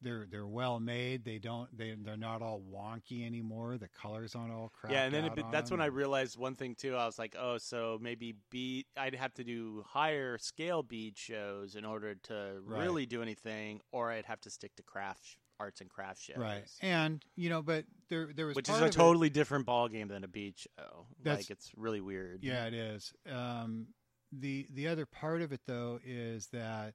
they're 0.01 0.27
they're 0.29 0.45
well 0.47 0.79
made 0.79 1.25
they 1.25 1.39
don't 1.39 1.75
they 1.75 1.95
they're 1.99 2.15
not 2.17 2.41
all 2.41 2.62
wonky 2.71 3.25
anymore 3.25 3.77
the 3.77 3.88
colors 3.89 4.36
aren't 4.36 4.53
all 4.53 4.69
crap. 4.79 4.91
Yeah, 4.93 5.03
and 5.05 5.13
then 5.13 5.25
it, 5.25 5.33
that's 5.51 5.71
when. 5.71 5.81
I 5.81 5.88
realized 5.88 6.38
one 6.38 6.55
thing 6.55 6.75
too. 6.75 6.95
I 6.95 7.05
was 7.05 7.17
like, 7.17 7.36
oh, 7.39 7.57
so 7.57 7.97
maybe 8.01 8.36
bead. 8.51 8.86
I'd 8.95 9.15
have 9.15 9.33
to 9.36 9.43
do 9.43 9.83
higher 9.88 10.38
scale 10.38 10.83
bead 10.83 11.17
shows 11.17 11.75
in 11.75 11.86
order 11.86 12.15
to 12.23 12.62
Right. 12.63 12.83
really 12.83 13.05
do 13.05 13.21
anything, 13.21 13.81
or 13.91 14.12
I'd 14.12 14.25
have 14.25 14.41
to 14.41 14.49
stick 14.49 14.75
to 14.77 14.83
craft 14.83 15.38
arts 15.60 15.81
and 15.81 15.89
craft 15.89 16.21
shows. 16.21 16.38
Right, 16.38 16.63
and 16.81 17.23
you 17.36 17.49
know, 17.49 17.62
but 17.63 17.86
there 18.10 18.29
there 18.36 18.45
was 18.45 18.55
Which 18.55 18.69
is 18.69 18.75
a 18.75 18.81
of 18.81 18.88
it- 18.89 18.91
totally 18.93 19.29
different 19.31 19.65
ball 19.65 19.88
game 19.88 20.07
than 20.10 20.23
a 20.23 20.27
bead 20.27 20.57
show. 20.60 21.07
That's- 21.24 21.45
like 21.45 21.49
it's 21.49 21.72
really 21.76 22.01
weird. 22.01 22.43
yeah, 22.43 22.65
it 22.65 22.74
is. 22.76 23.13
Um, 23.32 23.88
the 24.32 24.67
the 24.74 24.88
other 24.89 25.05
part 25.05 25.41
of 25.41 25.51
it 25.53 25.61
though 25.65 25.99
is 26.05 26.47
that 26.47 26.93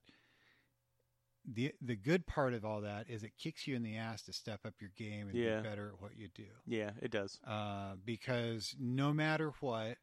the 1.45 1.73
the 1.81 1.97
good 1.97 2.27
part 2.27 2.55
of 2.55 2.65
all 2.65 2.81
that 2.83 3.09
is 3.11 3.23
it 3.25 3.33
kicks 3.39 3.67
you 3.67 3.75
in 3.75 3.83
the 3.83 3.97
ass 3.97 4.23
to 4.23 4.33
step 4.33 4.61
up 4.65 4.75
your 4.81 4.91
game 4.97 5.29
and 5.29 5.37
Yeah. 5.37 5.61
be 5.61 5.69
better 5.69 5.89
at 5.95 6.01
what 6.01 6.17
you 6.17 6.29
do. 6.29 6.47
yeah, 6.67 6.93
it 7.01 7.11
does. 7.11 7.41
Uh, 7.47 7.95
because 8.05 8.75
no 8.79 9.13
matter 9.13 9.53
what, 9.61 9.99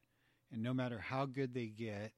and 0.51 0.61
no 0.63 0.73
matter 0.73 0.99
how 0.99 1.25
good 1.25 1.53
they 1.53 1.67
get, 1.67 2.11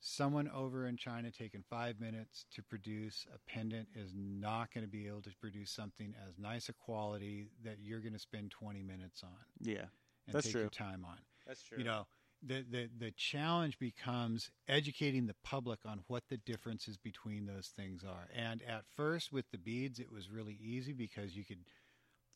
someone 0.00 0.48
over 0.48 0.86
in 0.86 0.96
China 0.96 1.30
taking 1.30 1.62
five 1.68 2.00
minutes 2.00 2.46
to 2.54 2.62
produce 2.62 3.26
a 3.34 3.38
pendant 3.50 3.88
is 3.94 4.12
not 4.14 4.72
going 4.72 4.84
to 4.84 4.90
be 4.90 5.06
able 5.06 5.22
to 5.22 5.30
produce 5.40 5.70
something 5.70 6.14
as 6.28 6.38
nice 6.38 6.68
a 6.68 6.72
quality 6.72 7.48
that 7.64 7.78
you're 7.80 8.00
going 8.00 8.12
to 8.12 8.18
spend 8.18 8.50
20 8.50 8.82
minutes 8.82 9.22
on 9.24 9.30
Yeah, 9.60 9.86
and 10.26 10.34
That's 10.34 10.46
take 10.46 10.52
true. 10.52 10.60
your 10.62 10.70
time 10.70 11.04
on. 11.04 11.18
that's 11.46 11.62
true. 11.62 11.78
You 11.78 11.84
know, 11.84 12.06
the, 12.42 12.64
the 12.70 12.88
the 12.98 13.10
challenge 13.10 13.78
becomes 13.78 14.50
educating 14.68 15.26
the 15.26 15.34
public 15.42 15.80
on 15.84 16.00
what 16.06 16.24
the 16.28 16.36
differences 16.36 16.96
between 16.96 17.46
those 17.46 17.68
things 17.68 18.04
are. 18.04 18.28
And 18.34 18.62
at 18.62 18.84
first, 18.96 19.32
with 19.32 19.50
the 19.50 19.58
beads, 19.58 19.98
it 19.98 20.12
was 20.12 20.30
really 20.30 20.56
easy 20.60 20.92
because 20.92 21.36
you 21.36 21.44
could. 21.44 21.58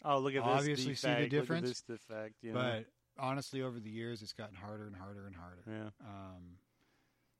Oh, 0.04 0.18
look 0.18 0.34
at 0.34 0.42
Obviously 0.42 0.92
this 0.92 1.00
see 1.00 1.14
the 1.14 1.28
difference, 1.28 1.68
this 1.68 1.82
defect. 1.82 2.34
You 2.42 2.52
know? 2.52 2.58
But 2.58 2.86
honestly, 3.22 3.62
over 3.62 3.78
the 3.78 3.90
years, 3.90 4.22
it's 4.22 4.32
gotten 4.32 4.56
harder 4.56 4.86
and 4.86 4.96
harder 4.96 5.26
and 5.26 5.36
harder. 5.36 5.62
yeah. 5.66 5.90
Um, 6.04 6.56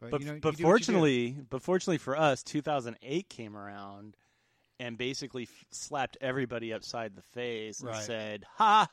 but 0.00 0.10
But 0.12 0.20
you 0.20 0.26
know, 0.28 0.32
but 0.34 0.40
do 0.40 0.46
what 0.48 0.58
you 0.58 0.64
fortunately, 0.64 1.36
but 1.50 1.62
fortunately 1.62 1.98
for 1.98 2.16
us, 2.16 2.42
2008 2.44 3.28
came 3.28 3.56
around 3.56 4.16
and 4.78 4.96
basically 4.98 5.44
f- 5.44 5.64
slapped 5.70 6.16
everybody 6.20 6.72
upside 6.72 7.14
the 7.16 7.22
face 7.22 7.80
and 7.80 7.88
Right. 7.90 8.04
said, 8.04 8.44
"Ha, 8.56 8.88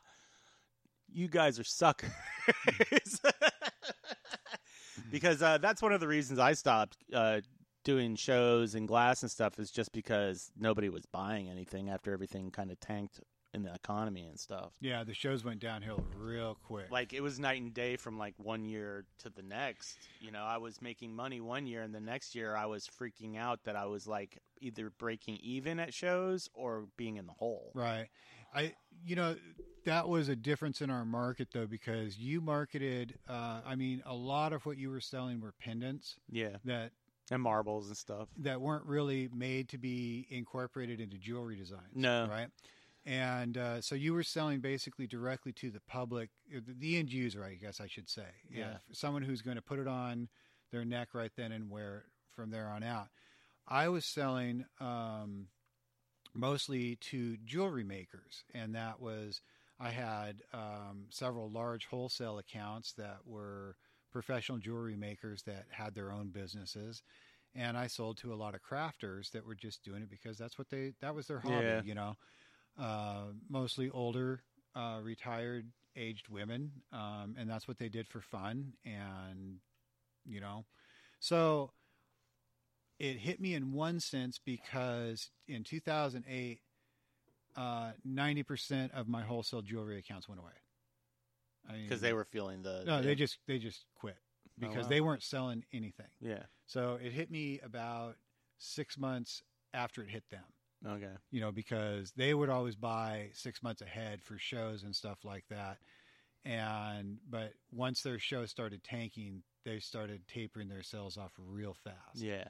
you 1.14 1.28
guys 1.28 1.60
are 1.60 1.64
suckers." 1.64 2.12
because 5.12 5.41
uh, 5.41 5.57
that's 5.57 5.82
one 5.82 5.91
of 5.93 5.99
the 5.99 6.07
reasons 6.07 6.39
I 6.39 6.53
stopped 6.53 6.97
uh, 7.14 7.41
doing 7.84 8.16
shows 8.16 8.76
and 8.76 8.88
glass 8.88 9.22
and 9.22 9.32
stuff 9.32 9.60
is 9.60 9.72
just 9.72 9.91
because 9.91 10.51
nobody 10.57 10.89
was 10.89 11.05
buying 11.05 11.49
anything 11.49 11.89
after 11.89 12.14
everything 12.14 12.51
kind 12.51 12.72
of 12.72 12.80
tanked 12.80 13.20
in 13.53 13.64
the 13.64 13.74
economy 13.74 14.28
and 14.28 14.39
stuff. 14.39 14.74
yeah, 14.80 15.03
the 15.03 15.14
shows 15.14 15.43
went 15.43 15.60
downhill 15.60 16.03
real 16.16 16.57
quick. 16.64 16.91
Like 16.91 17.14
it 17.14 17.22
was 17.22 17.39
night 17.39 17.62
and 17.62 17.74
day 17.74 17.95
from 17.95 18.18
like 18.18 18.36
one 18.38 18.64
year 18.64 19.05
to 19.20 19.30
the 19.30 19.41
next. 19.41 19.97
You 20.20 20.32
know, 20.32 20.43
I 20.43 20.57
was 20.57 20.82
making 20.82 21.16
money 21.16 21.41
one 21.41 21.66
year, 21.66 21.82
and 21.82 21.93
the 21.93 21.99
next 21.99 22.36
year 22.36 22.55
I 22.55 22.68
was 22.68 22.88
freaking 22.88 23.38
out 23.38 23.64
that 23.64 23.76
I 23.76 23.86
was 23.86 24.07
like 24.07 24.38
either 24.62 24.91
breaking 24.91 25.39
even 25.41 25.80
at 25.80 25.93
shows 25.93 26.49
or 26.53 26.86
being 26.95 27.18
in 27.18 27.26
the 27.26 27.34
hole. 27.34 27.72
Right. 27.74 28.10
I 28.54 28.74
you 29.06 29.16
know 29.16 29.36
that 29.86 30.08
was 30.08 30.30
a 30.30 30.36
difference 30.36 30.82
in 30.82 30.89
our 30.89 31.06
market 31.06 31.50
though 31.54 31.68
because 31.68 32.18
you 32.18 32.41
marketed 32.41 33.18
uh, 33.28 33.62
I 33.66 33.76
mean 33.76 34.02
a 34.06 34.14
lot 34.14 34.54
of 34.54 34.66
what 34.66 34.78
you 34.78 34.89
were 34.89 35.02
selling 35.02 35.41
were 35.41 35.54
pendants 35.60 36.16
Yeah, 36.30 36.58
that 36.66 36.91
and 37.32 37.41
marbles 37.41 37.88
and 37.88 37.97
stuff. 37.97 38.28
that 38.39 38.60
weren't 38.60 38.86
really 38.86 39.30
made 39.34 39.70
to 39.70 39.78
be 39.78 40.28
incorporated 40.30 41.00
into 41.00 41.18
jewelry 41.18 41.56
designs. 41.56 41.93
No. 41.95 42.28
Right. 42.28 42.47
And 43.06 43.58
uh, 43.58 43.82
so 43.82 43.95
you 43.95 44.14
were 44.14 44.24
selling 44.24 44.60
basically 44.60 45.08
directly 45.08 45.52
to 45.54 45.72
the 45.72 45.80
public, 45.88 46.30
uh, 46.56 46.60
the, 46.68 46.97
end 46.97 47.12
user, 47.12 47.43
I 47.43 47.54
guess 47.54 47.80
I 47.80 47.88
should 47.88 48.10
say. 48.10 48.26
Yeah. 48.52 48.78
Someone 48.91 49.22
who's 49.22 49.41
going 49.41 49.56
to 49.56 49.62
put 49.62 49.80
it 49.80 49.88
on 49.88 50.28
their 50.72 50.84
neck 50.86 51.10
right 51.14 51.32
then 51.36 51.52
and 51.52 51.70
wear 51.70 51.97
it 51.97 52.04
from 52.36 52.52
there 52.52 52.68
on 52.68 52.84
out. 52.84 53.08
I 53.68 53.89
was 53.89 54.06
selling 54.06 54.66
um, 54.80 55.47
mostly 56.34 56.95
to 56.97 57.38
jewelry 57.45 57.84
makers, 57.84 58.43
and 58.53 58.75
that 58.75 58.99
was 58.99 59.41
I 59.80 59.89
had 59.89 60.41
um, 60.53 61.05
several 61.09 61.49
large 61.51 61.86
wholesale 61.88 62.38
accounts 62.39 62.93
that 62.93 63.19
were 63.25 63.75
professional 64.11 64.57
jewelry 64.57 64.95
makers 64.95 65.43
that 65.43 65.65
had 65.71 65.93
their 65.95 66.11
own 66.11 66.30
businesses, 66.30 67.01
and 67.55 67.77
I 67.77 67.88
sold 67.88 68.17
to 68.19 68.34
a 68.34 68.36
lot 68.36 68.55
of 68.55 68.61
crafters 68.61 69.32
that 69.32 69.45
were 69.45 69.55
just 69.55 69.84
doing 69.84 70.03
it 70.03 70.09
because 70.09 70.38
that's 70.38 70.57
what 70.57 70.69
they 70.69 70.93
that 71.01 71.15
was 71.15 71.27
their 71.27 71.39
hobby, 71.39 71.71
Yeah. 71.71 71.82
you 71.84 71.95
know. 71.95 72.15
Uh, 72.80 73.25
mostly 73.49 73.89
older, 73.89 74.41
uh, 74.75 74.99
retired, 75.01 75.67
aged 75.95 76.30
women, 76.30 76.71
um, 76.93 77.36
and 77.38 77.49
that's 77.49 77.67
what 77.67 77.77
they 77.77 77.89
did 77.89 78.07
for 78.07 78.21
fun, 78.21 78.73
and 78.86 79.57
you 80.25 80.39
know, 80.39 80.65
so 81.19 81.71
it 83.00 83.18
hit 83.18 83.39
me 83.39 83.54
in 83.54 83.72
one 83.72 84.00
sense 84.00 84.39
because 84.43 85.30
in 85.47 85.64
2008, 85.64 86.60
uh, 87.56 87.91
90% 88.08 88.91
of 88.91 89.08
my 89.08 89.22
wholesale 89.24 89.62
jewelry 89.62 89.97
accounts 89.97 90.28
went 90.28 90.39
away. 90.39 90.52
I 91.68 91.74
mean, 91.74 91.84
Because 91.84 92.02
they 92.02 92.14
were 92.14 92.26
feeling 92.26 92.62
the 92.62 92.84
no, 92.86 92.97
the- 92.97 93.08
they 93.08 93.16
just 93.16 93.39
they 93.47 93.58
just 93.60 93.86
quit 93.95 94.18
because 94.58 94.84
wow. 94.86 94.89
they 94.89 95.02
weren't 95.02 95.24
selling 95.24 95.64
anything. 95.74 96.10
yeah 96.20 96.43
So 96.68 96.95
it 97.02 97.12
hit 97.12 97.32
me 97.32 97.60
about 97.62 98.16
six 98.58 98.97
months 98.97 99.41
after 99.74 100.02
it 100.04 100.10
hit 100.10 100.24
them. 100.30 100.43
okay 100.86 101.14
You 101.32 101.41
know, 101.41 101.52
because 101.52 102.12
they 102.16 102.34
would 102.34 102.50
always 102.50 102.76
buy 102.76 103.30
six 103.34 103.62
months 103.64 103.82
ahead 103.82 104.24
for 104.24 104.38
shows 104.38 104.84
and 104.84 104.95
stuff 104.95 105.20
like 105.24 105.45
that. 105.50 105.78
And 106.45 107.18
but 107.30 107.54
once 107.72 108.02
their 108.02 108.20
show 108.20 108.45
started 108.45 108.84
tanking, 108.84 109.43
they 109.66 109.80
started 109.80 110.28
tapering 110.28 110.70
their 110.70 110.84
sales 110.84 111.18
off 111.18 111.34
real 111.38 111.74
fast 111.74 112.16
yeah 112.16 112.47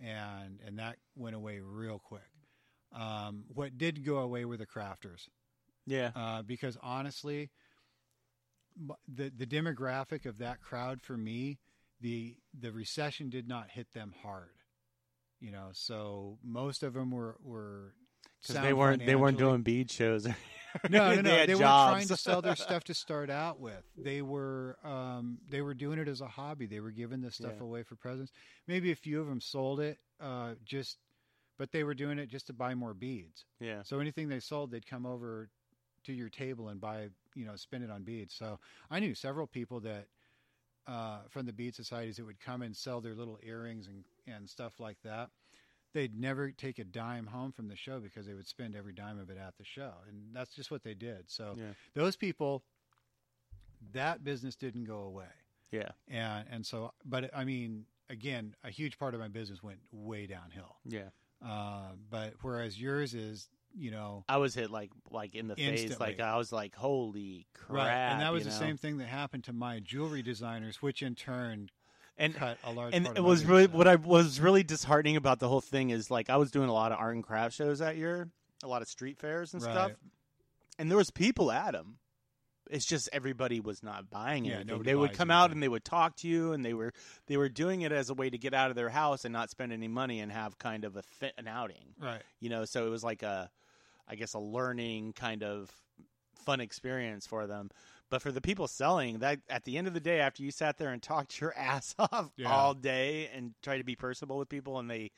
and 0.00 0.60
and 0.66 0.78
that 0.78 0.96
went 1.16 1.36
away 1.36 1.60
real 1.60 1.98
quick. 1.98 2.22
Um, 2.92 3.44
what 3.54 3.78
did 3.78 4.04
go 4.04 4.18
away 4.18 4.44
were 4.44 4.56
the 4.56 4.66
crafters, 4.66 5.28
yeah 5.86 6.10
uh, 6.16 6.42
because 6.42 6.76
honestly, 6.82 7.50
the 9.08 9.30
the 9.36 9.46
demographic 9.46 10.26
of 10.26 10.38
that 10.38 10.60
crowd 10.60 11.00
for 11.02 11.16
me, 11.16 11.58
the 12.00 12.36
the 12.58 12.72
recession 12.72 13.30
did 13.30 13.48
not 13.48 13.70
hit 13.70 13.92
them 13.92 14.14
hard, 14.22 14.56
you 15.40 15.50
know. 15.50 15.68
So 15.72 16.38
most 16.42 16.82
of 16.82 16.94
them 16.94 17.10
were 17.10 17.36
were 17.42 17.94
because 18.42 18.60
they 18.62 18.72
weren't 18.72 19.04
they 19.04 19.16
weren't 19.16 19.38
doing 19.38 19.62
bead 19.62 19.90
shows. 19.90 20.26
or- 20.26 20.36
no, 20.88 21.14
no, 21.16 21.20
no. 21.20 21.22
they 21.22 21.46
They, 21.46 21.54
weren't 21.54 21.62
trying 21.64 22.06
to 22.08 22.16
sell 22.16 22.40
their 22.42 22.54
stuff 22.66 22.84
to 22.84 22.94
start 22.94 23.28
out 23.30 23.58
with. 23.58 23.82
They 23.96 24.22
were 24.22 24.76
um, 24.84 25.38
they 25.48 25.60
were 25.62 25.74
doing 25.74 25.98
it 25.98 26.06
as 26.08 26.20
a 26.20 26.28
hobby. 26.28 26.66
They 26.66 26.80
were 26.80 26.92
giving 26.92 27.20
this 27.20 27.34
stuff 27.36 27.54
Yeah. 27.56 27.64
away 27.64 27.82
for 27.82 27.96
presents. 27.96 28.32
Maybe 28.68 28.92
a 28.92 28.96
few 28.96 29.20
of 29.20 29.26
them 29.26 29.40
sold 29.40 29.80
it, 29.80 29.98
uh, 30.20 30.54
just, 30.64 30.98
but 31.58 31.72
they 31.72 31.82
were 31.82 31.94
doing 31.94 32.18
it 32.20 32.28
just 32.28 32.46
to 32.46 32.52
buy 32.52 32.74
more 32.74 32.94
beads. 32.94 33.46
yeah 33.58 33.82
So 33.82 33.98
anything 33.98 34.28
they 34.28 34.38
sold, 34.40 34.70
they'd 34.70 34.86
come 34.86 35.06
over 35.06 35.48
to 36.04 36.12
your 36.12 36.28
table 36.28 36.68
and 36.68 36.80
buy, 36.80 37.08
you 37.34 37.44
know, 37.44 37.56
spend 37.56 37.82
it 37.84 37.90
on 37.90 38.04
beads. 38.04 38.32
So 38.34 38.58
I 38.92 39.00
knew 39.00 39.14
several 39.14 39.46
people 39.48 39.80
that 39.80 40.06
uh, 40.86 41.18
from 41.28 41.46
the 41.46 41.52
bead 41.52 41.74
societies 41.74 42.16
that 42.16 42.26
would 42.26 42.40
come 42.40 42.62
and 42.62 42.74
sell 42.76 43.00
their 43.00 43.14
little 43.14 43.38
earrings 43.42 43.86
and 43.88 44.04
and 44.32 44.48
stuff 44.48 44.78
like 44.78 44.96
that. 45.02 45.30
They'd 45.92 46.18
never 46.18 46.50
take 46.52 46.78
a 46.78 46.84
dime 46.84 47.26
home 47.26 47.50
from 47.52 47.68
the 47.68 47.76
show 47.76 47.98
because 47.98 48.26
they 48.26 48.34
would 48.34 48.46
spend 48.46 48.76
every 48.76 48.92
dime 48.92 49.18
of 49.18 49.28
it 49.30 49.36
at 49.38 49.56
the 49.58 49.64
show, 49.64 49.92
and 50.08 50.34
that's 50.34 50.54
just 50.54 50.70
what 50.70 50.82
they 50.84 50.94
did. 50.94 51.24
So 51.30 51.54
Yeah. 51.58 51.72
those 51.94 52.16
people, 52.16 52.62
that 53.92 54.22
business 54.22 54.56
didn't 54.56 54.84
go 54.84 55.00
away, 55.00 55.30
yeah 55.70 55.92
and 56.08 56.46
and 56.50 56.66
so, 56.66 56.92
but 57.04 57.30
I 57.34 57.44
mean, 57.44 57.86
again, 58.08 58.54
a 58.62 58.70
huge 58.70 58.98
part 58.98 59.14
of 59.14 59.20
my 59.20 59.28
business 59.28 59.62
went 59.62 59.80
way 59.92 60.26
downhill. 60.26 60.76
yeah. 60.84 61.10
Uh, 61.42 61.92
but 62.10 62.34
whereas 62.42 62.78
yours 62.78 63.14
is, 63.14 63.48
you 63.74 63.90
know, 63.90 64.24
I 64.28 64.36
was 64.36 64.54
hit 64.54 64.70
like 64.70 64.90
like 65.10 65.34
in 65.34 65.48
the 65.48 65.56
face. 65.56 65.98
Like 65.98 66.20
I 66.20 66.36
was 66.36 66.52
like, 66.52 66.74
holy 66.74 67.46
crap! 67.54 67.76
right, 67.86 68.12
and 68.12 68.20
that 68.20 68.30
was 68.32 68.44
the 68.44 68.50
know? 68.50 68.56
same 68.56 68.76
thing 68.76 68.98
that 68.98 69.06
happened 69.06 69.44
to 69.44 69.52
my 69.54 69.80
jewelry 69.80 70.22
designers, 70.22 70.82
which 70.82 71.02
in 71.02 71.14
turn 71.14 71.70
And 72.18 72.34
cut 72.34 72.58
a 72.64 72.72
large 72.72 72.94
and 72.94 73.06
it 73.16 73.22
was 73.22 73.44
really 73.44 73.66
what. 73.66 73.88
I 73.88 73.96
was 73.96 74.40
really 74.40 74.62
disheartening 74.62 75.16
about 75.16 75.38
the 75.38 75.48
whole 75.48 75.62
thing 75.62 75.90
is 75.90 76.10
like 76.10 76.28
I 76.28 76.36
was 76.36 76.50
doing 76.50 76.68
a 76.68 76.72
lot 76.72 76.92
of 76.92 76.98
art 76.98 77.14
and 77.14 77.24
craft 77.24 77.54
shows 77.54 77.78
that 77.78 77.96
year, 77.96 78.28
a 78.62 78.68
lot 78.68 78.82
of 78.82 78.88
street 78.88 79.18
fairs 79.18 79.54
and 79.54 79.62
stuff, 79.62 79.92
and 80.78 80.90
there 80.90 80.98
was 80.98 81.10
people 81.10 81.50
at 81.50 81.72
them. 81.72 81.96
It's 82.70 82.84
just 82.84 83.08
everybody 83.12 83.58
was 83.58 83.82
not 83.82 84.10
buying 84.10 84.44
Yeah, 84.44 84.56
anything. 84.60 84.82
they 84.84 84.94
would 84.94 85.12
come 85.14 85.30
out 85.30 85.50
and 85.50 85.60
they 85.62 85.68
would 85.68 85.84
talk 85.84 86.16
to 86.18 86.28
you, 86.28 86.52
and 86.52 86.64
they 86.64 86.74
were 86.74 86.92
they 87.26 87.36
were 87.36 87.48
doing 87.48 87.80
it 87.82 87.90
as 87.90 88.10
a 88.10 88.14
way 88.14 88.28
to 88.30 88.38
get 88.38 88.54
out 88.54 88.70
of 88.70 88.76
their 88.76 88.90
house 88.90 89.24
and 89.24 89.32
not 89.32 89.50
spend 89.50 89.72
any 89.72 89.88
money 89.88 90.20
and 90.20 90.30
have 90.30 90.58
kind 90.58 90.84
of 90.84 90.96
a 90.96 91.02
th- 91.20 91.32
an 91.38 91.48
outing, 91.48 91.94
right. 92.00 92.22
you 92.38 92.50
know. 92.50 92.64
So 92.66 92.86
it 92.86 92.90
was 92.90 93.02
like 93.02 93.22
a, 93.22 93.50
I 94.06 94.14
guess, 94.14 94.34
a 94.34 94.38
learning 94.38 95.14
kind 95.14 95.42
of 95.42 95.70
fun 96.44 96.60
experience 96.60 97.26
for 97.26 97.46
them. 97.46 97.70
But 98.10 98.22
for 98.22 98.32
the 98.32 98.40
people 98.40 98.66
selling, 98.68 99.20
that 99.20 99.40
at 99.48 99.64
the 99.64 99.78
end 99.78 99.86
of 99.86 99.94
the 99.94 100.00
day, 100.00 100.20
after 100.20 100.42
you 100.42 100.50
sat 100.50 100.78
there 100.78 100.90
and 100.90 101.02
talked 101.02 101.40
your 101.40 101.56
ass 101.56 101.94
off 101.98 102.30
Yeah. 102.36 102.50
all 102.50 102.74
day 102.74 103.30
and 103.34 103.54
tried 103.62 103.78
to 103.78 103.84
be 103.84 103.96
personable 103.96 104.38
with 104.38 104.48
people, 104.48 104.78
and 104.78 104.90
they 104.90 105.10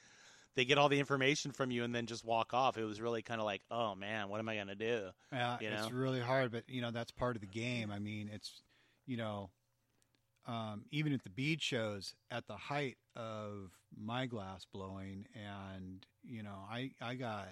they 0.54 0.64
get 0.64 0.78
all 0.78 0.88
the 0.88 1.00
information 1.00 1.50
from 1.52 1.70
you 1.70 1.82
and 1.84 1.94
then 1.94 2.06
just 2.06 2.24
walk 2.24 2.52
off, 2.52 2.76
it 2.76 2.84
was 2.84 3.00
really 3.00 3.22
kind 3.22 3.40
of 3.40 3.46
like, 3.46 3.62
oh 3.70 3.94
man, 3.94 4.28
what 4.28 4.38
am 4.38 4.48
I 4.48 4.56
gonna 4.56 4.74
do? 4.74 5.08
Yeah, 5.32 5.58
you 5.60 5.70
it's 5.74 5.90
really 5.90 6.20
hard, 6.20 6.52
but 6.52 6.64
you 6.68 6.82
know 6.82 6.90
that's 6.90 7.10
part 7.10 7.36
of 7.36 7.40
the 7.40 7.48
game. 7.48 7.90
I 7.90 7.98
mean, 7.98 8.28
it's 8.32 8.60
you 9.06 9.16
know, 9.16 9.50
um, 10.46 10.84
even 10.90 11.12
at 11.12 11.22
the 11.22 11.30
bead 11.30 11.62
shows, 11.62 12.14
at 12.30 12.46
the 12.46 12.56
height 12.56 12.96
of 13.16 13.70
my 13.96 14.26
glass 14.26 14.66
blowing, 14.72 15.26
and 15.34 16.04
you 16.24 16.42
know, 16.42 16.58
I 16.70 16.90
I 17.00 17.14
got 17.14 17.48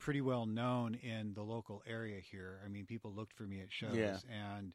pretty 0.00 0.20
well 0.20 0.46
known 0.46 0.94
in 0.96 1.32
the 1.34 1.42
local 1.42 1.82
area 1.86 2.18
here. 2.20 2.60
I 2.64 2.68
mean, 2.68 2.86
people 2.86 3.12
looked 3.14 3.34
for 3.34 3.44
me 3.44 3.60
at 3.60 3.70
shows, 3.72 3.94
Yeah. 3.96 4.18
and 4.28 4.72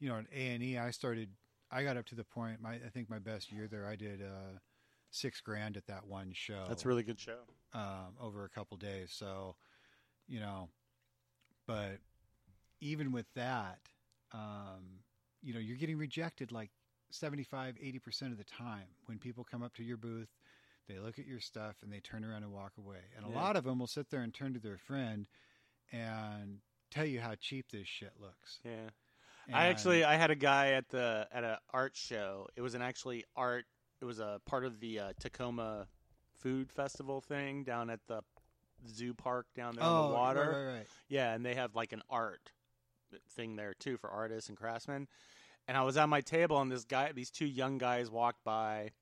you 0.00 0.08
know, 0.08 0.16
at 0.18 0.26
A 0.32 0.54
and 0.54 0.62
E, 0.62 0.78
I 0.78 0.90
started. 0.92 1.28
I 1.70 1.82
got 1.82 1.96
up 1.98 2.06
to 2.06 2.14
the 2.14 2.24
point. 2.24 2.62
My 2.62 2.74
I 2.74 2.88
think 2.92 3.10
my 3.10 3.18
best 3.18 3.52
year 3.52 3.68
there, 3.68 3.86
I 3.86 3.96
did 3.96 4.22
uh, 4.22 4.58
six 5.10 5.40
grand 5.40 5.76
at 5.76 5.86
that 5.86 6.06
one 6.06 6.30
show 6.32 6.64
That's 6.68 6.84
a 6.84 6.88
really 6.88 7.02
good 7.02 7.18
show. 7.20 7.40
um, 7.74 8.14
over 8.20 8.44
a 8.44 8.48
couple 8.48 8.76
days. 8.78 9.12
So, 9.12 9.56
you 10.26 10.40
know, 10.40 10.68
but 11.66 11.98
even 12.80 13.12
with 13.12 13.26
that, 13.34 13.80
um, 14.32 15.00
you 15.42 15.52
know, 15.52 15.60
you're 15.60 15.76
getting 15.76 15.98
rejected 15.98 16.52
like 16.52 16.70
75, 17.10 17.74
80% 17.76 18.32
of 18.32 18.38
the 18.38 18.44
time 18.44 18.86
when 19.06 19.18
people 19.18 19.44
come 19.44 19.62
up 19.62 19.74
to 19.74 19.82
your 19.82 19.96
booth, 19.96 20.28
they 20.88 20.98
look 20.98 21.18
at 21.18 21.26
your 21.26 21.40
stuff 21.40 21.76
and 21.82 21.92
they 21.92 22.00
turn 22.00 22.24
around 22.24 22.42
and 22.42 22.52
walk 22.52 22.72
away. 22.78 23.00
And 23.16 23.24
a 23.26 23.28
Yeah. 23.28 23.34
lot 23.40 23.56
of 23.56 23.64
them 23.64 23.78
will 23.78 23.86
sit 23.86 24.10
there 24.10 24.22
and 24.22 24.34
turn 24.34 24.54
to 24.54 24.60
their 24.60 24.78
friend 24.78 25.28
and 25.92 26.60
tell 26.90 27.04
you 27.04 27.20
how 27.20 27.34
cheap 27.36 27.70
this 27.70 27.86
shit 27.86 28.12
looks. 28.18 28.60
Yeah. 28.64 28.90
I 29.52 29.68
actually 29.68 30.04
I 30.04 30.16
had 30.16 30.30
a 30.30 30.34
guy 30.34 30.72
at 30.72 30.88
the 30.90 31.26
at 31.32 31.42
an 31.44 31.56
art 31.72 31.96
show. 31.96 32.48
It 32.56 32.60
was 32.60 32.74
an 32.74 32.82
actually 32.82 33.24
art. 33.34 33.64
It 34.00 34.04
was 34.04 34.18
a 34.18 34.40
part 34.44 34.64
of 34.66 34.78
the 34.80 35.00
uh, 35.00 35.12
Tacoma 35.18 35.88
Food 36.34 36.70
Festival 36.70 37.20
thing 37.22 37.64
down 37.64 37.88
at 37.88 38.00
the 38.08 38.22
zoo 38.86 39.14
park 39.14 39.46
down 39.56 39.74
there 39.74 39.84
on 39.84 40.04
oh 40.04 40.08
the 40.08 40.14
water. 40.14 40.40
right, 40.40 40.64
right, 40.66 40.74
right. 40.78 40.86
Yeah, 41.08 41.32
and 41.34 41.44
they 41.44 41.54
have 41.54 41.74
like 41.74 41.92
an 41.92 42.02
art 42.10 42.52
thing 43.30 43.56
there 43.56 43.72
too 43.74 43.96
for 43.96 44.10
artists 44.10 44.50
and 44.50 44.58
craftsmen. 44.58 45.08
And 45.66 45.76
I 45.76 45.82
was 45.82 45.96
at 45.96 46.08
my 46.10 46.20
table, 46.20 46.60
and 46.60 46.70
this 46.70 46.84
guy, 46.84 47.12
these 47.12 47.30
two 47.30 47.46
young 47.46 47.76
guys 47.78 48.10
walked 48.10 48.44
by, 48.44 48.92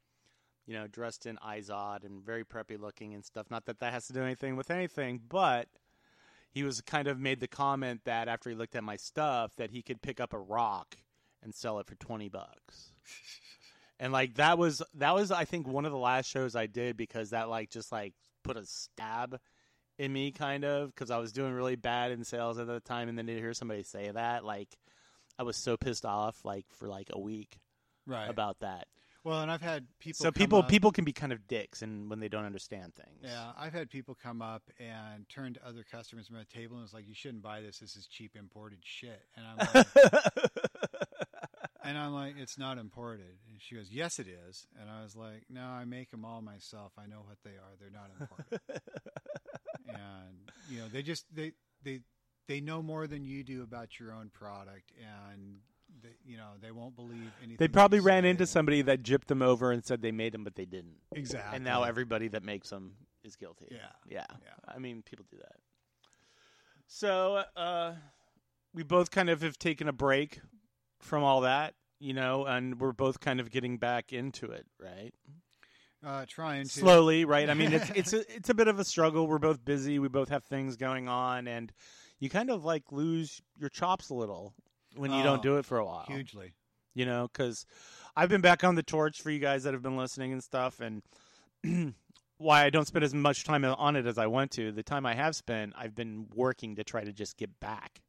you 0.66 0.74
know, 0.74 0.86
dressed 0.86 1.26
in 1.26 1.36
Izod 1.36 2.04
and 2.04 2.24
very 2.24 2.44
preppy 2.44 2.78
looking 2.78 3.14
and 3.14 3.24
stuff. 3.24 3.46
Not 3.50 3.66
that 3.66 3.80
that 3.80 3.92
has 3.92 4.06
to 4.08 4.12
do 4.12 4.22
anything 4.22 4.56
with 4.56 4.70
anything, 4.70 5.20
but 5.28 5.68
he 6.50 6.62
was 6.62 6.80
kind 6.80 7.08
of 7.08 7.18
made 7.18 7.40
the 7.40 7.48
comment 7.48 8.02
that 8.04 8.28
after 8.28 8.50
he 8.50 8.56
looked 8.56 8.76
at 8.76 8.84
my 8.84 8.96
stuff, 8.96 9.52
that 9.56 9.70
he 9.70 9.82
could 9.82 10.02
pick 10.02 10.20
up 10.20 10.32
a 10.32 10.38
rock 10.38 10.96
and 11.42 11.54
sell 11.54 11.78
it 11.78 11.86
for 11.86 11.94
twenty 11.94 12.28
bucks. 12.28 12.92
And 13.98 14.12
like 14.12 14.34
that 14.34 14.58
was 14.58 14.82
that 14.94 15.14
was 15.14 15.30
I 15.30 15.44
think 15.44 15.66
one 15.66 15.86
of 15.86 15.92
the 15.92 15.98
last 15.98 16.28
shows 16.28 16.54
I 16.54 16.66
did 16.66 16.96
because 16.96 17.30
that 17.30 17.48
like 17.48 17.70
just 17.70 17.90
like 17.90 18.12
put 18.42 18.56
a 18.56 18.66
stab 18.66 19.40
in 19.98 20.12
me 20.12 20.32
kind 20.32 20.64
of 20.64 20.94
because 20.94 21.10
I 21.10 21.16
was 21.16 21.32
doing 21.32 21.52
really 21.54 21.76
bad 21.76 22.10
in 22.10 22.24
sales 22.24 22.58
at 22.58 22.66
the 22.66 22.80
time 22.80 23.08
and 23.08 23.16
then 23.16 23.26
to 23.26 23.34
hear 23.34 23.54
somebody 23.54 23.82
say 23.82 24.10
that 24.10 24.44
like 24.44 24.68
I 25.38 25.44
was 25.44 25.56
so 25.56 25.76
pissed 25.76 26.04
off 26.04 26.44
like 26.44 26.66
for 26.78 26.88
like 26.88 27.08
a 27.10 27.18
week 27.18 27.58
right. 28.06 28.28
about 28.28 28.60
that. 28.60 28.86
Well, 29.26 29.42
and 29.42 29.50
I've 29.50 29.60
had 29.60 29.88
people. 29.98 30.22
so 30.22 30.30
people 30.30 30.60
up- 30.60 30.68
people 30.68 30.92
can 30.92 31.04
be 31.04 31.12
kind 31.12 31.32
of 31.32 31.48
dicks 31.48 31.82
and 31.82 32.08
when 32.08 32.20
they 32.20 32.28
don't 32.28 32.44
understand 32.44 32.94
things. 32.94 33.24
Yeah, 33.24 33.50
I've 33.58 33.72
had 33.72 33.90
people 33.90 34.14
come 34.14 34.40
up 34.40 34.62
and 34.78 35.28
turn 35.28 35.54
to 35.54 35.66
other 35.66 35.82
customers 35.82 36.30
at 36.30 36.48
the 36.48 36.56
table 36.56 36.76
and 36.76 36.84
it's 36.84 36.94
like, 36.94 37.08
"You 37.08 37.14
shouldn't 37.14 37.42
buy 37.42 37.60
this. 37.60 37.80
This 37.80 37.96
is 37.96 38.06
cheap 38.06 38.36
imported 38.36 38.78
shit." 38.84 39.20
And 39.34 39.44
I'm 39.44 39.56
like, 39.74 39.86
and 41.82 41.98
I'm 41.98 42.12
like, 42.14 42.36
"It's 42.38 42.56
not 42.56 42.78
imported." 42.78 43.38
And 43.50 43.60
she 43.60 43.74
goes, 43.74 43.90
"Yes, 43.90 44.20
it 44.20 44.28
is." 44.28 44.64
And 44.80 44.88
I 44.88 45.02
was 45.02 45.16
like, 45.16 45.46
"No, 45.50 45.64
I 45.64 45.84
make 45.86 46.12
them 46.12 46.24
all 46.24 46.40
myself. 46.40 46.92
I 46.96 47.06
know 47.06 47.24
what 47.26 47.38
they 47.42 47.50
are. 47.50 47.74
They're 47.80 47.90
not 47.90 48.10
imported." 48.20 48.60
and 49.88 50.52
you 50.70 50.78
know, 50.78 50.86
they 50.86 51.02
just 51.02 51.26
they 51.34 51.50
they 51.82 51.98
they 52.46 52.60
know 52.60 52.80
more 52.80 53.08
than 53.08 53.24
you 53.24 53.42
do 53.42 53.64
about 53.64 53.98
your 53.98 54.12
own 54.12 54.30
product, 54.32 54.92
and 55.00 55.58
they, 56.02 56.10
you 56.24 56.36
know 56.36 56.50
they 56.60 56.70
won't 56.70 56.96
believe 56.96 57.30
anything. 57.40 57.56
They 57.58 57.68
probably 57.68 58.00
ran 58.00 58.24
say. 58.24 58.30
into 58.30 58.46
somebody 58.46 58.82
that 58.82 59.02
gypped 59.02 59.26
them 59.26 59.42
over 59.42 59.72
and 59.72 59.84
said 59.84 60.02
they 60.02 60.12
made 60.12 60.32
them, 60.32 60.44
but 60.44 60.54
they 60.54 60.64
didn't. 60.64 60.96
exactly, 61.12 61.56
And 61.56 61.64
now 61.64 61.82
everybody 61.84 62.28
that 62.28 62.42
makes 62.44 62.70
them 62.70 62.92
is 63.24 63.36
guilty. 63.36 63.68
Yeah. 63.70 63.78
yeah, 64.08 64.24
Yeah. 64.42 64.74
I 64.74 64.78
mean, 64.78 65.02
people 65.02 65.24
do 65.30 65.38
that. 65.38 65.56
So 66.86 67.42
uh, 67.56 67.94
we 68.72 68.82
both 68.82 69.10
kind 69.10 69.28
of 69.28 69.42
have 69.42 69.58
taken 69.58 69.88
a 69.88 69.92
break 69.92 70.40
from 71.00 71.24
all 71.24 71.40
that, 71.42 71.74
you 71.98 72.14
know, 72.14 72.44
and 72.46 72.80
we're 72.80 72.92
both 72.92 73.20
kind 73.20 73.40
of 73.40 73.50
getting 73.50 73.78
back 73.78 74.12
into 74.12 74.46
it, 74.52 74.66
right? 74.80 75.12
uh, 76.04 76.24
trying 76.28 76.64
to 76.64 76.68
Slowly, 76.68 77.24
right? 77.24 77.50
I 77.50 77.54
mean, 77.54 77.72
it's 77.72 77.90
it's 77.94 78.12
a, 78.12 78.34
it's 78.34 78.48
a 78.48 78.54
bit 78.54 78.68
of 78.68 78.78
a 78.78 78.84
struggle. 78.84 79.26
We're 79.26 79.38
both 79.38 79.64
busy. 79.64 79.98
We 79.98 80.08
both 80.08 80.28
have 80.28 80.44
things 80.44 80.76
going 80.76 81.08
on, 81.08 81.48
and 81.48 81.72
you 82.20 82.30
kind 82.30 82.50
of 82.50 82.64
like 82.64 82.84
lose 82.92 83.42
your 83.58 83.68
chops 83.68 84.10
a 84.10 84.14
little 84.14 84.54
when 84.96 85.12
you 85.12 85.22
don't 85.22 85.38
Oh, 85.38 85.42
do 85.42 85.56
it 85.58 85.64
for 85.66 85.78
a 85.78 85.84
while. 85.84 86.04
hugely. 86.08 86.54
you 86.94 87.04
know 87.06 87.28
because 87.32 87.66
i've 88.16 88.28
been 88.28 88.40
back 88.40 88.64
on 88.64 88.74
the 88.74 88.82
torch 88.82 89.20
for 89.22 89.30
you 89.30 89.38
guys 89.38 89.64
that 89.64 89.74
have 89.74 89.82
been 89.82 89.96
listening 89.96 90.32
and 90.32 90.42
stuff 90.42 90.80
and 90.80 91.02
why 92.38 92.64
i 92.64 92.70
don't 92.70 92.86
spend 92.86 93.04
as 93.04 93.14
much 93.14 93.44
time 93.44 93.64
on 93.64 93.96
it 93.96 94.06
as 94.06 94.18
i 94.18 94.26
want 94.26 94.50
to 94.50 94.72
the 94.72 94.82
time 94.82 95.04
i 95.06 95.14
have 95.14 95.34
spent 95.36 95.72
i've 95.76 95.94
been 95.94 96.26
working 96.34 96.76
to 96.76 96.84
try 96.84 97.04
to 97.04 97.12
just 97.12 97.36
get 97.36 97.60
back 97.60 98.00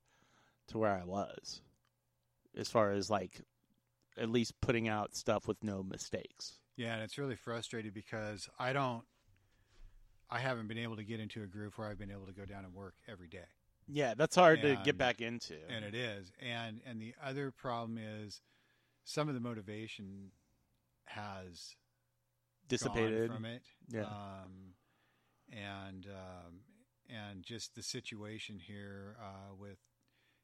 to 0.68 0.78
where 0.78 0.94
i 0.98 1.04
was 1.04 1.62
as 2.58 2.70
far 2.70 2.92
as 2.92 3.10
like 3.10 3.42
at 4.18 4.30
least 4.30 4.54
putting 4.62 4.88
out 4.88 5.16
stuff 5.16 5.48
with 5.48 5.64
no 5.64 5.84
mistakes. 5.84 6.58
Yeah, 6.76 6.96
and 6.96 7.04
it's 7.04 7.20
really 7.20 7.36
frustrating 7.36 7.92
because 7.94 8.50
I 8.58 8.74
don't, 8.74 9.04
I 10.28 10.40
haven't 10.40 10.68
been 10.68 10.80
able 10.80 10.96
to 10.96 11.04
get 11.04 11.20
into 11.20 11.44
a 11.44 11.46
groove 11.46 11.78
where 11.78 11.88
I've 11.88 12.00
been 12.00 12.10
able 12.10 12.26
to 12.26 12.34
go 12.34 12.44
down 12.44 12.66
and 12.66 12.74
work 12.74 12.96
every 13.08 13.28
day, 13.28 13.46
yeah 13.88 14.14
that's 14.16 14.36
hard 14.36 14.62
to 14.62 14.78
get 14.84 14.98
back 14.98 15.22
into 15.22 15.56
and 15.70 15.86
it 15.86 15.96
is. 15.96 16.32
And 16.42 16.82
and 16.86 17.02
the 17.02 17.14
other 17.24 17.52
problem 17.52 17.98
is, 17.98 18.42
some 19.04 19.28
of 19.30 19.34
the 19.34 19.40
motivation 19.40 20.32
has 21.06 21.76
dissipated 22.68 23.32
from 23.32 23.46
it. 23.46 23.64
Yeah. 23.90 24.02
Um, 24.02 24.74
and 25.52 26.06
um, 26.08 26.60
and 27.10 27.44
just 27.44 27.76
the 27.76 27.82
situation 27.82 28.60
here 28.60 29.16
uh, 29.22 29.56
with, 29.58 29.78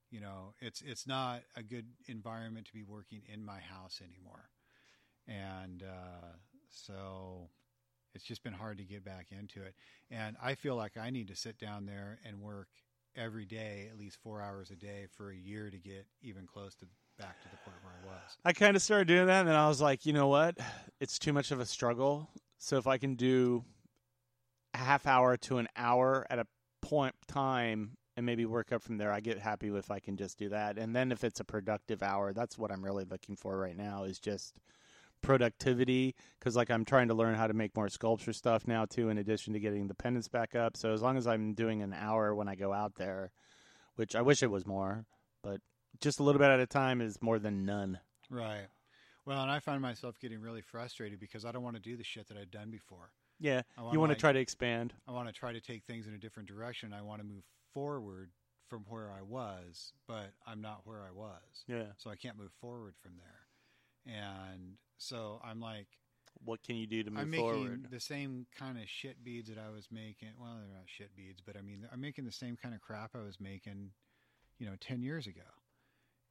you 0.10 0.22
know, 0.22 0.54
it's 0.60 0.82
it's 0.82 1.06
not 1.06 1.42
a 1.56 1.64
good 1.64 1.88
environment 2.08 2.68
to 2.68 2.74
be 2.74 2.84
working 2.84 3.22
in 3.32 3.44
my 3.44 3.60
house 3.60 4.02
anymore, 4.02 4.50
and 5.28 5.84
uh, 5.84 6.38
so 6.70 7.50
it's 8.16 8.24
just 8.24 8.44
been 8.44 8.54
hard 8.54 8.78
to 8.78 8.86
get 8.86 9.04
back 9.04 9.28
into 9.32 9.62
it. 9.62 9.76
And 10.10 10.38
I 10.42 10.56
feel 10.56 10.76
like 10.76 10.98
I 10.98 11.10
need 11.10 11.28
to 11.28 11.36
sit 11.36 11.60
down 11.60 11.86
there 11.86 12.20
and 12.26 12.40
work 12.40 12.70
every 13.16 13.46
day, 13.46 13.88
at 13.92 13.98
least 13.98 14.18
four 14.24 14.42
hours 14.42 14.72
a 14.72 14.76
day, 14.76 15.08
for 15.16 15.32
a 15.32 15.36
year 15.36 15.70
to 15.70 15.78
get 15.78 16.06
even 16.22 16.46
close 16.48 16.76
to 16.76 16.86
back 17.18 17.42
to 17.42 17.50
the 17.50 17.58
point 17.58 17.78
where 17.84 17.94
I 17.94 18.06
was. 18.08 18.38
I 18.44 18.54
kind 18.54 18.76
of 18.76 18.82
started 18.82 19.08
doing 19.08 19.28
that, 19.28 19.42
and 19.42 19.50
then 19.50 19.56
I 19.56 19.68
was 19.68 19.82
like, 19.82 20.06
you 20.06 20.14
know 20.14 20.28
what? 20.28 20.58
It's 21.00 21.20
too 21.20 21.34
much 21.34 21.52
of 21.52 21.60
a 21.60 21.66
struggle. 21.66 22.30
So 22.58 22.78
if 22.78 22.88
I 22.88 22.98
can 22.98 23.16
do 23.16 23.64
a 24.74 24.78
half 24.78 25.06
hour 25.06 25.38
to 25.38 25.58
an 25.58 25.68
hour 25.76 26.26
at 26.30 26.40
a 26.40 26.48
point 26.82 27.16
time 27.28 27.98
and 28.16 28.26
maybe 28.26 28.46
work 28.46 28.72
up 28.72 28.82
from 28.82 28.98
there, 28.98 29.12
I 29.12 29.20
get 29.20 29.38
happy 29.38 29.68
if 29.68 29.92
I 29.92 30.00
can 30.00 30.18
just 30.18 30.38
do 30.38 30.50
that. 30.50 30.78
And 30.78 30.96
then 30.96 31.12
if 31.12 31.24
it's 31.24 31.40
a 31.40 31.44
productive 31.44 32.02
hour, 32.04 32.34
that's 32.34 32.58
what 32.58 32.72
I'm 32.72 32.84
really 32.84 33.06
looking 33.06 33.36
for 33.36 33.58
right 33.58 33.76
now 33.76 34.04
is 34.04 34.20
just 34.20 34.56
productivity 35.24 36.14
because 36.40 36.56
like 36.56 36.70
I'm 36.70 36.86
trying 36.86 37.08
to 37.08 37.14
learn 37.16 37.34
how 37.36 37.48
to 37.48 37.54
make 37.54 37.76
more 37.76 37.90
sculpture 37.90 38.34
stuff 38.34 38.68
now 38.68 38.86
too 38.86 39.10
in 39.10 39.18
addition 39.18 39.54
to 39.54 39.60
getting 39.60 39.88
the 39.88 39.96
pendants 39.96 40.28
back 40.28 40.56
up. 40.56 40.78
So 40.78 40.94
as 40.94 41.02
long 41.02 41.18
as 41.18 41.26
I'm 41.26 41.54
doing 41.56 41.82
an 41.82 41.94
hour 41.94 42.36
when 42.36 42.48
I 42.48 42.56
go 42.56 42.72
out 42.72 42.96
there, 42.96 43.32
which 43.96 44.16
I 44.16 44.22
wish 44.22 44.44
it 44.44 44.52
was 44.52 44.68
more, 44.68 45.06
but 45.42 45.62
just 46.00 46.20
a 46.20 46.24
little 46.24 46.40
bit 46.40 46.50
at 46.52 46.60
a 46.60 46.68
time 46.68 47.02
is 47.02 47.22
more 47.22 47.40
than 47.40 47.66
none. 47.66 48.00
Right. 48.30 48.68
Well, 49.26 49.42
and 49.42 49.50
I 49.52 49.60
find 49.60 49.82
myself 49.82 50.20
getting 50.20 50.42
really 50.42 50.62
frustrated 50.62 51.20
because 51.20 51.46
I 51.46 51.52
don't 51.52 51.64
want 51.64 51.76
to 51.78 51.82
do 51.82 51.96
the 51.96 52.04
shit 52.04 52.28
that 52.28 52.38
I've 52.38 52.52
done 52.52 52.70
before. 52.70 53.10
Yeah, 53.40 53.62
I 53.78 53.92
you 53.92 54.00
want 54.00 54.10
to 54.10 54.14
like- 54.14 54.20
try 54.20 54.32
to 54.34 54.40
expand. 54.40 54.94
I 55.08 55.12
want 55.12 55.28
to 55.28 55.34
try 55.34 55.54
to 55.54 55.62
take 55.62 55.86
things 55.86 56.08
in 56.08 56.14
a 56.14 56.18
different 56.18 56.48
direction. 56.50 56.94
I 56.94 57.02
want 57.02 57.22
to 57.22 57.28
move 57.28 57.44
forward 57.74 58.32
from 58.70 58.86
where 58.90 59.12
I 59.12 59.22
was, 59.22 59.94
but 60.08 60.32
I'm 60.46 60.62
not 60.62 60.82
where 60.86 61.02
I 61.02 61.12
was. 61.12 61.64
Yeah. 61.68 61.84
So 61.98 62.10
I 62.10 62.16
can't 62.16 62.38
move 62.38 62.52
forward 62.60 62.96
from 63.02 63.14
there. 63.18 63.43
And 64.06 64.78
so 64.98 65.40
I'm 65.44 65.60
like, 65.60 65.88
What 66.44 66.62
can 66.64 66.76
you 66.76 66.88
do 66.88 67.04
to 67.04 67.12
move 67.12 67.20
I'm 67.22 67.30
making 67.32 67.46
forward? 67.54 67.88
the 67.92 68.00
same 68.00 68.46
kind 68.58 68.78
of 68.78 68.84
shit 68.88 69.24
beads 69.24 69.50
that 69.50 69.58
I 69.58 69.70
was 69.70 69.88
making. 69.92 70.30
Well, 70.40 70.56
they're 70.58 70.68
not 70.78 70.84
shit 70.88 71.16
beads, 71.16 71.42
but 71.46 71.56
I 71.58 71.62
mean, 71.62 71.88
I'm 71.92 72.02
making 72.02 72.26
the 72.26 72.32
same 72.32 72.58
kind 72.58 72.74
of 72.76 72.82
crap 72.82 73.12
I 73.16 73.24
was 73.24 73.40
making, 73.40 73.92
you 74.60 74.66
know, 74.66 74.76
10 74.80 75.02
years 75.02 75.28
ago. 75.28 75.42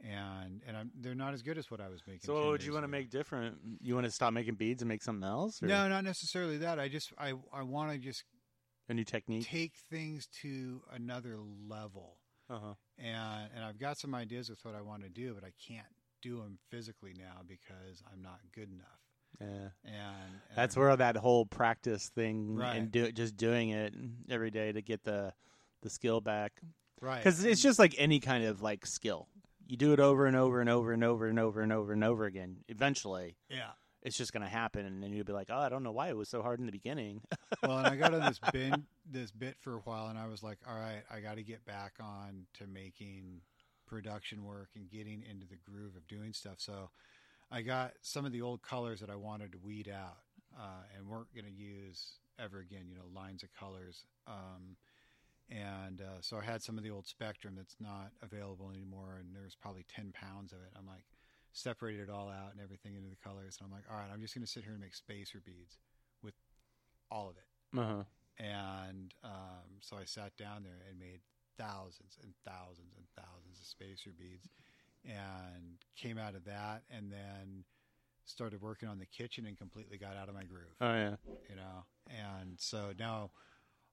And 0.01 0.63
and 0.67 0.77
I'm, 0.77 0.91
they're 1.01 1.15
not 1.15 1.33
as 1.33 1.43
good 1.43 1.59
as 1.59 1.71
what 1.71 1.81
I 1.81 1.89
was 1.89 2.01
making. 2.07 2.23
So 2.25 2.35
10 2.35 2.43
what 2.43 2.51
would 2.51 2.65
you 2.65 2.73
want 2.73 2.83
to 2.85 2.89
make 2.89 3.09
different? 3.09 3.57
You 3.81 3.95
want 3.95 4.05
to 4.07 4.11
stop 4.11 4.33
making 4.33 4.55
beads 4.57 4.83
and 4.83 4.89
make 4.89 5.03
something 5.03 5.23
else? 5.29 5.63
Or 5.63 5.67
No, 5.67 5.89
not 5.89 6.03
necessarily 6.03 6.59
that. 6.59 6.81
I 6.81 6.89
just 6.89 7.13
I 7.19 7.35
I 7.53 7.63
want 7.63 7.93
to 7.93 7.99
just 7.99 8.25
a 8.89 8.95
new 8.95 9.05
technique. 9.05 9.47
take 9.47 9.75
things 9.91 10.27
to 10.43 10.83
another 10.93 11.39
level. 11.69 12.17
Uh-huh. 12.51 12.75
And 12.99 13.51
and 13.55 13.65
I've 13.65 13.79
got 13.79 13.97
some 13.97 14.13
ideas 14.15 14.51
with 14.51 14.59
what 14.65 14.75
I 14.75 14.81
want 14.83 15.05
to 15.05 15.09
do, 15.09 15.35
but 15.35 15.45
I 15.45 15.53
can't 15.69 15.87
do 16.23 16.37
them 16.39 16.59
physically 16.71 17.13
now 17.19 17.43
because 17.47 18.03
I'm 18.13 18.23
not 18.23 18.39
good 18.55 18.71
enough. 18.73 18.87
Yeah, 19.41 19.47
And, 19.85 19.95
and 19.95 20.57
that's 20.57 20.77
where 20.77 20.95
that 20.97 21.17
whole 21.17 21.45
practice 21.47 22.09
thing 22.11 22.55
Right. 22.57 22.77
and 22.77 22.93
do 22.93 23.11
just 23.13 23.37
doing 23.37 23.71
it 23.71 23.93
every 24.31 24.51
day 24.51 24.73
to 24.73 24.81
get 24.83 25.05
the 25.05 25.33
the 25.83 25.91
skill 25.91 26.21
back. 26.21 26.61
right 27.01 27.19
Because 27.19 27.45
it's 27.45 27.61
just 27.61 27.79
like 27.79 27.95
any 27.99 28.21
kind 28.21 28.45
of 28.45 28.63
like 28.63 28.87
skill. 28.87 29.27
You 29.67 29.77
do 29.77 29.93
it 29.93 30.01
over 30.01 30.27
and 30.27 30.37
over 30.37 30.61
and 30.61 30.69
over 30.71 30.93
and 30.93 31.03
over 31.03 31.27
and 31.27 31.39
over 31.41 31.61
and 31.63 31.73
over 31.73 31.93
and 31.93 32.05
over 32.05 32.25
again. 32.27 32.59
Eventually, 32.69 33.37
yeah. 33.49 33.71
it's 34.03 34.17
just 34.17 34.33
going 34.33 34.43
to 34.43 34.49
happen, 34.49 34.85
and 34.87 35.03
then 35.03 35.13
you'll 35.13 35.25
be 35.25 35.33
like, 35.33 35.49
"Oh, 35.51 35.59
I 35.59 35.69
don't 35.71 35.83
know 35.83 35.93
why 35.93 36.09
it 36.11 36.17
was 36.17 36.29
so 36.29 36.43
hard 36.43 36.61
in 36.61 36.67
the 36.67 36.73
beginning." 36.73 37.23
Well, 37.63 37.79
and 37.79 37.87
I 37.87 37.95
got 37.97 38.13
on 38.13 38.21
this 38.21 38.41
bin, 38.53 38.87
this 39.09 39.31
bit 39.31 39.57
for 39.61 39.75
a 39.77 39.79
while, 39.81 40.09
and 40.09 40.19
I 40.19 40.27
was 40.27 40.43
like, 40.43 40.59
all 40.69 40.75
right, 40.75 41.03
I 41.11 41.21
got 41.21 41.37
to 41.37 41.45
get 41.45 41.65
back 41.65 41.93
on 42.01 42.47
to 42.55 42.67
making 42.67 43.41
production 43.93 44.43
work 44.43 44.71
and 44.75 44.89
getting 44.89 45.23
into 45.31 45.47
the 45.47 45.59
groove 45.71 45.95
of 45.97 46.09
doing 46.09 46.33
stuff. 46.33 46.55
So 46.57 46.89
I 47.51 47.61
got 47.61 47.93
some 48.01 48.25
of 48.25 48.33
the 48.33 48.41
old 48.41 48.63
colors 48.63 49.01
that 49.01 49.11
I 49.11 49.17
wanted 49.17 49.53
to 49.53 49.59
weed 49.59 49.87
out 49.89 50.17
uh, 50.59 50.85
and 50.97 51.07
weren't 51.07 51.35
going 51.35 51.45
to 51.45 51.53
use 51.53 52.19
ever 52.39 52.61
again, 52.61 52.87
you 52.89 52.95
know, 52.95 53.05
lines 53.15 53.43
of 53.43 53.53
colors. 53.53 54.07
Um, 54.27 54.77
and 55.51 56.01
uh, 56.01 56.23
so 56.23 56.39
I 56.39 56.43
had 56.43 56.63
some 56.63 56.79
of 56.79 56.85
the 56.85 56.91
old 56.91 57.07
Spectrum 57.07 57.53
that's 57.55 57.77
not 57.79 58.13
available 58.23 58.71
anymore, 58.71 59.19
and 59.21 59.35
there 59.37 59.43
was 59.43 59.55
probably 59.55 59.85
10 59.95 60.15
pounds 60.15 60.53
of 60.53 60.59
it. 60.61 60.73
I'm 60.75 60.87
like, 60.87 61.05
separated 61.53 62.09
it 62.09 62.11
all 62.11 62.31
out 62.31 62.53
and 62.53 62.63
everything 62.63 62.95
into 62.95 63.11
the 63.11 63.21
colors. 63.23 63.59
And 63.61 63.67
I'm 63.67 63.73
like, 63.73 63.85
all 63.91 63.99
right, 63.99 64.09
I'm 64.11 64.23
just 64.23 64.35
going 64.35 64.47
to 64.47 64.51
sit 64.51 64.65
here 64.65 64.73
and 64.73 64.81
make 64.81 64.95
spacer 64.95 65.43
beads 65.45 65.77
with 66.23 66.33
all 67.11 67.29
of 67.29 67.37
it. 67.37 67.79
uh-huh. 67.79 68.05
And 68.39 69.13
um, 69.23 69.69
so 69.81 69.99
I 69.99 70.05
sat 70.07 70.35
down 70.39 70.63
there 70.63 70.81
and 70.89 70.99
made 70.99 71.21
thousands 71.59 72.19
and 72.23 72.33
thousands 72.45 72.95
and 72.97 73.07
thousands 73.17 73.59
of 73.61 73.67
spacer 73.67 74.11
beads. 74.19 74.49
and 75.05 75.79
came 75.97 76.17
out 76.17 76.35
of 76.37 76.45
that, 76.45 76.83
and 76.91 77.11
then 77.11 77.65
started 78.25 78.61
working 78.63 78.89
on 78.89 78.99
the 78.99 79.07
kitchen 79.07 79.47
and 79.47 79.59
completely 79.59 79.99
got 79.99 80.17
out 80.17 80.29
of 80.29 80.35
my 80.35 80.45
groove. 80.45 80.77
Oh 80.81 80.93
yeah. 80.95 81.17
You 81.49 81.57
know, 81.57 81.85
and 82.09 82.55
so 82.59 82.93
now 82.99 83.31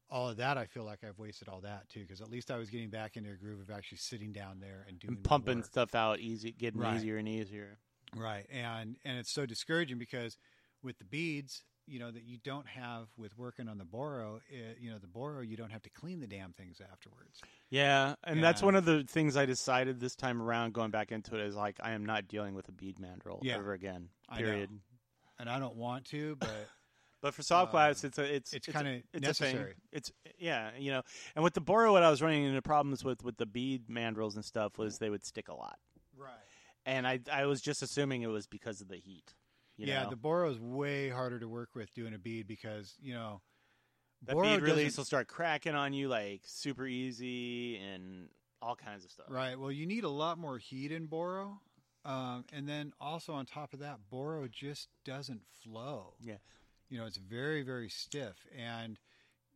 all 0.09 0.29
of 0.29 0.37
that, 0.37 0.57
I 0.57 0.65
feel 0.65 0.83
like 0.83 1.03
I've 1.03 1.17
wasted 1.17 1.47
all 1.47 1.61
that 1.61 1.89
too, 1.89 2.01
because 2.01 2.21
at 2.21 2.29
least 2.29 2.51
I 2.51 2.57
was 2.57 2.69
getting 2.69 2.89
back 2.89 3.17
into 3.17 3.31
a 3.31 3.35
groove 3.35 3.59
of 3.59 3.69
actually 3.69 3.97
sitting 3.99 4.31
down 4.31 4.59
there 4.59 4.85
and 4.87 4.99
doing 4.99 5.15
And 5.15 5.23
pumping 5.23 5.63
stuff 5.63 5.95
out 5.95 6.19
easy, 6.19 6.51
getting 6.51 6.79
Right. 6.81 6.95
easier 6.95 7.17
and 7.17 7.27
easier. 7.27 7.79
Right, 8.15 8.45
and 8.51 8.97
and 9.03 9.17
it's 9.19 9.31
so 9.31 9.45
discouraging 9.45 9.97
because 9.99 10.37
with 10.83 10.97
the 10.97 11.05
beads, 11.05 11.63
you 11.89 11.99
know 11.99 12.11
that 12.11 12.23
you 12.23 12.37
don't 12.43 12.67
have 12.67 13.07
with 13.17 13.37
working 13.37 13.67
on 13.67 13.77
the 13.77 13.85
boro. 13.85 14.39
It, 14.49 14.77
you 14.79 14.91
know 14.91 14.97
the 14.99 15.07
boro, 15.07 15.41
you 15.41 15.57
don't 15.57 15.71
have 15.71 15.81
to 15.83 15.89
clean 15.89 16.19
the 16.19 16.27
damn 16.27 16.53
things 16.53 16.81
afterwards. 16.91 17.41
Yeah, 17.69 18.15
and 18.23 18.43
that's 18.43 18.61
one 18.61 18.75
of 18.75 18.85
the 18.85 19.03
things 19.03 19.35
I 19.35 19.45
decided 19.45 19.99
this 19.99 20.15
time 20.15 20.41
around, 20.41 20.73
going 20.73 20.91
back 20.91 21.11
into 21.11 21.35
it, 21.35 21.41
is 21.41 21.55
like 21.55 21.77
I 21.81 21.91
am 21.91 22.05
not 22.05 22.27
dealing 22.27 22.55
with 22.55 22.67
a 22.69 22.71
bead 22.71 22.97
mandrel 22.97 23.39
Yeah. 23.41 23.55
ever 23.57 23.73
again. 23.73 24.09
I. 24.29 24.37
Period. 24.37 24.69
And 25.39 25.49
I 25.49 25.57
don't 25.57 25.75
want 25.77 26.03
to, 26.05 26.35
but 26.39 26.49
But 27.21 27.33
for 27.33 27.43
soft 27.43 27.71
glass, 27.71 28.03
Um, 28.03 28.07
it's 28.07 28.17
a 28.17 28.23
it's 28.35 28.53
it's 28.53 28.67
it's 28.69 28.77
a 28.77 28.79
thing. 28.81 29.03
necessary. 29.13 29.75
It's 29.91 30.11
yeah, 30.37 30.71
you 30.77 30.91
know. 30.91 31.01
And 31.35 31.43
with 31.43 31.53
the 31.53 31.61
boro, 31.61 31.91
what 31.91 32.03
I 32.03 32.09
was 32.09 32.21
running 32.21 32.43
into 32.45 32.61
problems 32.61 33.03
with 33.03 33.23
with 33.23 33.37
the 33.37 33.45
bead 33.45 33.87
mandrels 33.89 34.35
and 34.35 34.45
stuff 34.45 34.77
was 34.77 34.99
they 34.99 35.09
would 35.09 35.25
stick 35.25 35.49
a 35.49 35.53
lot, 35.53 35.79
right. 36.17 36.31
and 36.85 37.05
I 37.05 37.19
I 37.31 37.45
was 37.45 37.61
just 37.61 37.81
assuming 37.81 38.21
it 38.21 38.27
was 38.27 38.47
because 38.47 38.79
of 38.79 38.87
the 38.87 38.95
heat. 38.97 39.33
Yeah, 39.87 40.03
know? 40.03 40.09
the 40.09 40.15
boro 40.15 40.49
is 40.49 40.59
way 40.59 41.09
harder 41.09 41.39
to 41.39 41.47
work 41.47 41.69
with 41.75 41.93
doing 41.93 42.13
a 42.13 42.19
bead 42.19 42.47
because 42.47 42.95
you 43.01 43.13
know 43.13 43.41
that 44.23 44.33
boro 44.33 44.43
bead 44.43 44.61
release 44.61 44.97
will 44.97 45.05
start 45.05 45.27
cracking 45.27 45.75
on 45.75 45.93
you 45.93 46.09
like 46.09 46.41
super 46.45 46.85
easy 46.85 47.77
and 47.77 48.29
all 48.61 48.75
kinds 48.75 49.05
of 49.05 49.11
stuff. 49.11 49.27
Right. 49.29 49.59
Well, 49.59 49.71
you 49.71 49.85
need 49.85 50.03
a 50.03 50.09
lot 50.09 50.37
more 50.37 50.57
heat 50.57 50.91
in 50.91 51.05
boro. 51.05 51.61
Um, 52.05 52.45
and 52.53 52.67
then 52.67 52.93
also 52.99 53.33
on 53.33 53.45
top 53.45 53.73
of 53.73 53.79
that, 53.79 53.99
boro 54.09 54.47
just 54.47 54.87
doesn't 55.05 55.41
flow. 55.63 56.13
Yeah. 56.21 56.37
You 56.89 56.97
know, 56.97 57.05
it's 57.05 57.17
very, 57.17 57.61
very 57.61 57.89
stiff. 57.89 58.35
And, 58.57 58.97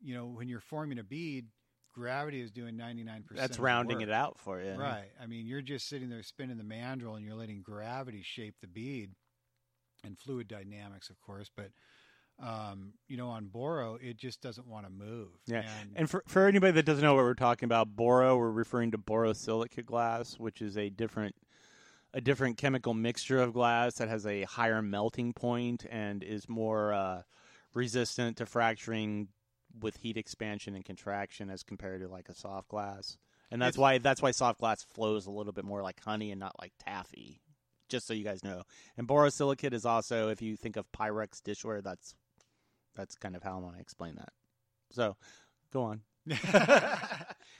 you 0.01 0.13
know, 0.13 0.25
when 0.25 0.47
you're 0.47 0.59
forming 0.59 0.99
a 0.99 1.03
bead, 1.03 1.47
gravity 1.93 2.41
is 2.41 2.51
doing 2.51 2.75
99%. 2.75 3.23
That's 3.31 3.59
rounding 3.59 4.01
it 4.01 4.11
out 4.11 4.37
for 4.39 4.61
you. 4.61 4.73
Right. 4.73 5.09
I 5.21 5.25
mean, 5.25 5.47
you're 5.47 5.61
just 5.61 5.87
sitting 5.87 6.09
there 6.09 6.23
spinning 6.23 6.57
the 6.57 6.63
mandrel 6.63 7.15
and 7.15 7.25
you're 7.25 7.35
letting 7.35 7.61
gravity 7.61 8.21
shape 8.23 8.55
the 8.61 8.67
bead 8.67 9.11
and 10.03 10.17
fluid 10.17 10.47
dynamics, 10.47 11.09
of 11.09 11.19
course. 11.21 11.49
But, 11.55 11.71
um, 12.39 12.93
you 13.07 13.17
know, 13.17 13.29
on 13.29 13.45
boro, 13.47 13.97
it 14.01 14.17
just 14.17 14.41
doesn't 14.41 14.67
want 14.67 14.85
to 14.85 14.91
move. 14.91 15.29
Yeah, 15.45 15.63
And, 15.81 15.91
And 15.95 16.09
for 16.09 16.23
for 16.27 16.47
anybody 16.47 16.71
that 16.73 16.85
doesn't 16.85 17.03
know 17.03 17.15
what 17.15 17.23
we're 17.23 17.33
talking 17.33 17.65
about, 17.67 17.95
boro, 17.95 18.37
we're 18.37 18.51
referring 18.51 18.91
to 18.91 18.97
borosilicate 18.97 19.85
glass, 19.85 20.39
which 20.39 20.61
is 20.61 20.77
a 20.77 20.89
different 20.89 21.35
a 22.15 22.21
different 22.21 22.57
chemical 22.57 22.93
mixture 22.93 23.39
of 23.41 23.53
glass 23.53 23.95
that 23.95 24.07
has 24.07 24.25
a 24.27 24.43
higher 24.43 24.83
melting 24.83 25.33
point 25.33 25.83
and 25.89 26.23
is 26.23 26.47
more 26.47 26.93
uh, 26.93 27.23
resistant 27.73 28.37
to 28.37 28.45
fracturing 28.45 29.29
with 29.79 29.97
heat 29.97 30.15
expansion 30.15 30.75
and 30.75 30.85
contraction 30.85 31.49
as 31.49 31.63
compared 31.63 32.01
to 32.01 32.07
like 32.07 32.29
a 32.29 32.35
soft 32.35 32.67
glass. 32.67 33.17
And 33.49 33.59
that's 33.59 33.75
It's- 33.77 33.81
why 33.81 33.97
that's 33.97 34.21
why 34.21 34.31
soft 34.31 34.59
glass 34.59 34.83
flows 34.83 35.25
a 35.25 35.31
little 35.31 35.53
bit 35.53 35.65
more 35.65 35.81
like 35.81 35.99
honey 36.01 36.29
and 36.31 36.39
not 36.39 36.55
like 36.61 36.73
taffy. 36.77 37.41
Just 37.89 38.07
so 38.07 38.13
you 38.13 38.23
guys 38.23 38.43
know. 38.43 38.63
And 38.97 39.07
borosilicate 39.07 39.73
is 39.73 39.85
also 39.85 40.29
if 40.29 40.41
you 40.41 40.55
think 40.55 40.77
of 40.77 40.91
Pyrex 40.91 41.41
dishware, 41.41 41.83
that's 41.83 42.15
that's 42.95 43.15
kind 43.15 43.35
of 43.35 43.43
how 43.43 43.57
I 43.57 43.59
want 43.59 43.75
to 43.75 43.81
explain 43.81 44.15
that. 44.15 44.29
So, 44.91 45.15
go 45.71 45.83
on. 45.83 46.01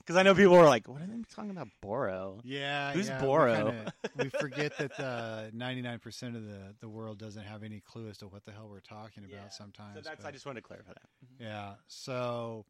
Because 0.06 0.18
I 0.18 0.24
know 0.24 0.36
people 0.36 0.56
are 0.56 0.66
like, 0.68 0.90
"What 0.90 1.02
are 1.02 1.08
they 1.08 1.22
talking 1.34 1.52
about, 1.52 1.70
boro?" 1.82 2.42
Yeah, 2.44 2.92
Who's 2.92 3.08
yeah, 3.08 3.22
Boro? 3.22 3.54
We, 3.54 3.72
kinda- 3.72 3.94
we 4.18 4.30
forget 4.30 4.78
that 4.78 5.00
uh, 5.00 5.44
ninety 5.54 5.82
nine 5.82 6.00
percent 6.00 6.36
of 6.36 6.44
the 6.44 6.76
the 6.82 6.90
world 6.90 7.18
doesn't 7.20 7.44
have 7.44 7.64
any 7.64 7.80
clue 7.80 8.10
as 8.10 8.18
to 8.18 8.28
what 8.28 8.44
the 8.44 8.52
hell 8.52 8.68
we're 8.70 8.82
talking 8.82 9.24
about 9.24 9.32
Yeah. 9.44 9.50
sometimes. 9.50 9.96
So 9.96 10.02
that's 10.10 10.26
I 10.26 10.32
just 10.32 10.46
wanted 10.46 10.60
to 10.62 10.68
clarify 10.68 10.92
that. 10.92 11.10
Mm-hmm. 11.26 11.44
yeah. 11.44 11.74
So, 11.88 12.66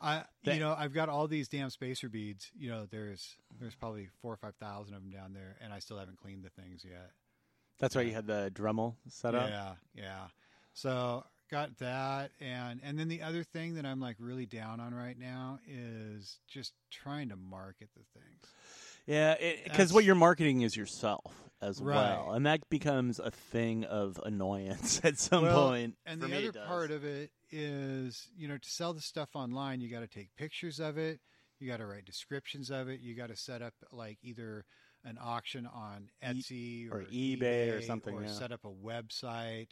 I 0.00 0.24
That- 0.44 0.54
you 0.54 0.60
know 0.60 0.74
I've 0.76 0.92
got 0.92 1.08
all 1.08 1.26
these 1.28 1.48
damn 1.48 1.70
spacer 1.70 2.08
beads. 2.08 2.50
You 2.56 2.70
know, 2.70 2.86
there's 2.86 3.36
there's 3.58 3.74
probably 3.74 4.08
four 4.20 4.32
or 4.32 4.36
five 4.36 4.54
thousand 4.56 4.94
of 4.94 5.02
them 5.02 5.10
down 5.10 5.32
there, 5.32 5.56
and 5.60 5.72
I 5.72 5.78
still 5.78 5.98
haven't 5.98 6.18
cleaned 6.18 6.44
the 6.44 6.50
things 6.50 6.84
yet. 6.84 7.10
That's 7.78 7.94
why 7.94 8.02
you 8.02 8.12
had 8.12 8.26
the 8.26 8.50
Dremel 8.54 8.94
set 9.08 9.34
up. 9.34 9.48
Yeah, 9.50 9.74
yeah. 9.94 10.26
So 10.72 11.24
got 11.50 11.78
that, 11.78 12.30
and 12.40 12.80
and 12.82 12.98
then 12.98 13.08
the 13.08 13.22
other 13.22 13.42
thing 13.44 13.74
that 13.76 13.86
I'm 13.86 14.00
like 14.00 14.16
really 14.18 14.46
down 14.46 14.80
on 14.80 14.94
right 14.94 15.18
now 15.18 15.60
is 15.66 16.38
just 16.48 16.72
trying 16.90 17.28
to 17.30 17.36
market 17.36 17.88
the 17.94 18.02
things. 18.18 18.46
Yeah, 19.06 19.36
because 19.64 19.92
what 19.92 20.04
you're 20.04 20.14
marketing 20.14 20.62
is 20.62 20.76
yourself 20.76 21.32
as 21.66 21.80
Right. 21.80 21.94
well, 21.94 22.32
and 22.32 22.46
that 22.46 22.68
becomes 22.68 23.18
a 23.18 23.30
thing 23.30 23.84
of 23.84 24.20
annoyance 24.24 25.00
at 25.04 25.18
some 25.18 25.42
Well, 25.44 25.68
point. 25.70 25.96
And 26.06 26.20
the 26.20 26.34
other 26.36 26.52
part 26.66 26.90
of 26.90 27.04
it 27.04 27.30
is, 27.50 28.28
you 28.36 28.48
know, 28.48 28.56
to 28.58 28.68
sell 28.70 28.92
the 28.94 29.00
stuff 29.00 29.30
online, 29.34 29.80
you 29.80 29.90
got 29.90 30.00
to 30.00 30.06
take 30.06 30.34
pictures 30.36 30.78
of 30.80 30.96
it. 30.98 31.20
You 31.58 31.68
got 31.70 31.78
to 31.78 31.86
write 31.86 32.04
descriptions 32.04 32.70
of 32.70 32.88
it. 32.88 33.00
You 33.00 33.14
got 33.14 33.28
to 33.28 33.36
set 33.36 33.62
up 33.62 33.74
like 33.90 34.18
either 34.22 34.64
an 35.04 35.18
auction 35.22 35.66
on 35.66 36.10
Etsy 36.22 36.90
or 36.90 36.98
or, 37.00 37.04
eBay 37.04 37.72
or 37.76 37.80
something, 37.82 38.14
or 38.14 38.22
yeah. 38.22 38.28
set 38.28 38.52
up 38.52 38.64
a 38.64 38.70
website, 38.70 39.68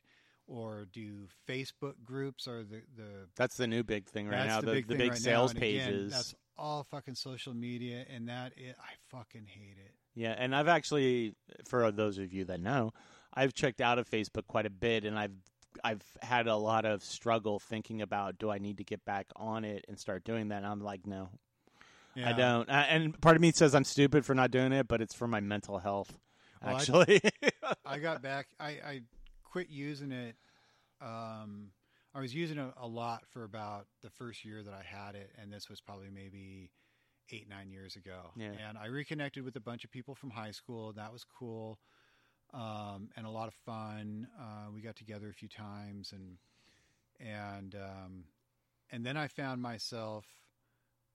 or 0.46 0.86
do 0.92 1.26
Facebook 1.48 1.94
groups 2.04 2.46
or 2.48 2.62
the 2.62 2.82
the 2.96 3.28
that's 3.36 3.56
the 3.56 3.66
new 3.66 3.82
big 3.82 4.06
thing 4.06 4.28
right 4.28 4.46
now. 4.46 4.60
the, 4.60 4.66
The, 4.66 4.72
big 4.72 4.88
the 4.88 4.94
big 4.96 5.10
right 5.10 5.18
sales 5.18 5.50
again, 5.50 5.60
pages. 5.60 6.12
that's 6.12 6.34
all 6.56 6.84
fucking 6.84 7.16
social 7.16 7.52
media, 7.52 8.04
and 8.08 8.28
that 8.28 8.52
it, 8.56 8.76
I 8.80 8.92
fucking 9.16 9.46
hate 9.46 9.76
it. 9.84 9.94
Yeah, 10.14 10.34
and 10.38 10.54
I've 10.54 10.68
actually, 10.68 11.34
for 11.68 11.90
those 11.90 12.18
of 12.18 12.32
you 12.32 12.44
that 12.46 12.60
know, 12.60 12.92
I've 13.32 13.52
checked 13.52 13.80
out 13.80 13.98
of 13.98 14.08
Facebook 14.08 14.46
quite 14.46 14.66
a 14.66 14.70
bit, 14.70 15.04
and 15.04 15.18
I've 15.18 15.32
I've 15.82 16.02
had 16.22 16.46
a 16.46 16.54
lot 16.54 16.84
of 16.84 17.02
struggle 17.02 17.58
thinking 17.58 18.00
about 18.00 18.38
do 18.38 18.48
I 18.48 18.58
need 18.58 18.76
to 18.78 18.84
get 18.84 19.04
back 19.04 19.26
on 19.34 19.64
it 19.64 19.84
and 19.88 19.98
start 19.98 20.22
doing 20.24 20.48
that. 20.48 20.58
And 20.58 20.66
I'm 20.66 20.80
like, 20.80 21.04
no, 21.04 21.30
I 22.16 22.32
don't. 22.32 22.68
And 22.70 23.20
part 23.20 23.34
of 23.34 23.42
me 23.42 23.50
says 23.50 23.74
I'm 23.74 23.82
stupid 23.82 24.24
for 24.24 24.36
not 24.36 24.52
doing 24.52 24.72
it, 24.72 24.86
but 24.86 25.00
it's 25.02 25.14
for 25.14 25.26
my 25.26 25.40
mental 25.40 25.78
health. 25.78 26.16
Well, 26.62 26.76
I- 26.76 26.78
Actually, 26.78 27.20
I 27.84 27.98
got 27.98 28.22
back. 28.22 28.46
I, 28.60 28.68
I 28.68 29.00
quit 29.42 29.68
using 29.68 30.12
it. 30.12 30.36
Um, 31.02 31.70
I 32.14 32.20
was 32.20 32.32
using 32.32 32.58
it 32.58 32.72
a 32.80 32.86
lot 32.86 33.24
for 33.26 33.42
about 33.42 33.86
the 34.02 34.10
first 34.10 34.44
year 34.44 34.62
that 34.62 34.72
I 34.72 34.84
had 34.84 35.16
it, 35.16 35.32
and 35.42 35.52
this 35.52 35.68
was 35.68 35.80
probably 35.80 36.08
maybe 36.14 36.70
eight 37.30 37.48
nine 37.48 37.70
years 37.70 37.96
ago. 37.96 38.30
Yeah. 38.36 38.50
And 38.68 38.78
I 38.78 38.86
reconnected 38.86 39.44
with 39.44 39.56
a 39.56 39.60
bunch 39.60 39.84
of 39.84 39.90
people 39.90 40.14
from 40.14 40.30
high 40.30 40.50
school. 40.50 40.92
That 40.92 41.12
was 41.12 41.24
cool, 41.38 41.78
um, 42.52 43.10
and 43.16 43.26
a 43.26 43.30
lot 43.30 43.48
of 43.48 43.54
fun. 43.66 44.28
Uh, 44.38 44.70
we 44.74 44.80
got 44.80 44.96
together 44.96 45.28
a 45.28 45.32
few 45.34 45.48
times, 45.48 46.12
and 46.12 46.38
and 47.20 47.74
um, 47.74 48.24
and 48.90 49.04
then 49.04 49.16
I 49.16 49.28
found 49.28 49.62
myself 49.62 50.24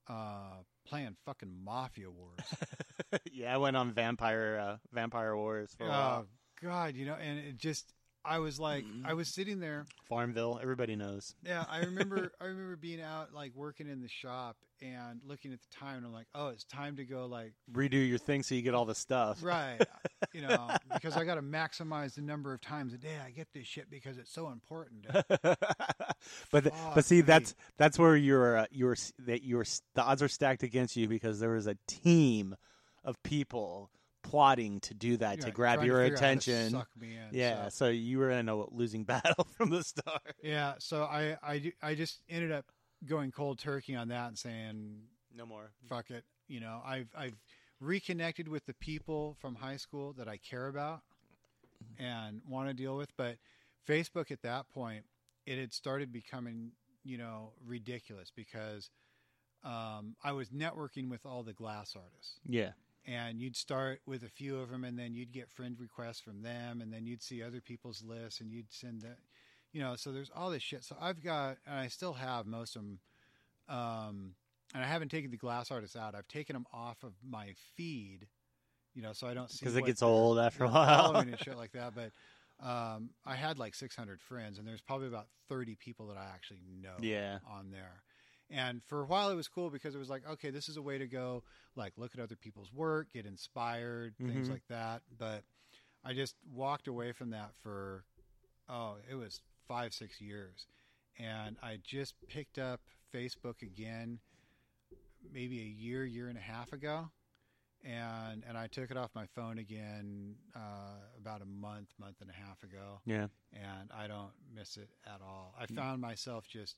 uh, 0.07 0.64
playing 0.86 1.16
fucking 1.26 1.53
Mafia 1.64 2.10
Wars. 2.10 2.39
yeah, 3.32 3.53
I 3.53 3.57
went 3.57 3.78
on 3.78 3.91
Vampire 3.91 4.60
uh, 4.62 4.78
Vampire 4.91 5.36
Wars 5.36 5.74
for 5.78 5.86
a 5.86 5.89
while. 5.89 6.26
Oh 6.26 6.68
God, 6.68 6.95
you 6.95 7.05
know, 7.05 7.16
and 7.16 7.39
it 7.39 7.57
just 7.57 7.93
I 8.30 8.38
was 8.38 8.59
like 8.59 8.86
I 9.03 9.15
was 9.15 9.27
sitting 9.27 9.59
there. 9.59 9.88
Farmville, 10.07 10.59
everybody 10.61 10.95
knows. 10.95 11.34
Yeah, 11.43 11.65
I 11.67 11.80
remember 11.80 12.32
I 12.41 12.45
remember 12.45 12.75
being 12.75 13.01
out 13.01 13.34
like 13.34 13.53
working 13.55 13.89
in 13.89 14.01
the 14.01 14.07
shop 14.07 14.55
and 14.84 15.19
looking 15.25 15.51
at 15.51 15.59
the 15.61 15.75
time 15.75 15.97
and 15.97 16.05
I'm 16.05 16.13
like, 16.13 16.27
"Oh, 16.36 16.49
it's 16.49 16.63
time 16.63 16.97
to 16.97 17.05
go 17.05 17.25
like 17.25 17.53
Redo 17.73 18.07
your 18.07 18.19
thing 18.19 18.43
so 18.43 18.53
you 18.53 18.61
get 18.61 18.75
all 18.75 18.86
the 18.86 18.93
stuff. 18.93 19.39
right, 19.41 19.82
you 20.32 20.41
know, 20.41 20.69
because 20.93 21.17
I 21.17 21.25
got 21.25 21.36
to 21.36 21.41
maximize 21.41 22.13
the 22.13 22.21
number 22.21 22.53
of 22.53 22.61
times 22.61 22.93
a 22.93 22.99
day 22.99 23.17
I 23.25 23.32
get 23.32 23.47
this 23.51 23.65
shit 23.65 23.89
because 23.89 24.19
it's 24.19 24.32
so 24.32 24.49
important." 24.49 25.07
but 26.51 26.63
the, 26.63 26.71
but 26.93 27.03
see 27.03 27.15
me. 27.15 27.21
that's 27.21 27.55
that's 27.77 27.97
where 27.97 28.15
you're 28.15 28.57
uh, 28.57 28.65
you're 28.69 28.95
that 29.25 29.43
you're 29.43 29.65
the 29.95 30.03
odds 30.03 30.21
are 30.21 30.27
stacked 30.27 30.61
against 30.61 30.95
you 30.95 31.07
because 31.07 31.39
there 31.39 31.51
was 31.51 31.65
a 31.65 31.77
team 31.88 32.55
of 33.03 33.21
people 33.23 33.89
plotting 34.22 34.80
to 34.82 34.93
do 34.93 35.17
that 35.17 35.41
to 35.41 35.51
grab 35.51 35.84
your 35.84 36.01
figure 36.03 36.15
out 36.17 36.20
how 36.20 36.26
to 36.28 36.34
attention. 36.36 36.70
suck 36.72 36.89
me 36.99 37.15
in, 37.17 37.28
yeah, 37.38 37.63
so- 37.70 37.86
so 37.86 37.89
you 37.89 38.17
were 38.20 38.32
in 38.32 38.49
a 38.49 38.55
losing 38.70 39.03
battle 39.05 39.47
from 39.57 39.70
the 39.70 39.84
start. 39.84 40.36
yeah. 40.43 40.76
So 40.80 41.03
I 41.03 41.38
I 41.43 41.74
I 41.82 41.95
just 41.95 42.22
ended 42.30 42.51
up 42.51 42.65
going 43.05 43.32
cold 43.32 43.59
turkey 43.59 43.95
on 43.95 44.09
that 44.09 44.28
and 44.28 44.38
saying 44.38 45.03
No 45.36 45.45
more. 45.45 45.72
fuck 45.88 46.09
it. 46.11 46.24
You 46.47 46.59
know, 46.59 46.82
I've 46.86 47.07
I've 47.17 47.36
reconnected 47.80 48.47
with 48.47 48.65
the 48.65 48.74
people 48.74 49.38
from 49.39 49.55
high 49.55 49.78
school 49.78 50.13
that 50.13 50.28
I 50.28 50.38
care 50.38 50.67
about 50.67 51.01
and 51.97 52.41
want 52.47 52.67
to 52.67 52.74
deal 52.74 52.97
with. 52.97 53.15
But 53.15 53.38
Facebook 53.88 54.32
at 54.32 54.41
that 54.41 54.67
point, 54.70 55.05
it 55.45 55.57
had 55.57 55.74
started 55.74 56.11
becoming, 56.11 56.72
you 57.05 57.17
know, 57.17 57.53
ridiculous 57.65 58.32
because 58.36 58.89
um, 59.63 60.15
I 60.24 60.32
was 60.34 60.49
networking 60.49 61.09
with 61.09 61.26
all 61.26 61.43
the 61.43 61.53
glass 61.53 61.95
artists. 61.95 62.39
Yeah. 62.45 62.72
And 63.06 63.39
you'd 63.39 63.56
start 63.56 64.02
with 64.06 64.24
a 64.24 64.30
few 64.30 64.60
of 64.60 64.70
them, 64.70 64.84
and 64.84 64.97
then 65.00 65.14
you'd 65.16 65.32
get 65.32 65.50
friend 65.50 65.76
requests 65.80 66.20
from 66.20 66.41
them, 66.41 66.82
and 66.82 66.93
then 66.93 67.06
you'd 67.06 67.24
see 67.24 67.41
other 67.41 67.62
people's 67.62 68.04
lists, 68.04 68.39
and 68.41 68.52
you'd 68.52 68.72
send 68.72 69.02
that, 69.02 69.18
you 69.72 69.82
know. 69.82 69.95
So 69.95 70.12
there's 70.12 70.30
all 70.36 70.50
this 70.52 70.62
shit. 70.62 70.84
So 70.84 70.95
I've 71.00 71.24
got, 71.24 71.58
and 71.66 71.80
I 71.80 71.88
still 71.88 72.14
have 72.14 72.45
most 72.45 72.76
of 72.76 72.84
them, 72.84 73.00
um, 73.68 74.36
and 74.76 74.84
I 74.84 74.88
haven't 74.88 75.10
taken 75.10 75.32
the 75.32 75.38
glass 75.38 75.72
artists 75.72 75.95
out. 75.95 76.14
I've 76.14 76.28
taken 76.28 76.54
them 76.54 76.66
off 76.72 77.04
of 77.04 77.14
my 77.28 77.54
feed, 77.76 78.28
you 78.93 79.02
know, 79.02 79.14
so 79.14 79.28
I 79.28 79.34
don't 79.34 79.50
see 79.50 79.60
because 79.66 79.76
it 79.76 79.86
gets 79.86 80.04
old 80.04 80.38
after 80.38 80.66
a 80.66 80.70
while. 80.70 81.16
and 81.16 81.39
shit 81.39 81.58
like 81.58 81.72
that. 81.72 81.93
But 81.95 82.12
um, 82.66 83.12
I 83.26 83.36
had 83.36 83.58
like 83.58 83.76
600 83.76 84.22
friends, 84.22 84.60
and 84.60 84.68
there's 84.68 84.82
probably 84.82 85.08
about 85.08 85.28
30 85.47 85.76
people 85.76 86.08
that 86.08 86.18
I 86.18 86.26
actually 86.34 86.62
know 86.82 86.97
Yeah. 87.02 87.39
on 87.50 87.72
there. 87.72 88.04
And 88.52 88.82
for 88.86 89.02
a 89.02 89.06
while, 89.06 89.30
it 89.30 89.36
was 89.36 89.47
cool 89.47 89.70
because 89.70 89.93
it 89.95 90.00
was 90.00 90.10
like, 90.10 90.28
okay, 90.28 90.50
this 90.50 90.70
is 90.70 90.78
a 90.78 90.82
way 90.82 90.97
to 90.97 91.08
go, 91.08 91.43
like, 91.76 91.93
look 91.97 92.14
at 92.16 92.20
other 92.20 92.36
people's 92.36 92.74
work, 92.74 93.12
get 93.14 93.26
inspired, 93.26 94.16
things 94.18 94.47
Mhm. 94.47 94.52
like 94.52 94.68
that. 94.70 95.04
But 95.18 95.43
I 96.04 96.14
just 96.14 96.36
walked 96.52 96.88
away 96.88 97.12
from 97.12 97.30
that 97.32 97.54
for, 97.62 98.06
oh, 98.68 98.97
it 99.10 99.16
was 99.16 99.41
five, 99.68 99.93
six 99.93 100.20
years. 100.20 100.66
And 101.18 101.58
I 101.62 101.78
just 101.78 102.16
picked 102.28 102.58
up 102.58 102.82
Facebook 103.14 103.62
again, 103.62 104.20
maybe 105.32 105.60
a 105.62 105.66
year, 105.66 106.06
year 106.06 106.28
and 106.30 106.38
a 106.38 106.41
half 106.41 106.74
ago. 106.74 107.12
And 107.82 108.43
and 108.45 108.58
I 108.58 108.68
took 108.68 108.91
it 108.91 108.97
off 108.97 109.16
my 109.16 109.26
phone 109.28 109.58
again 109.58 110.36
uh, 110.54 110.97
about 111.18 111.41
a 111.41 111.45
month, 111.45 111.93
month 111.97 112.20
and 112.20 112.30
a 112.30 112.34
half 112.34 112.62
ago 112.62 113.00
yeah, 113.06 113.28
and 113.54 113.89
I 113.93 114.08
don't 114.08 114.34
miss 114.54 114.76
it 114.76 114.89
at 115.06 115.22
all. 115.22 115.56
I 115.58 115.66
found 115.66 116.02
myself 116.02 116.45
just 116.45 116.76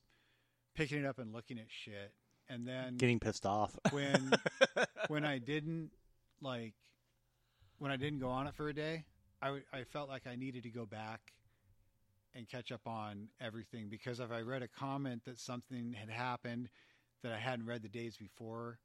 picking 0.75 0.99
it 0.99 1.05
up 1.05 1.19
and 1.19 1.33
looking 1.33 1.59
at 1.59 1.65
shit, 1.69 2.13
and 2.49 2.67
then 2.67 2.97
getting 2.97 3.19
pissed 3.19 3.45
off. 3.45 3.77
when 3.91 4.31
when 5.07 5.25
I 5.25 5.37
didn't 5.37 5.91
like 6.41 6.73
when 7.79 7.91
I 7.91 7.97
didn't 7.97 8.19
go 8.19 8.29
on 8.29 8.47
it 8.47 8.55
for 8.55 8.69
a 8.69 8.73
day, 8.73 9.05
I 9.41 9.47
w- 9.47 9.63
I 9.73 9.83
felt 9.83 10.09
like 10.09 10.27
I 10.27 10.35
needed 10.35 10.63
to 10.63 10.69
go 10.69 10.85
back 10.85 11.33
and 12.33 12.47
catch 12.47 12.71
up 12.71 12.87
on 12.87 13.27
everything 13.41 13.89
because 13.89 14.19
if 14.19 14.31
I 14.31 14.41
read 14.41 14.61
a 14.61 14.67
comment 14.67 15.23
that 15.25 15.39
something 15.39 15.93
had 15.93 16.09
happened 16.09 16.69
that 17.23 17.33
I 17.33 17.37
hadn't 17.37 17.65
read 17.65 17.81
the 17.83 17.89
days 17.89 18.17
before, 18.17 18.79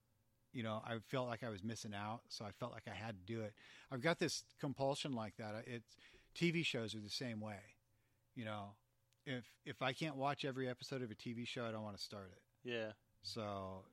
you 0.52 0.62
know, 0.62 0.82
I 0.84 0.96
felt 1.08 1.28
like 1.28 1.44
I 1.44 1.50
was 1.50 1.62
missing 1.62 1.94
out, 1.94 2.22
so 2.28 2.44
I 2.44 2.50
felt 2.50 2.72
like 2.72 2.84
I 2.88 2.94
had 2.94 3.16
to 3.16 3.32
do 3.32 3.42
it. 3.42 3.52
I've 3.92 4.00
got 4.00 4.18
this 4.18 4.44
compulsion 4.60 5.12
like 5.12 5.36
that. 5.36 5.64
It's 5.66 5.96
TV 6.34 6.64
shows 6.64 6.94
are 6.94 7.00
the 7.00 7.08
same 7.10 7.40
way. 7.40 7.60
You 8.34 8.44
know, 8.44 8.70
if 9.26 9.44
if 9.66 9.82
I 9.82 9.92
can't 9.92 10.16
watch 10.16 10.44
every 10.44 10.68
episode 10.68 11.02
of 11.02 11.10
a 11.10 11.14
TV 11.14 11.44
show, 11.44 11.66
I 11.66 11.72
don't 11.72 11.82
want 11.84 11.96
to 11.96 12.02
start 12.02 12.30
it. 12.32 12.42
yeah, 12.64 12.92
So, 13.22 13.84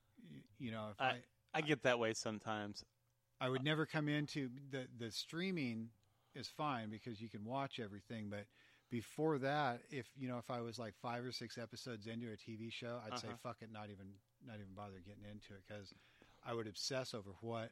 you 0.59 0.71
know, 0.71 0.89
if 0.91 1.03
I- 1.03 1.13
I 1.13 1.23
I 1.53 1.61
get 1.61 1.83
that 1.83 1.99
way 1.99 2.13
sometimes. 2.13 2.83
I 3.39 3.49
would 3.49 3.63
never 3.63 3.85
come 3.85 4.09
into 4.09 4.49
the 4.71 4.87
the 4.97 5.11
streaming 5.11 5.91
is 6.35 6.47
fine 6.49 6.89
because 6.89 7.21
you 7.21 7.29
can 7.29 7.45
watch 7.45 7.79
everything, 7.79 8.29
but 8.29 8.47
before 8.89 9.37
that, 9.39 9.81
if 9.89 10.09
you 10.17 10.27
know, 10.27 10.37
if 10.37 10.49
I 10.49 10.61
was 10.61 10.79
like 10.79 10.95
five 10.95 11.23
or 11.25 11.31
six 11.31 11.57
episodes 11.57 12.07
into 12.07 12.31
a 12.31 12.37
TV 12.37 12.69
show, 12.69 12.99
I'd 13.05 13.17
say 13.17 13.29
Uh-huh. 13.29 13.37
fuck 13.41 13.57
it, 13.61 13.71
not 13.71 13.89
even 13.89 14.07
not 14.45 14.55
even 14.55 14.73
bother 14.75 14.99
getting 15.05 15.25
into 15.25 15.53
it 15.53 15.63
because 15.67 15.93
I 16.43 16.53
would 16.53 16.67
obsess 16.67 17.13
over 17.13 17.31
what 17.41 17.71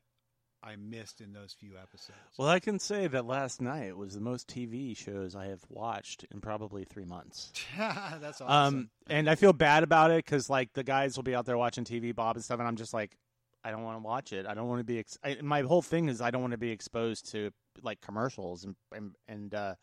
I 0.63 0.75
missed 0.75 1.21
in 1.21 1.33
those 1.33 1.53
few 1.53 1.71
episodes. 1.71 2.19
Well, 2.37 2.47
I 2.47 2.59
can 2.59 2.77
say 2.77 3.07
that 3.07 3.25
last 3.25 3.61
night 3.61 3.97
was 3.97 4.13
the 4.13 4.21
most 4.21 4.47
TV 4.47 4.95
shows 4.95 5.35
I 5.35 5.47
have 5.47 5.63
watched 5.69 6.25
in 6.31 6.39
probably 6.39 6.83
three 6.83 7.05
months. 7.05 7.51
That's 7.77 8.41
awesome. 8.41 8.75
Um, 8.77 8.89
and 9.07 9.29
I 9.29 9.35
feel 9.35 9.53
bad 9.53 9.83
about 9.83 10.11
it 10.11 10.23
because 10.23 10.49
like 10.49 10.73
the 10.73 10.83
guys 10.83 11.15
will 11.15 11.23
be 11.23 11.33
out 11.33 11.45
there 11.45 11.57
watching 11.57 11.83
TV, 11.83 12.15
Bob 12.15 12.35
and 12.35 12.45
stuff, 12.45 12.59
and 12.59 12.67
I'm 12.67 12.75
just 12.75 12.93
like, 12.93 13.17
I 13.63 13.71
don't 13.71 13.83
want 13.83 13.97
to 13.97 14.03
watch 14.03 14.33
it. 14.33 14.45
I 14.45 14.53
don't 14.53 14.67
want 14.67 14.79
to 14.79 14.83
be. 14.83 14.99
Ex- 14.99 15.17
I, 15.23 15.37
my 15.41 15.61
whole 15.61 15.81
thing 15.81 16.09
is 16.09 16.21
I 16.21 16.31
don't 16.31 16.41
want 16.41 16.51
to 16.51 16.57
be 16.57 16.71
exposed 16.71 17.31
to 17.31 17.51
like 17.81 18.01
commercials 18.01 18.63
and 18.63 18.75
and, 18.95 19.15
and 19.27 19.53
uh, 19.53 19.75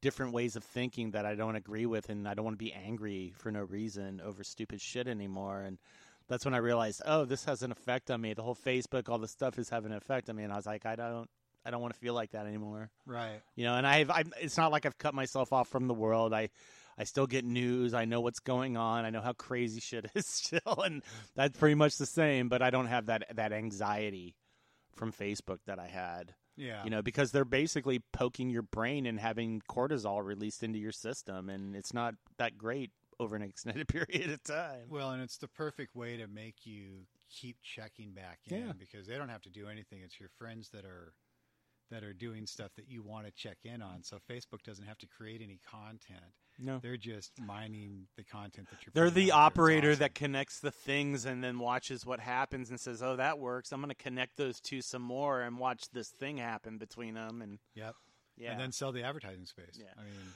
different 0.00 0.32
ways 0.32 0.56
of 0.56 0.64
thinking 0.64 1.12
that 1.12 1.24
I 1.24 1.34
don't 1.34 1.56
agree 1.56 1.86
with, 1.86 2.08
and 2.10 2.28
I 2.28 2.34
don't 2.34 2.44
want 2.44 2.58
to 2.58 2.64
be 2.64 2.72
angry 2.72 3.32
for 3.36 3.50
no 3.50 3.62
reason 3.62 4.20
over 4.24 4.44
stupid 4.44 4.80
shit 4.80 5.06
anymore. 5.08 5.62
And 5.62 5.78
that's 6.28 6.44
when 6.44 6.54
I 6.54 6.58
realized, 6.58 7.02
oh, 7.06 7.24
this 7.24 7.44
has 7.44 7.62
an 7.62 7.72
effect 7.72 8.10
on 8.10 8.20
me. 8.20 8.34
The 8.34 8.42
whole 8.42 8.54
Facebook, 8.56 9.08
all 9.08 9.18
the 9.18 9.28
stuff 9.28 9.58
is 9.58 9.68
having 9.68 9.90
an 9.92 9.96
effect 9.98 10.28
on 10.30 10.36
me, 10.36 10.44
and 10.44 10.52
I 10.52 10.56
was 10.56 10.66
like, 10.66 10.86
I 10.86 10.96
don't. 10.96 11.28
I 11.64 11.70
don't 11.70 11.80
want 11.80 11.94
to 11.94 12.00
feel 12.00 12.12
like 12.14 12.32
that 12.32 12.46
anymore 12.46 12.90
right. 13.06 13.40
you 13.54 13.64
know 13.64 13.76
and 13.76 13.86
i've 13.86 14.10
I, 14.10 14.24
it's 14.40 14.56
not 14.56 14.72
like 14.72 14.84
i've 14.84 14.98
cut 14.98 15.14
myself 15.14 15.52
off 15.52 15.68
from 15.68 15.86
the 15.86 15.94
world 15.94 16.34
i 16.34 16.48
i 16.98 17.04
still 17.04 17.28
get 17.28 17.44
news 17.44 17.94
i 17.94 18.04
know 18.04 18.20
what's 18.20 18.40
going 18.40 18.76
on 18.76 19.04
i 19.04 19.10
know 19.10 19.20
how 19.20 19.32
crazy 19.32 19.78
shit 19.88 20.10
is 20.16 20.26
still 20.26 20.82
and 20.84 21.04
that's 21.36 21.56
pretty 21.56 21.76
much 21.76 21.98
the 21.98 22.04
same 22.06 22.48
but 22.48 22.62
i 22.62 22.70
don't 22.70 22.88
have 22.88 23.06
that 23.06 23.26
that 23.36 23.52
anxiety 23.52 24.34
from 24.96 25.12
facebook 25.12 25.58
that 25.66 25.78
i 25.78 25.86
had 25.86 26.34
Yeah. 26.56 26.82
you 26.82 26.90
know 26.90 27.00
because 27.00 27.30
they're 27.30 27.44
basically 27.44 28.00
poking 28.12 28.50
your 28.50 28.62
brain 28.62 29.06
and 29.06 29.20
having 29.20 29.62
cortisol 29.70 30.24
released 30.24 30.64
into 30.64 30.80
your 30.80 30.90
system 30.90 31.48
and 31.48 31.76
it's 31.76 31.94
not 31.94 32.16
that 32.38 32.58
great 32.58 32.90
over 33.22 33.34
an 33.36 33.42
extended 33.42 33.88
period 33.88 34.30
of 34.30 34.42
time 34.44 34.86
Well, 34.88 35.10
and 35.10 35.22
it's 35.22 35.38
the 35.38 35.48
perfect 35.48 35.94
way 35.96 36.16
to 36.16 36.26
make 36.26 36.64
you 36.66 37.06
keep 37.30 37.56
checking 37.62 38.12
back 38.12 38.40
in 38.48 38.66
Yeah. 38.66 38.72
because 38.78 39.06
they 39.06 39.16
don't 39.16 39.30
have 39.30 39.42
to 39.42 39.50
do 39.50 39.68
anything. 39.68 40.00
It's 40.04 40.20
your 40.20 40.28
friends 40.38 40.68
that 40.70 40.84
are 40.84 41.14
that 41.90 42.02
are 42.04 42.14
doing 42.14 42.46
stuff 42.46 42.70
that 42.76 42.88
you 42.88 43.02
want 43.02 43.26
to 43.26 43.32
check 43.32 43.58
in 43.64 43.82
on. 43.82 44.02
So 44.02 44.16
Facebook 44.30 44.62
doesn't 44.64 44.86
have 44.86 44.96
to 44.98 45.06
create 45.06 45.42
any 45.44 45.60
content. 45.70 46.32
no 46.58 46.78
They're 46.78 46.96
just 46.96 47.32
mining 47.38 48.06
the 48.16 48.24
content 48.24 48.68
that 48.70 48.78
you're. 48.84 48.92
They're 48.94 49.10
the 49.10 49.10
out 49.10 49.14
there. 49.14 49.24
It's 49.24 49.32
operator 49.34 49.90
awesome. 49.90 49.98
that 49.98 50.14
connects 50.14 50.60
the 50.60 50.70
things 50.70 51.26
and 51.26 51.44
then 51.44 51.58
watches 51.58 52.06
what 52.06 52.18
happens 52.20 52.70
and 52.70 52.80
says, 52.80 53.02
"Oh, 53.02 53.16
that 53.16 53.38
works. 53.38 53.72
I'm 53.72 53.80
going 53.82 53.90
to 53.90 53.94
connect 53.94 54.36
those 54.38 54.58
two 54.58 54.80
some 54.80 55.02
more 55.02 55.42
and 55.42 55.58
watch 55.58 55.90
this 55.92 56.08
thing 56.08 56.38
happen 56.38 56.78
between 56.78 57.12
them." 57.14 57.42
And 57.42 57.58
Yep. 57.74 57.94
yeah, 58.38 58.52
And 58.52 58.60
then 58.60 58.72
sell 58.72 58.92
the 58.92 59.02
advertising 59.02 59.44
space. 59.44 59.78
Yeah. 59.78 59.92
I 59.98 60.02
mean, 60.04 60.32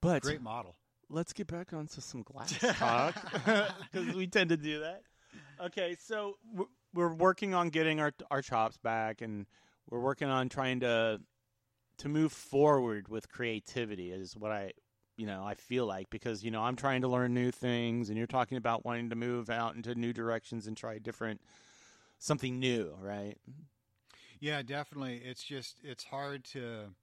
but 0.00 0.22
great 0.22 0.42
model. 0.42 0.76
Let's 1.08 1.32
get 1.32 1.46
back 1.46 1.72
onto 1.72 2.00
some 2.00 2.22
glass 2.22 2.52
talk 2.78 3.14
because 3.92 4.14
we 4.14 4.26
tend 4.26 4.50
to 4.50 4.56
do 4.56 4.80
that. 4.80 5.02
Okay, 5.60 5.96
so 5.98 6.36
we're- 6.52 6.68
we're 6.94 7.12
working 7.12 7.54
on 7.54 7.70
getting 7.70 7.98
our 8.00 8.12
our 8.30 8.40
chops 8.40 8.76
back, 8.76 9.20
and 9.20 9.46
we're 9.90 9.98
working 10.00 10.28
on 10.28 10.48
trying 10.48 10.80
to 10.80 11.20
to 11.98 12.08
move 12.08 12.32
forward 12.32 13.08
with 13.08 13.28
creativity. 13.28 14.12
Is 14.12 14.36
what 14.36 14.52
I 14.52 14.72
you 15.16 15.26
know 15.26 15.44
I 15.44 15.54
feel 15.54 15.86
like 15.86 16.08
because 16.10 16.44
you 16.44 16.50
know 16.52 16.62
I'm 16.62 16.76
trying 16.76 17.00
to 17.02 17.08
learn 17.08 17.34
new 17.34 17.50
things, 17.50 18.08
and 18.10 18.16
you're 18.18 18.26
talking 18.28 18.58
about 18.58 18.84
wanting 18.84 19.10
to 19.10 19.16
move 19.16 19.50
out 19.50 19.74
into 19.74 19.94
new 19.96 20.12
directions 20.12 20.66
and 20.68 20.76
try 20.76 20.98
different 20.98 21.40
something 22.18 22.60
new, 22.60 22.94
right? 23.00 23.36
Yeah, 24.38 24.62
definitely. 24.62 25.16
It's 25.24 25.42
just 25.42 25.78
it's 25.82 26.04
hard 26.04 26.44
to 26.52 26.94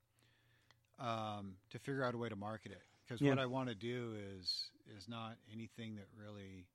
um, 0.99 1.56
to 1.72 1.80
figure 1.80 2.04
out 2.04 2.14
a 2.14 2.18
way 2.18 2.30
to 2.30 2.36
market 2.36 2.72
it 2.72 2.84
because 3.12 3.22
Yeah. 3.22 3.32
what 3.32 3.39
I 3.39 3.45
want 3.45 3.68
to 3.68 3.76
do 3.76 4.14
is 4.38 4.70
is 4.97 5.09
not 5.09 5.36
anything 5.51 5.95
that 5.95 6.07
really 6.18 6.68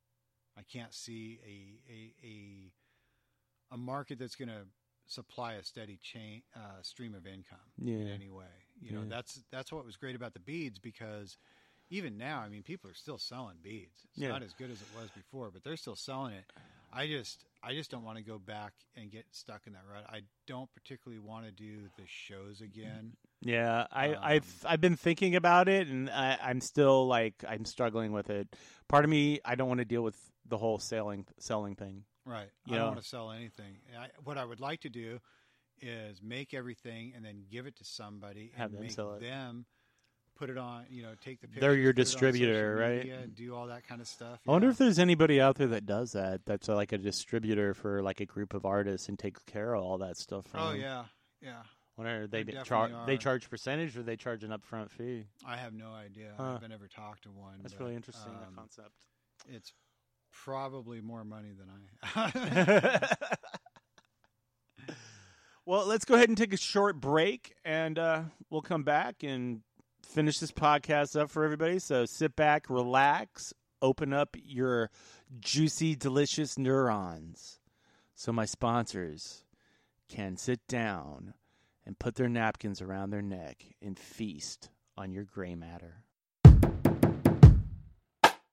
I 0.58 0.62
can't 0.62 0.92
see 0.92 1.40
a 1.46 1.80
a 1.90 2.14
a, 2.26 2.72
a 3.74 3.78
market 3.78 4.18
that's 4.18 4.34
going 4.36 4.48
to 4.50 4.66
supply 5.06 5.54
a 5.54 5.62
steady 5.62 5.96
chain 6.02 6.42
uh, 6.54 6.82
stream 6.82 7.14
of 7.14 7.26
income 7.26 7.58
in 8.00 8.08
any 8.08 8.28
way. 8.28 8.66
You 8.82 8.92
know, 8.92 9.04
that's 9.08 9.42
that's 9.50 9.72
what 9.72 9.86
was 9.86 9.96
great 9.96 10.14
about 10.14 10.34
the 10.34 10.40
beads 10.40 10.78
because 10.78 11.38
even 11.88 12.18
now, 12.18 12.40
I 12.40 12.48
mean, 12.48 12.62
people 12.62 12.90
are 12.90 12.94
still 12.94 13.18
selling 13.18 13.56
beads. 13.62 14.04
It's 14.10 14.22
Yeah. 14.22 14.32
not 14.32 14.42
as 14.42 14.52
good 14.52 14.70
as 14.70 14.82
it 14.82 14.90
was 14.90 15.10
before, 15.10 15.50
but 15.50 15.62
they're 15.64 15.76
still 15.76 15.96
selling 15.96 16.34
it. 16.34 16.44
I 16.92 17.06
just 17.06 17.46
I 17.62 17.72
just 17.72 17.90
don't 17.90 18.04
want 18.04 18.18
to 18.18 18.24
go 18.24 18.38
back 18.38 18.74
and 18.94 19.10
get 19.10 19.24
stuck 19.30 19.66
in 19.66 19.72
that 19.72 19.84
rut. 19.90 20.04
I 20.08 20.22
don't 20.46 20.72
particularly 20.74 21.20
want 21.20 21.46
to 21.46 21.50
do 21.52 21.88
the 21.96 22.04
shows 22.06 22.60
again. 22.60 23.14
Yeah, 23.46 23.86
I, 23.92 24.14
Um, 24.14 24.18
I've 24.22 24.64
I've 24.66 24.80
been 24.80 24.96
thinking 24.96 25.36
about 25.36 25.68
it, 25.68 25.88
and 25.88 26.10
I, 26.10 26.38
I'm 26.42 26.60
still 26.60 27.06
like 27.06 27.44
I'm 27.48 27.64
struggling 27.64 28.12
with 28.12 28.30
it. 28.30 28.54
Part 28.88 29.04
of 29.04 29.10
me, 29.10 29.40
I 29.44 29.54
don't 29.54 29.68
want 29.68 29.78
to 29.78 29.84
deal 29.84 30.02
with 30.02 30.16
the 30.48 30.58
whole 30.58 30.78
selling 30.78 31.26
selling 31.38 31.74
thing. 31.74 32.04
Right. 32.24 32.48
You 32.66 32.74
I 32.74 32.78
don't 32.78 32.88
want 32.88 33.02
to 33.02 33.08
sell 33.08 33.30
anything. 33.30 33.78
I, 33.98 34.08
what 34.24 34.36
I 34.36 34.44
would 34.44 34.60
like 34.60 34.80
to 34.80 34.88
do 34.88 35.20
is 35.80 36.20
make 36.22 36.54
everything 36.54 37.12
and 37.14 37.24
then 37.24 37.44
give 37.50 37.66
it 37.66 37.76
to 37.76 37.84
somebody 37.84 38.52
Have 38.56 38.70
and 38.70 38.78
them 38.78 38.86
make 38.86 39.20
them 39.20 39.66
put 40.36 40.50
it 40.50 40.58
on. 40.58 40.86
You 40.90 41.02
know, 41.02 41.14
take 41.20 41.40
the. 41.40 41.48
They're 41.58 41.74
your 41.74 41.92
pictures, 41.92 42.14
put 42.14 42.22
it 42.24 42.28
on 42.28 42.32
social 42.34 42.46
distributor, 42.46 42.76
right? 42.76 42.98
media, 42.98 43.26
Do 43.32 43.54
all 43.54 43.66
that 43.68 43.86
kind 43.86 44.00
of 44.00 44.06
stuff. 44.08 44.40
I 44.46 44.50
wonder 44.50 44.66
yeah. 44.68 44.72
if 44.72 44.78
there's 44.78 44.98
anybody 44.98 45.40
out 45.40 45.56
there 45.56 45.68
that 45.68 45.86
does 45.86 46.12
that. 46.12 46.44
That's 46.46 46.68
like 46.68 46.92
a 46.92 46.98
distributor 46.98 47.74
for 47.74 48.02
like 48.02 48.20
a 48.20 48.26
group 48.26 48.54
of 48.54 48.64
artists 48.64 49.08
and 49.08 49.18
takes 49.18 49.42
care 49.44 49.74
of 49.74 49.82
all 49.82 49.98
that 49.98 50.16
stuff. 50.16 50.46
From 50.46 50.60
Oh 50.60 50.72
them. 50.72 50.80
yeah, 50.80 51.04
yeah. 51.40 51.62
Wonder 51.96 52.26
they 52.26 52.42
There 52.42 52.62
charge 52.62 52.92
they 53.06 53.16
charge 53.16 53.48
percentage 53.48 53.96
or 53.96 54.02
they 54.02 54.16
charge 54.16 54.44
an 54.44 54.50
upfront 54.50 54.90
fee. 54.90 55.24
I 55.46 55.56
have 55.56 55.72
no 55.72 55.92
idea. 55.92 56.32
Huh. 56.36 56.42
I 56.42 56.52
haven't 56.52 56.72
ever 56.72 56.88
talked 56.88 57.22
to 57.22 57.30
one. 57.30 57.54
That's 57.62 57.74
but, 57.74 57.84
really 57.84 57.96
interesting. 57.96 58.32
um, 58.32 58.54
concept. 58.54 58.92
It's 59.48 59.72
probably 60.30 61.00
more 61.00 61.24
money 61.24 61.52
than 61.56 61.70
I. 62.14 63.16
well, 65.66 65.86
let's 65.86 66.04
go 66.04 66.14
ahead 66.14 66.28
and 66.28 66.36
take 66.36 66.52
a 66.52 66.58
short 66.58 67.00
break, 67.00 67.54
and 67.64 67.98
uh, 67.98 68.22
we'll 68.50 68.60
come 68.60 68.82
back 68.82 69.22
and 69.22 69.62
finish 70.04 70.38
this 70.38 70.52
podcast 70.52 71.18
up 71.18 71.30
for 71.30 71.44
everybody. 71.44 71.78
So 71.78 72.04
sit 72.04 72.36
back, 72.36 72.68
relax, 72.68 73.54
open 73.80 74.12
up 74.12 74.36
your 74.44 74.90
juicy, 75.40 75.96
delicious 75.96 76.58
neurons, 76.58 77.58
so 78.14 78.32
my 78.32 78.44
sponsors 78.44 79.44
can 80.08 80.36
sit 80.36 80.60
down 80.68 81.32
and 81.86 81.98
put 81.98 82.16
their 82.16 82.28
napkins 82.28 82.82
around 82.82 83.10
their 83.10 83.22
neck 83.22 83.64
and 83.80 83.98
feast 83.98 84.68
on 84.98 85.12
your 85.12 85.24
gray 85.24 85.54
matter. 85.54 86.02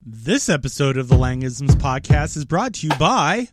This 0.06 0.50
episode 0.50 0.98
of 0.98 1.08
the 1.08 1.16
Langisms 1.16 1.76
podcast 1.76 2.38
is 2.38 2.46
brought 2.46 2.74
to 2.76 2.88
you 2.88 2.94
by 3.00 3.48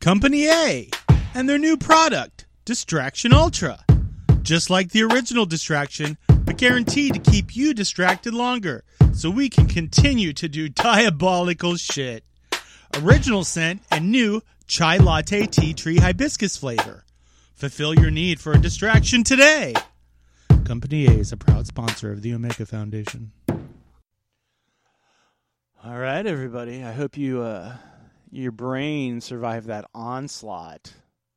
Company 0.00 0.48
A 0.48 0.88
and 1.34 1.48
their 1.48 1.58
new 1.58 1.76
product, 1.76 2.46
Distraction 2.64 3.32
Ultra. 3.32 3.84
Just 4.42 4.70
like 4.70 4.90
the 4.90 5.02
original 5.02 5.44
Distraction, 5.44 6.16
but 6.44 6.56
guaranteed 6.56 7.14
to 7.14 7.30
keep 7.30 7.54
you 7.54 7.74
distracted 7.74 8.32
longer 8.32 8.84
so 9.12 9.30
we 9.30 9.48
can 9.48 9.66
continue 9.66 10.32
to 10.32 10.48
do 10.48 10.68
diabolical 10.68 11.76
shit. 11.76 12.24
Original 12.96 13.44
scent 13.44 13.82
and 13.90 14.10
new 14.10 14.40
chai 14.66 14.96
latte 14.98 15.46
tea 15.46 15.74
tree 15.74 15.98
hibiscus 15.98 16.56
flavor. 16.56 17.04
Fulfill 17.62 17.94
your 17.94 18.10
need 18.10 18.40
for 18.40 18.50
a 18.54 18.58
distraction 18.58 19.22
today. 19.22 19.72
Company 20.64 21.06
A 21.06 21.12
is 21.12 21.30
a 21.30 21.36
proud 21.36 21.64
sponsor 21.64 22.10
of 22.10 22.20
the 22.20 22.34
Omega 22.34 22.66
Foundation. 22.66 23.30
All 25.84 25.96
right, 25.96 26.26
everybody. 26.26 26.82
I 26.82 26.90
hope 26.90 27.16
you, 27.16 27.40
uh, 27.40 27.76
your 28.32 28.50
brain 28.50 29.20
survived 29.20 29.68
that 29.68 29.84
onslaught 29.94 30.92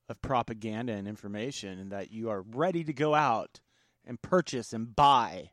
of 0.10 0.20
propaganda 0.24 0.94
and 0.94 1.08
information, 1.08 1.78
and 1.78 1.92
that 1.92 2.10
you 2.10 2.32
are 2.32 2.42
ready 2.42 2.84
to 2.86 2.92
go 2.92 3.14
out 3.14 3.60
and 4.04 4.20
purchase 4.20 4.74
and 4.74 4.96
buy 4.96 5.52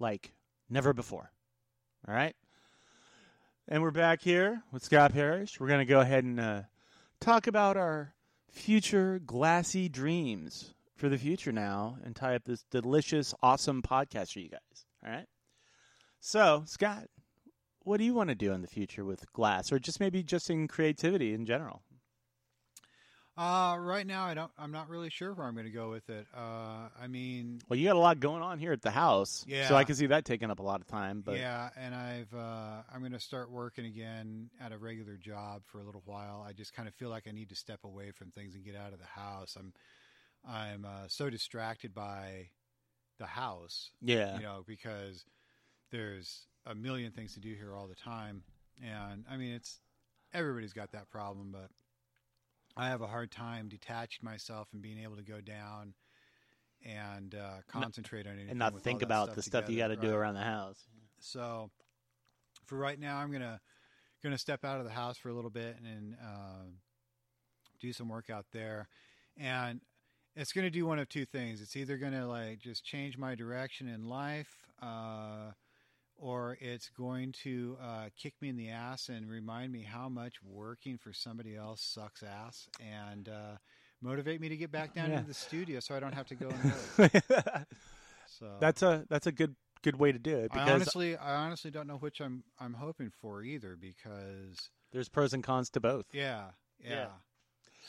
like 0.00 0.32
never 0.68 0.92
before. 0.92 1.30
All 2.08 2.14
right. 2.14 2.34
And 3.68 3.84
we're 3.84 3.92
back 3.92 4.20
here 4.22 4.64
with 4.72 4.82
Scott 4.82 5.12
Parish. 5.12 5.60
We're 5.60 5.68
going 5.68 5.78
to 5.78 5.84
go 5.84 6.00
ahead 6.00 6.24
and 6.24 6.40
uh, 6.40 6.62
talk 7.20 7.46
about 7.46 7.76
our 7.76 8.14
future 8.58 9.20
glassy 9.24 9.88
dreams 9.88 10.74
for 10.96 11.08
the 11.08 11.18
future 11.18 11.52
now 11.52 11.96
and 12.04 12.14
tie 12.14 12.34
up 12.34 12.44
this 12.44 12.64
delicious, 12.70 13.34
awesome 13.42 13.82
podcast 13.82 14.32
for 14.32 14.40
you 14.40 14.48
guys. 14.50 14.86
All 15.04 15.10
right. 15.10 15.26
So, 16.20 16.64
Scott, 16.66 17.04
what 17.84 17.98
do 17.98 18.04
you 18.04 18.12
want 18.12 18.28
to 18.28 18.34
do 18.34 18.52
in 18.52 18.60
the 18.60 18.68
future 18.68 19.04
with 19.04 19.32
glass 19.32 19.72
or 19.72 19.78
just 19.78 20.00
maybe 20.00 20.22
just 20.22 20.50
in 20.50 20.68
creativity 20.68 21.32
in 21.32 21.46
general? 21.46 21.82
Uh, 23.38 23.76
right 23.78 24.04
now, 24.04 24.24
I 24.24 24.34
don't. 24.34 24.50
I'm 24.58 24.72
not 24.72 24.88
really 24.88 25.10
sure 25.10 25.32
where 25.32 25.46
I'm 25.46 25.54
going 25.54 25.64
to 25.64 25.70
go 25.70 25.90
with 25.90 26.10
it. 26.10 26.26
Uh, 26.36 26.88
I 27.00 27.06
mean, 27.06 27.60
Well, 27.68 27.78
you 27.78 27.86
got 27.86 27.94
a 27.94 28.00
lot 28.00 28.18
going 28.18 28.42
on 28.42 28.58
here 28.58 28.72
at 28.72 28.82
the 28.82 28.90
house. 28.90 29.44
Yeah. 29.46 29.68
So 29.68 29.76
I 29.76 29.84
can 29.84 29.94
see 29.94 30.06
that 30.06 30.24
taking 30.24 30.50
up 30.50 30.58
a 30.58 30.62
lot 30.62 30.80
of 30.80 30.88
time. 30.88 31.22
But 31.24 31.38
yeah, 31.38 31.70
and 31.76 31.94
I've 31.94 32.34
uh, 32.34 32.82
I'm 32.92 32.98
going 32.98 33.12
to 33.12 33.20
start 33.20 33.48
working 33.48 33.86
again 33.86 34.50
at 34.60 34.72
a 34.72 34.76
regular 34.76 35.16
job 35.16 35.62
for 35.66 35.78
a 35.78 35.84
little 35.84 36.02
while. 36.04 36.44
I 36.46 36.52
just 36.52 36.74
kind 36.74 36.88
of 36.88 36.94
feel 36.94 37.10
like 37.10 37.28
I 37.28 37.30
need 37.30 37.48
to 37.50 37.54
step 37.54 37.78
away 37.84 38.10
from 38.10 38.32
things 38.32 38.56
and 38.56 38.64
get 38.64 38.74
out 38.74 38.92
of 38.92 38.98
the 38.98 39.06
house. 39.06 39.56
I'm 39.56 39.72
I'm 40.44 40.84
uh, 40.84 41.06
so 41.06 41.30
distracted 41.30 41.94
by 41.94 42.48
the 43.20 43.26
house, 43.26 43.92
yeah. 44.02 44.36
you 44.36 44.42
know, 44.42 44.64
because 44.66 45.24
there's 45.92 46.46
a 46.66 46.74
million 46.74 47.12
things 47.12 47.34
to 47.34 47.40
do 47.40 47.54
here 47.54 47.72
all 47.72 47.86
the 47.86 47.94
time, 47.94 48.42
and 48.84 49.24
I 49.30 49.36
mean 49.36 49.52
it's 49.52 49.78
everybody's 50.34 50.72
got 50.72 50.90
that 50.90 51.08
problem, 51.08 51.50
but 51.52 51.70
I 52.78 52.88
have 52.88 53.02
a 53.02 53.08
hard 53.08 53.32
time 53.32 53.68
detaching 53.68 54.24
myself 54.24 54.68
and 54.72 54.80
being 54.80 55.00
able 55.02 55.16
to 55.16 55.24
go 55.24 55.40
down 55.40 55.94
and 56.86 57.34
uh, 57.34 57.56
concentrate 57.66 58.26
on 58.26 58.34
anything 58.34 58.50
and 58.50 58.58
not 58.58 58.80
think 58.80 59.02
about 59.02 59.34
the 59.34 59.42
stuff 59.42 59.68
you 59.68 59.78
got 59.78 59.88
together, 59.88 60.02
to 60.02 60.12
do 60.12 60.14
around 60.14 60.34
the 60.34 60.40
house. 60.40 60.78
So 61.18 61.70
for 62.66 62.78
right 62.78 62.98
now, 62.98 63.16
I'm 63.16 63.32
gonna 63.32 63.60
gonna 64.22 64.38
step 64.38 64.64
out 64.64 64.78
of 64.78 64.84
the 64.84 64.92
house 64.92 65.18
for 65.18 65.28
a 65.28 65.34
little 65.34 65.50
bit 65.50 65.76
and 65.84 66.16
uh, 66.22 66.66
do 67.80 67.92
some 67.92 68.08
work 68.08 68.30
out 68.30 68.46
there, 68.52 68.88
and 69.36 69.80
it's 70.36 70.52
gonna 70.52 70.70
do 70.70 70.86
one 70.86 71.00
of 71.00 71.08
two 71.08 71.24
things. 71.24 71.60
It's 71.60 71.74
either 71.74 71.96
gonna 71.96 72.28
like 72.28 72.60
just 72.60 72.84
change 72.84 73.18
my 73.18 73.34
direction 73.34 73.88
in 73.88 74.08
life, 74.08 74.54
uh, 74.80 75.50
or 76.18 76.58
it's 76.60 76.88
going 76.90 77.32
to 77.44 77.76
uh, 77.82 78.08
kick 78.20 78.34
me 78.40 78.48
in 78.48 78.56
the 78.56 78.68
ass 78.70 79.08
and 79.08 79.28
remind 79.28 79.72
me 79.72 79.82
how 79.82 80.08
much 80.08 80.34
working 80.42 80.98
for 80.98 81.12
somebody 81.12 81.56
else 81.56 81.80
sucks 81.80 82.22
ass, 82.22 82.68
and 82.80 83.28
uh, 83.28 83.56
motivate 84.02 84.40
me 84.40 84.48
to 84.48 84.56
get 84.56 84.70
back 84.70 84.94
down 84.94 85.10
Yeah. 85.10 85.16
into 85.18 85.28
the 85.28 85.34
studio 85.34 85.80
so 85.80 85.94
I 85.94 86.00
don't 86.00 86.14
have 86.14 86.26
to 86.28 86.34
go 86.34 86.48
and. 86.48 87.10
So 88.38 88.46
that's 88.60 88.82
a 88.82 89.04
that's 89.08 89.26
a 89.26 89.32
good 89.32 89.56
good 89.82 89.96
way 89.98 90.12
to 90.12 90.18
do 90.18 90.36
it 90.36 90.50
I 90.54 90.70
honestly, 90.70 91.16
I 91.16 91.34
honestly 91.34 91.70
don't 91.70 91.86
know 91.86 91.96
which 91.96 92.20
I'm 92.20 92.44
I'm 92.60 92.74
hoping 92.74 93.10
for 93.20 93.42
either 93.42 93.76
because 93.80 94.70
there's 94.92 95.08
pros 95.08 95.32
and 95.32 95.42
cons 95.42 95.70
to 95.70 95.80
both. 95.80 96.06
yeah, 96.12 96.50
yeah. 96.78 96.90
Yeah. 96.90 97.06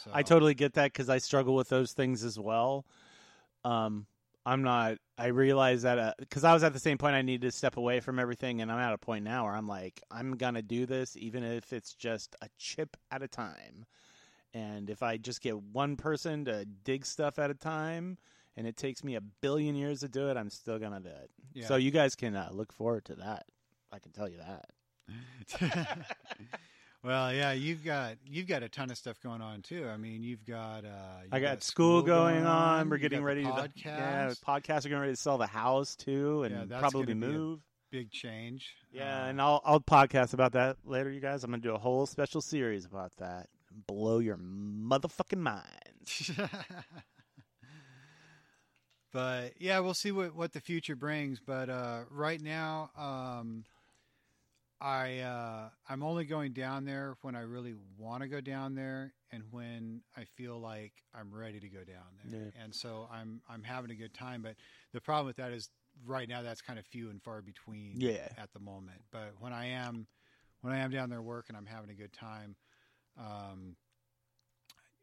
So, 0.04 0.12
I 0.14 0.24
totally 0.24 0.54
get 0.54 0.74
that 0.74 0.94
because 0.94 1.10
I 1.10 1.18
struggle 1.18 1.56
with 1.56 1.70
those 1.70 1.92
things 1.92 2.24
as 2.24 2.40
well. 2.40 2.86
Um, 3.66 4.06
I'm 4.46 4.64
not. 4.64 4.98
I 5.18 5.28
realize 5.28 5.82
that 5.84 6.16
because 6.18 6.44
I 6.44 6.54
was 6.54 6.64
at 6.64 6.74
the 6.74 6.80
same 6.80 6.98
point 6.98 7.16
I 7.16 7.22
needed 7.22 7.42
to 7.42 7.52
step 7.52 7.78
away 7.78 8.00
from 8.00 8.20
everything, 8.20 8.62
and 8.62 8.72
I'm 8.72 8.80
at 8.80 8.94
a 8.94 8.98
point 8.98 9.24
now 9.24 9.46
where 9.46 9.54
I'm 9.54 9.68
like, 9.68 10.02
I'm 10.10 10.38
gonna 10.38 10.62
do 10.62 10.86
this, 10.86 11.16
even 11.18 11.44
if 11.44 11.74
it's 11.74 11.94
just 11.94 12.36
a 12.42 12.48
chip 12.58 12.98
at 13.12 13.22
a 13.22 13.28
time. 13.28 13.86
And 14.54 14.90
if 14.90 15.04
I 15.04 15.18
just 15.18 15.42
get 15.42 15.62
one 15.62 15.96
person 15.96 16.46
to 16.46 16.66
dig 16.66 17.06
stuff 17.06 17.38
at 17.38 17.52
a 17.52 17.54
time, 17.54 18.18
and 18.58 18.66
it 18.66 18.78
takes 18.78 19.04
me 19.04 19.16
a 19.16 19.22
billion 19.22 19.76
years 19.76 20.00
to 20.00 20.08
do 20.08 20.30
it, 20.30 20.38
I'm 20.38 20.50
still 20.50 20.80
gonna 20.80 21.00
do 21.00 21.10
it. 21.10 21.30
Yeah. 21.54 21.68
So 21.68 21.76
you 21.76 21.92
guys 21.92 22.16
can 22.16 22.36
uh, 22.36 22.50
look 22.52 22.74
forward 22.74 23.06
to 23.06 23.16
that. 23.16 23.46
I 23.92 24.00
can 24.00 24.12
tell 24.12 24.30
you 24.30 24.38
that. 24.38 24.70
well, 27.04 27.34
yeah, 27.34 27.52
you've 27.54 27.84
got 27.84 28.16
you've 28.26 28.48
got 28.48 28.64
a 28.64 28.70
ton 28.70 28.92
of 28.92 28.98
stuff 28.98 29.20
going 29.22 29.42
on 29.42 29.62
too. 29.62 29.88
I 29.88 29.98
mean, 29.98 30.22
you've 30.24 30.46
got 30.46 30.84
uh, 30.86 31.22
you've 31.24 31.34
I 31.34 31.40
got, 31.40 31.64
school, 31.64 32.02
going 32.02 32.46
on. 32.46 32.90
We're 32.90 32.98
getting 32.98 33.24
ready 33.24 33.44
to 33.44 33.50
podcast. 33.50 33.74
yeah, 33.86 34.34
podcasts 34.46 34.80
are 34.86 34.90
getting 34.90 35.00
ready 35.00 35.14
to 35.14 35.20
sell 35.22 35.38
the 35.38 35.48
house 35.48 35.96
too, 35.96 36.44
and 36.44 36.70
Yeah, 36.70 36.80
probably 36.80 37.06
gonna 37.14 37.26
be 37.26 37.26
a- 37.26 37.38
move. 37.38 37.60
big 37.92 38.12
change. 38.12 38.76
Yeah, 38.92 39.24
Uh, 39.24 39.28
and 39.28 39.42
I'll 39.42 39.62
I'll 39.66 39.80
podcast 39.80 40.34
about 40.34 40.52
that 40.54 40.78
later, 40.86 41.10
you 41.10 41.20
guys. 41.22 41.44
I'm 41.44 41.52
gonna 41.52 41.62
do 41.62 41.74
a 41.74 41.80
whole 41.80 42.06
special 42.06 42.42
series 42.42 42.86
about 42.86 43.12
that. 43.18 43.48
Blow 43.88 44.20
your 44.20 44.38
motherfucking 44.38 45.38
minds. 45.38 46.32
but 49.14 49.54
yeah, 49.60 49.80
we'll 49.80 49.94
see 49.94 50.12
what, 50.12 50.36
what 50.36 50.54
the 50.54 50.60
future 50.62 50.96
brings. 50.96 51.40
But 51.40 51.70
uh, 51.70 52.02
right 52.12 52.42
now, 52.42 52.92
um, 52.98 53.64
I 54.82 55.20
uh, 55.20 55.70
I'm 55.90 56.04
only 56.04 56.26
going 56.26 56.54
down 56.54 56.86
there 56.86 57.18
when 57.22 57.36
I 57.36 57.42
really 57.42 57.76
want 57.98 58.24
to 58.24 58.30
go 58.30 58.40
down 58.40 58.76
there, 58.76 59.14
and 59.32 59.44
when 59.52 60.02
I 60.16 60.24
feel 60.24 60.60
like 60.60 60.94
I'm 61.14 61.34
ready 61.34 61.60
to 61.60 61.70
go 61.70 61.84
down 61.84 62.06
there. 62.24 62.42
Yeah. 62.42 62.64
And 62.64 62.74
so 62.74 63.08
I'm 63.12 63.42
I'm 63.50 63.64
having 63.64 63.92
a 63.92 63.96
good 63.96 64.14
time. 64.14 64.42
But 64.42 64.56
the 64.94 65.02
problem 65.02 65.28
with 65.28 65.36
that 65.38 65.52
is 65.52 65.70
right 66.06 66.30
now 66.30 66.42
that's 66.42 66.62
kind 66.62 66.80
of 66.80 66.86
few 66.86 67.10
and 67.10 67.22
far 67.22 67.42
between. 67.42 68.00
Yeah. 68.00 68.30
At 68.38 68.54
the 68.54 68.60
moment, 68.60 69.02
but 69.12 69.34
when 69.40 69.52
I 69.52 69.68
am 69.68 70.08
when 70.62 70.74
I 70.74 70.80
am 70.80 70.92
down 70.92 71.10
there 71.10 71.22
working, 71.22 71.56
I'm 71.56 71.66
having 71.66 71.90
a 71.90 71.96
good 71.96 72.14
time. 72.14 72.56
Um, 73.18 73.76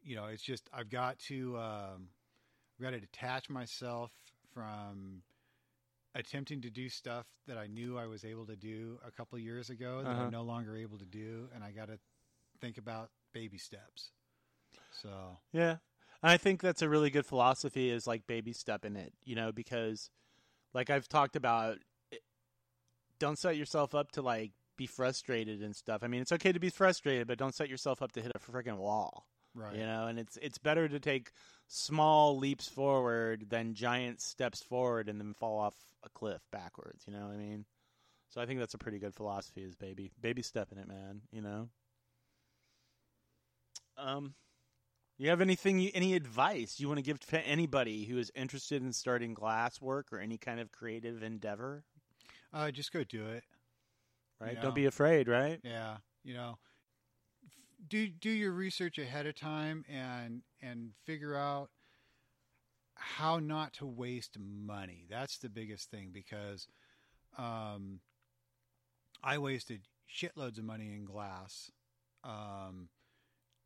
you 0.01 0.15
know, 0.15 0.25
it's 0.25 0.41
just 0.41 0.69
I've 0.73 0.89
got 0.89 1.19
to 1.27 1.57
um, 1.57 2.09
I've 2.77 2.83
got 2.83 2.91
to 2.91 2.99
detach 2.99 3.49
myself 3.49 4.11
from 4.53 5.21
attempting 6.17 6.61
to 6.61 6.69
do 6.69 6.89
stuff 6.89 7.25
that 7.47 7.57
I 7.57 7.67
knew 7.67 7.97
I 7.97 8.07
was 8.07 8.25
able 8.25 8.45
to 8.47 8.55
do 8.55 8.99
a 9.05 9.11
couple 9.11 9.37
of 9.37 9.43
years 9.43 9.69
ago 9.69 10.01
that 10.03 10.09
Uh-huh. 10.09 10.23
I'm 10.23 10.31
no 10.31 10.43
longer 10.43 10.75
able 10.75 10.97
to 10.97 11.05
do, 11.05 11.49
and 11.53 11.63
I 11.63 11.71
got 11.71 11.87
to 11.87 11.99
think 12.59 12.77
about 12.77 13.11
baby 13.33 13.57
steps. 13.57 14.11
So 14.91 15.37
Yeah. 15.53 15.77
And 16.23 16.31
I 16.31 16.37
think 16.37 16.61
that's 16.61 16.81
a 16.81 16.89
really 16.89 17.11
good 17.11 17.25
philosophy 17.27 17.91
is 17.91 18.07
like 18.07 18.25
baby 18.25 18.51
step 18.51 18.83
in 18.83 18.95
it, 18.95 19.13
you 19.23 19.35
know, 19.35 19.51
because 19.51 20.09
like 20.73 20.89
I've 20.89 21.07
talked 21.07 21.35
about 21.35 21.77
don't 23.19 23.37
set 23.37 23.55
yourself 23.57 23.93
up 23.93 24.11
to 24.13 24.21
like 24.21 24.51
be 24.77 24.87
frustrated 24.87 25.61
and 25.61 25.75
stuff. 25.75 26.01
I 26.03 26.07
mean, 26.07 26.21
it's 26.21 26.31
okay 26.31 26.51
to 26.51 26.59
be 26.59 26.69
frustrated, 26.69 27.27
but 27.27 27.37
don't 27.37 27.53
set 27.55 27.69
yourself 27.69 28.01
up 28.01 28.11
to 28.13 28.21
hit 28.21 28.31
a 28.35 28.39
freaking 28.39 28.77
wall. 28.77 29.27
Right, 29.57 29.75
You 29.75 29.85
know, 29.85 30.07
and 30.07 30.19
it's 30.19 30.37
it's 30.37 30.57
better 30.57 30.87
to 30.87 30.99
take 30.99 31.31
small 31.67 32.37
leaps 32.37 32.67
forward 32.67 33.49
than 33.49 33.73
giant 33.73 34.21
steps 34.21 34.61
forward 34.61 35.09
and 35.09 35.19
then 35.19 35.33
fall 35.33 35.59
off 35.59 35.75
a 36.03 36.09
cliff 36.09 36.41
backwards, 36.51 37.03
you 37.07 37.13
know 37.13 37.25
what 37.25 37.33
I 37.33 37.37
mean? 37.37 37.65
So 38.29 38.41
I 38.41 38.45
think 38.45 38.59
that's 38.59 38.73
a 38.73 38.77
pretty 38.77 38.99
good 38.99 39.15
philosophy 39.15 39.63
is 39.63 39.75
baby 39.75 40.11
baby 40.21 40.41
step 40.41 40.71
in 40.71 40.77
it, 40.77 40.87
man, 40.87 41.21
you 41.31 41.41
know? 41.41 41.69
Um 43.97 44.35
you 45.17 45.29
have 45.29 45.41
anything 45.41 45.79
you- 45.79 45.91
any 45.95 46.13
advice 46.13 46.79
you 46.79 46.87
want 46.87 46.99
to 46.99 47.03
give 47.03 47.19
to 47.19 47.41
anybody 47.41 48.05
who 48.05 48.19
is 48.19 48.31
interested 48.35 48.83
in 48.83 48.93
starting 48.93 49.33
glass 49.33 49.81
work 49.81 50.13
or 50.13 50.19
any 50.19 50.37
kind 50.37 50.59
of 50.59 50.71
creative 50.71 51.23
endeavor? 51.23 51.83
uh, 52.53 52.71
just 52.71 52.91
go 52.91 53.03
do 53.03 53.25
it. 53.27 53.43
Right? 54.39 54.53
Yeah. 54.53 54.61
Don't 54.61 54.75
be 54.75 54.85
afraid, 54.85 55.27
right? 55.27 55.59
Yeah, 55.63 55.97
you 56.23 56.33
know, 56.33 56.59
do 57.87 58.07
do 58.07 58.29
your 58.29 58.51
research 58.51 58.97
ahead 58.97 59.25
of 59.25 59.35
time 59.35 59.85
and 59.89 60.41
and 60.61 60.91
figure 61.05 61.35
out 61.35 61.69
how 62.95 63.39
not 63.39 63.73
to 63.73 63.85
waste 63.85 64.37
money. 64.39 65.05
That's 65.09 65.37
the 65.37 65.49
biggest 65.49 65.91
thing 65.91 66.09
because 66.11 66.67
um, 67.37 67.99
I 69.23 69.37
wasted 69.37 69.81
shitloads 70.11 70.57
of 70.57 70.63
money 70.63 70.93
in 70.93 71.05
glass, 71.05 71.71
um, 72.23 72.89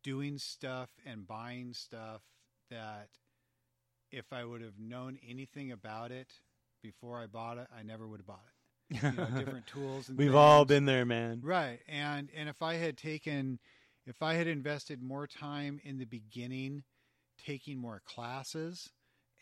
doing 0.02 0.38
stuff 0.38 0.90
and 1.06 1.26
buying 1.26 1.72
stuff 1.72 2.22
that 2.70 3.08
if 4.10 4.32
I 4.32 4.44
would 4.44 4.60
have 4.60 4.78
known 4.78 5.18
anything 5.26 5.72
about 5.72 6.12
it 6.12 6.28
before 6.82 7.22
I 7.22 7.26
bought 7.26 7.58
it, 7.58 7.68
I 7.76 7.82
never 7.82 8.06
would 8.06 8.20
have 8.20 8.26
bought 8.26 8.44
it. 8.46 9.02
You 9.02 9.12
know, 9.12 9.24
different 9.38 9.66
tools 9.66 10.08
and 10.08 10.18
We've 10.18 10.34
all 10.34 10.64
been 10.64 10.84
there, 10.84 11.06
man. 11.06 11.40
Right. 11.42 11.80
And 11.88 12.28
and 12.36 12.48
if 12.48 12.60
I 12.60 12.74
had 12.74 12.98
taken 12.98 13.58
if 14.06 14.22
I 14.22 14.34
had 14.34 14.46
invested 14.46 15.02
more 15.02 15.26
time 15.26 15.80
in 15.84 15.98
the 15.98 16.04
beginning 16.06 16.82
taking 17.44 17.78
more 17.78 18.02
classes 18.06 18.90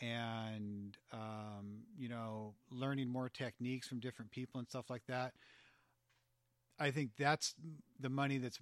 and 0.00 0.96
um, 1.12 1.80
you 1.98 2.08
know 2.08 2.54
learning 2.70 3.08
more 3.08 3.28
techniques 3.28 3.86
from 3.88 4.00
different 4.00 4.30
people 4.30 4.58
and 4.58 4.68
stuff 4.68 4.90
like 4.90 5.02
that 5.08 5.32
i 6.78 6.90
think 6.90 7.10
that's 7.18 7.54
the 8.00 8.08
money 8.08 8.38
that's 8.38 8.58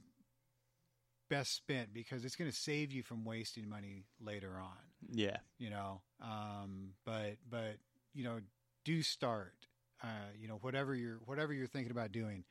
best 1.29 1.55
spent 1.55 1.93
because 1.93 2.25
it's 2.25 2.37
going 2.37 2.51
to 2.51 2.57
save 2.57 2.93
you 2.93 3.03
from 3.03 3.25
wasting 3.25 3.69
money 3.69 4.05
later 4.21 4.57
on 4.59 4.79
Yeah. 5.11 5.39
you 5.59 5.71
know 5.71 6.01
um, 6.23 6.91
but 7.05 7.37
but 7.49 7.77
you 8.15 8.25
know 8.25 8.41
do 8.85 9.03
start 9.03 9.55
uh, 10.03 10.31
you 10.39 10.49
know 10.49 10.59
whatever 10.63 10.95
you're 10.95 11.19
whatever 11.27 11.53
you're 11.53 11.67
thinking 11.67 11.91
about 11.91 12.13
doing 12.13 12.45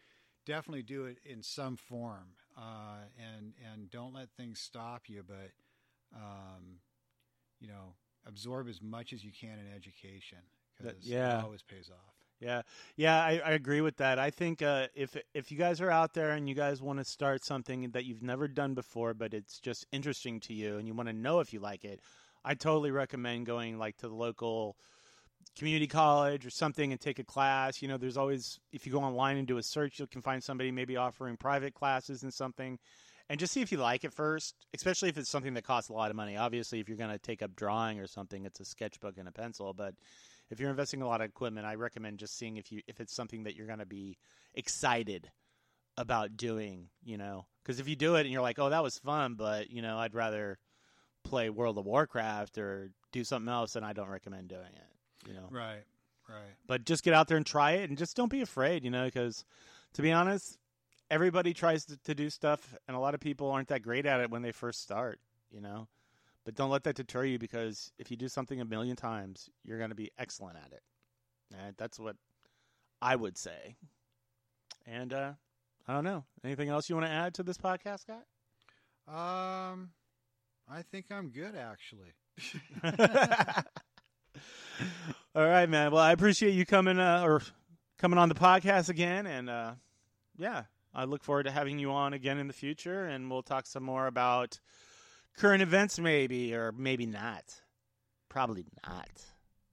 definitely 0.45 0.83
do 0.83 1.05
it 1.05 1.17
in 1.25 1.41
some 1.41 1.75
form 1.75 2.27
uh, 2.57 3.05
and 3.17 3.53
and 3.71 3.89
don't 3.89 4.13
let 4.13 4.29
things 4.37 4.59
stop 4.59 5.03
you 5.07 5.23
but 5.27 5.51
um, 6.15 6.79
you 7.59 7.67
know 7.67 7.93
absorb 8.25 8.67
as 8.67 8.81
much 8.81 9.13
as 9.13 9.23
you 9.23 9.31
can 9.31 9.59
in 9.59 9.73
education 9.75 10.39
because 10.77 11.05
yeah. 11.05 11.39
it 11.39 11.43
always 11.43 11.61
pays 11.61 11.89
off 11.89 12.13
Yeah, 12.39 12.61
yeah, 12.95 13.19
I, 13.23 13.41
I 13.43 13.51
agree 13.51 13.81
with 13.81 13.97
that. 13.97 14.19
I 14.19 14.29
think 14.29 14.61
uh, 14.61 14.87
if 14.93 15.17
if 15.33 15.51
you 15.51 15.57
guys 15.57 15.81
are 15.81 15.89
out 15.89 16.13
there 16.13 16.31
and 16.31 16.47
you 16.47 16.53
guys 16.53 16.83
want 16.83 16.99
to 16.99 17.05
start 17.05 17.43
something 17.43 17.89
that 17.91 18.05
you've 18.05 18.21
never 18.21 18.47
done 18.47 18.75
before, 18.75 19.15
but 19.15 19.33
it's 19.33 19.59
just 19.59 19.87
interesting 19.91 20.39
to 20.41 20.53
you, 20.53 20.77
and 20.77 20.87
you 20.87 20.93
want 20.93 21.09
to 21.09 21.13
know 21.13 21.39
if 21.39 21.51
you 21.51 21.59
like 21.59 21.83
it, 21.83 21.99
I 22.45 22.53
totally 22.53 22.91
recommend 22.91 23.47
going 23.47 23.79
like 23.79 23.97
to 23.97 24.07
the 24.07 24.13
local 24.13 24.77
community 25.57 25.87
college 25.87 26.45
or 26.45 26.49
something 26.49 26.91
and 26.91 27.01
take 27.01 27.19
a 27.19 27.23
class. 27.23 27.81
You 27.81 27.87
know, 27.87 27.97
there's 27.97 28.17
always 28.17 28.59
if 28.71 28.85
you 28.85 28.91
go 28.91 29.01
online 29.01 29.37
and 29.37 29.47
do 29.47 29.57
a 29.57 29.63
search, 29.63 29.99
you 29.99 30.07
can 30.07 30.21
find 30.21 30.43
somebody 30.43 30.71
maybe 30.71 30.97
offering 30.97 31.37
private 31.37 31.73
classes 31.73 32.23
and 32.23 32.33
something. 32.33 32.77
And 33.29 33.39
just 33.39 33.51
see 33.51 33.61
if 33.61 33.73
you 33.73 33.77
like 33.77 34.05
it 34.05 34.13
first, 34.13 34.55
especially 34.73 35.09
if 35.09 35.17
it's 35.17 35.29
something 35.29 35.53
that 35.55 35.65
costs 35.65 35.89
a 35.89 35.93
lot 35.93 36.11
of 36.11 36.15
money. 36.15 36.37
Obviously, 36.37 36.79
if 36.79 36.87
you're 36.87 36.97
going 36.97 37.09
to 37.09 37.17
take 37.17 37.41
up 37.41 37.55
drawing 37.57 37.99
or 37.99 38.07
something, 38.07 38.45
it's 38.45 38.61
a 38.61 38.65
sketchbook 38.65 39.17
and 39.17 39.27
a 39.27 39.33
pencil. 39.33 39.73
But 39.73 39.95
if 40.49 40.61
you're 40.61 40.69
investing 40.69 41.01
a 41.01 41.07
lot 41.07 41.19
of 41.19 41.27
equipment, 41.27 41.65
I 41.65 41.75
recommend 41.75 42.19
just 42.19 42.37
seeing 42.37 42.55
if 42.55 42.71
you 42.71 42.81
if 42.87 43.01
it's 43.01 43.13
something 43.13 43.43
that 43.43 43.55
you're 43.55 43.67
going 43.67 43.79
to 43.79 43.85
be 43.85 44.17
excited 44.53 45.29
about 45.97 46.37
doing. 46.37 46.87
You 47.03 47.17
know, 47.17 47.47
because 47.63 47.81
if 47.81 47.89
you 47.89 47.97
do 47.97 48.15
it 48.15 48.21
and 48.21 48.29
you're 48.29 48.41
like, 48.41 48.59
oh, 48.59 48.69
that 48.69 48.83
was 48.83 48.97
fun, 48.99 49.33
but 49.33 49.71
you 49.71 49.81
know, 49.81 49.97
I'd 49.97 50.13
rather 50.13 50.57
play 51.25 51.49
World 51.49 51.77
of 51.77 51.85
Warcraft 51.85 52.57
or 52.57 52.91
do 53.11 53.25
something 53.25 53.51
else, 53.51 53.73
then 53.73 53.83
I 53.83 53.91
don't 53.91 54.09
recommend 54.09 54.47
doing 54.47 54.61
it. 54.73 54.96
You 55.26 55.34
know, 55.34 55.47
right 55.49 55.84
right 56.30 56.53
but 56.68 56.86
just 56.86 57.03
get 57.03 57.13
out 57.13 57.28
there 57.28 57.38
and 57.38 57.45
try 57.45 57.72
it, 57.72 57.89
and 57.89 57.97
just 57.97 58.15
don't 58.15 58.32
be 58.32 58.41
afraid. 58.41 58.84
You 58.84 58.91
know, 58.91 59.05
because 59.05 59.45
to 59.93 60.01
be 60.01 60.11
honest, 60.11 60.57
everybody 61.09 61.53
tries 61.53 61.86
to, 61.86 61.97
to 62.03 62.15
do 62.15 62.30
stuff, 62.30 62.76
and 62.88 62.95
a 62.95 62.99
lot 62.99 63.13
of 63.13 63.20
people 63.20 63.49
aren't 63.51 63.70
that 63.70 63.82
great 63.82 64.05
at 64.05 64.20
it 64.20 64.30
when 64.30 64.41
they 64.41 64.51
first 64.51 64.82
start. 64.82 65.20
You 65.51 65.61
know. 65.61 65.88
But 66.45 66.55
don't 66.55 66.70
let 66.70 66.84
that 66.86 66.95
deter 66.95 67.26
you 67.26 67.39
because 67.39 67.91
if 67.99 68.09
you 68.09 68.15
do 68.15 68.30
something 68.30 68.61
a 68.61 68.65
million 68.65 68.95
times, 68.95 69.49
you're 69.65 69.78
going 69.80 69.89
to 69.89 69.95
be 69.95 70.11
excellent 70.18 70.57
at 70.57 70.72
it. 70.72 70.82
And 71.53 71.76
that's 71.78 71.99
what 71.99 72.15
I 73.01 73.18
would 73.18 73.38
say. 73.38 73.76
And 74.86 75.11
uh, 75.11 75.34
I 75.86 75.93
don't 75.93 76.05
know. 76.05 76.24
Anything 76.45 76.70
else 76.70 76.89
you 76.89 76.95
want 76.95 77.05
to 77.07 77.11
add 77.11 77.34
to 77.34 77.43
this 77.43 77.57
podcast, 77.57 78.01
Scott? 78.01 78.24
um 79.07 79.91
i 80.70 80.82
think 80.91 81.05
i'm 81.11 81.30
good 81.30 81.55
actually 81.55 82.11
All 85.35 85.45
right, 85.45 85.69
man. 85.69 85.91
Well, 85.91 86.01
I 86.03 86.11
appreciate 86.11 86.51
you 86.53 86.65
coming 86.65 86.99
uh, 86.99 87.21
or 87.23 87.41
coming 87.97 88.17
on 88.19 88.29
the 88.29 88.35
podcast 88.35 88.89
again, 88.89 89.25
and 89.27 89.49
uh, 89.49 89.71
yeah, 90.38 90.63
I 90.93 91.05
look 91.05 91.23
forward 91.23 91.43
to 91.43 91.51
having 91.51 91.79
you 91.79 91.91
on 91.91 92.13
again 92.13 92.38
in 92.38 92.47
the 92.47 92.53
future, 92.53 93.05
and 93.05 93.29
we'll 93.29 93.43
talk 93.43 93.65
some 93.67 93.83
more 93.83 94.07
about 94.07 94.59
current 95.38 95.61
events, 95.61 95.99
maybe 95.99 96.53
or 96.55 96.71
maybe 96.71 97.05
not. 97.05 97.61
Probably 98.29 98.65
not. 98.85 99.09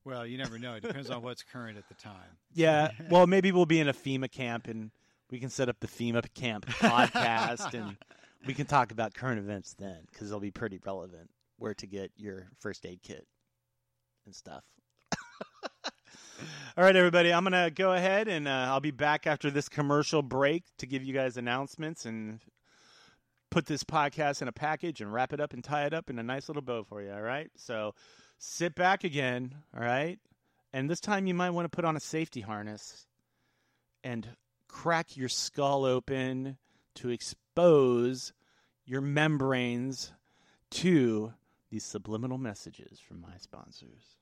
well 0.05 0.25
you 0.25 0.37
never 0.37 0.57
know 0.57 0.75
it 0.75 0.81
depends 0.81 1.09
on 1.09 1.21
what's 1.21 1.43
current 1.43 1.77
at 1.77 1.87
the 1.87 1.93
time 1.95 2.37
Yeah. 2.53 2.91
Well, 3.09 3.27
maybe 3.27 3.51
we'll 3.51 3.65
be 3.65 3.79
in 3.79 3.87
a 3.89 3.93
FEMA 3.93 4.31
camp 4.31 4.67
and 4.67 4.91
we 5.29 5.39
can 5.39 5.49
set 5.49 5.67
up 5.69 5.79
the 5.79 5.87
FEMA 5.87 6.23
camp 6.33 6.65
podcast 6.67 7.73
and 7.73 7.97
we 8.45 8.53
can 8.53 8.65
talk 8.65 8.91
about 8.91 9.13
current 9.13 9.39
events 9.39 9.73
then 9.77 9.97
because 10.11 10.29
they'll 10.29 10.39
be 10.39 10.51
pretty 10.51 10.79
relevant. 10.85 11.29
Where 11.57 11.73
to 11.75 11.87
get 11.87 12.11
your 12.17 12.47
first 12.59 12.85
aid 12.85 13.01
kit 13.03 13.27
and 14.25 14.35
stuff. 14.35 14.63
All 16.77 16.83
right, 16.83 16.95
everybody. 16.95 17.31
I'm 17.31 17.43
gonna 17.43 17.71
go 17.71 17.93
ahead 17.93 18.27
and 18.27 18.47
uh, 18.47 18.67
I'll 18.69 18.81
be 18.81 18.91
back 18.91 19.25
after 19.27 19.49
this 19.49 19.69
commercial 19.69 20.21
break 20.21 20.63
to 20.79 20.85
give 20.85 21.03
you 21.03 21.13
guys 21.13 21.37
announcements 21.37 22.05
and 22.05 22.39
put 23.49 23.65
this 23.65 23.85
podcast 23.85 24.41
in 24.41 24.49
a 24.49 24.51
package 24.51 24.99
and 24.99 25.13
wrap 25.13 25.31
it 25.31 25.39
up 25.39 25.53
and 25.53 25.63
tie 25.63 25.85
it 25.85 25.93
up 25.93 26.09
in 26.09 26.19
a 26.19 26.23
nice 26.23 26.49
little 26.49 26.61
bow 26.61 26.83
for 26.83 27.01
you. 27.01 27.11
All 27.11 27.21
right. 27.21 27.49
So 27.55 27.93
sit 28.37 28.75
back 28.75 29.05
again. 29.05 29.55
All 29.73 29.81
right. 29.81 30.19
And 30.73 30.89
this 30.89 30.99
time 30.99 31.25
you 31.25 31.33
might 31.33 31.51
want 31.51 31.63
to 31.63 31.73
put 31.73 31.85
on 31.85 31.95
a 31.95 32.01
safety 32.01 32.41
harness 32.41 33.07
and 34.03 34.27
crack 34.67 35.15
your 35.15 35.29
skull 35.29 35.85
open 35.85 36.57
to 36.95 37.09
expose 37.09 38.33
your 38.85 38.99
membranes 38.99 40.11
to 40.71 41.33
these 41.75 41.83
subliminal 41.83 42.37
messages 42.37 43.01
from 43.01 43.19
my 43.19 43.35
sponsors. 43.37 44.15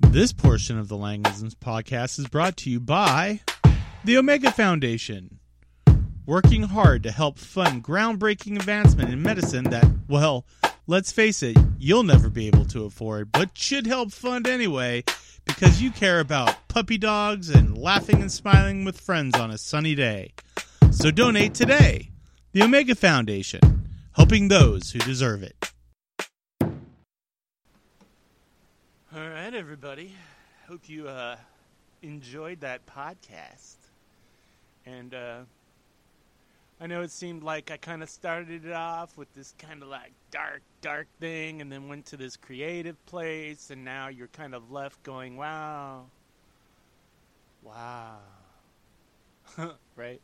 This 0.00 0.34
portion 0.34 0.78
of 0.78 0.88
the 0.88 0.96
Langisms 0.96 1.54
podcast 1.54 2.18
is 2.18 2.28
brought 2.28 2.58
to 2.58 2.70
you 2.70 2.78
by 2.78 3.40
the 4.04 4.18
Omega 4.18 4.52
Foundation, 4.52 5.38
working 6.26 6.64
hard 6.64 7.02
to 7.04 7.10
help 7.10 7.38
fund 7.38 7.82
groundbreaking 7.82 8.56
advancement 8.56 9.08
in 9.08 9.22
medicine 9.22 9.64
that, 9.70 9.90
well, 10.06 10.44
let's 10.86 11.10
face 11.10 11.42
it, 11.42 11.56
you'll 11.78 12.02
never 12.02 12.28
be 12.28 12.48
able 12.48 12.66
to 12.66 12.84
afford, 12.84 13.32
but 13.32 13.56
should 13.56 13.86
help 13.86 14.12
fund 14.12 14.46
anyway 14.46 15.02
because 15.46 15.80
you 15.80 15.90
care 15.90 16.20
about 16.20 16.68
puppy 16.68 16.98
dogs 16.98 17.48
and 17.48 17.78
laughing 17.78 18.20
and 18.20 18.30
smiling 18.30 18.84
with 18.84 19.00
friends 19.00 19.34
on 19.38 19.50
a 19.50 19.56
sunny 19.56 19.94
day. 19.94 20.34
So 20.90 21.10
donate 21.10 21.54
today. 21.54 22.10
The 22.52 22.62
Omega 22.62 22.94
Foundation, 22.94 23.88
helping 24.12 24.48
those 24.48 24.92
who 24.92 24.98
deserve 25.00 25.42
it. 25.42 25.56
All 29.14 29.28
right, 29.28 29.52
everybody. 29.54 30.14
Hope 30.68 30.88
you 30.88 31.08
uh, 31.08 31.36
enjoyed 32.02 32.60
that 32.60 32.86
podcast. 32.86 33.76
And 34.86 35.14
uh, 35.14 35.40
I 36.80 36.86
know 36.86 37.02
it 37.02 37.10
seemed 37.10 37.42
like 37.42 37.70
I 37.70 37.76
kind 37.76 38.02
of 38.02 38.10
started 38.10 38.64
it 38.64 38.72
off 38.72 39.16
with 39.16 39.32
this 39.34 39.54
kind 39.58 39.82
of 39.82 39.88
like 39.88 40.12
dark, 40.30 40.62
dark 40.80 41.06
thing 41.20 41.60
and 41.60 41.70
then 41.70 41.88
went 41.88 42.06
to 42.06 42.16
this 42.16 42.36
creative 42.36 43.04
place, 43.06 43.70
and 43.70 43.84
now 43.84 44.08
you're 44.08 44.28
kind 44.28 44.54
of 44.54 44.70
left 44.70 45.02
going, 45.02 45.36
wow. 45.36 46.06
Wow. 47.62 48.18
right? 49.96 50.20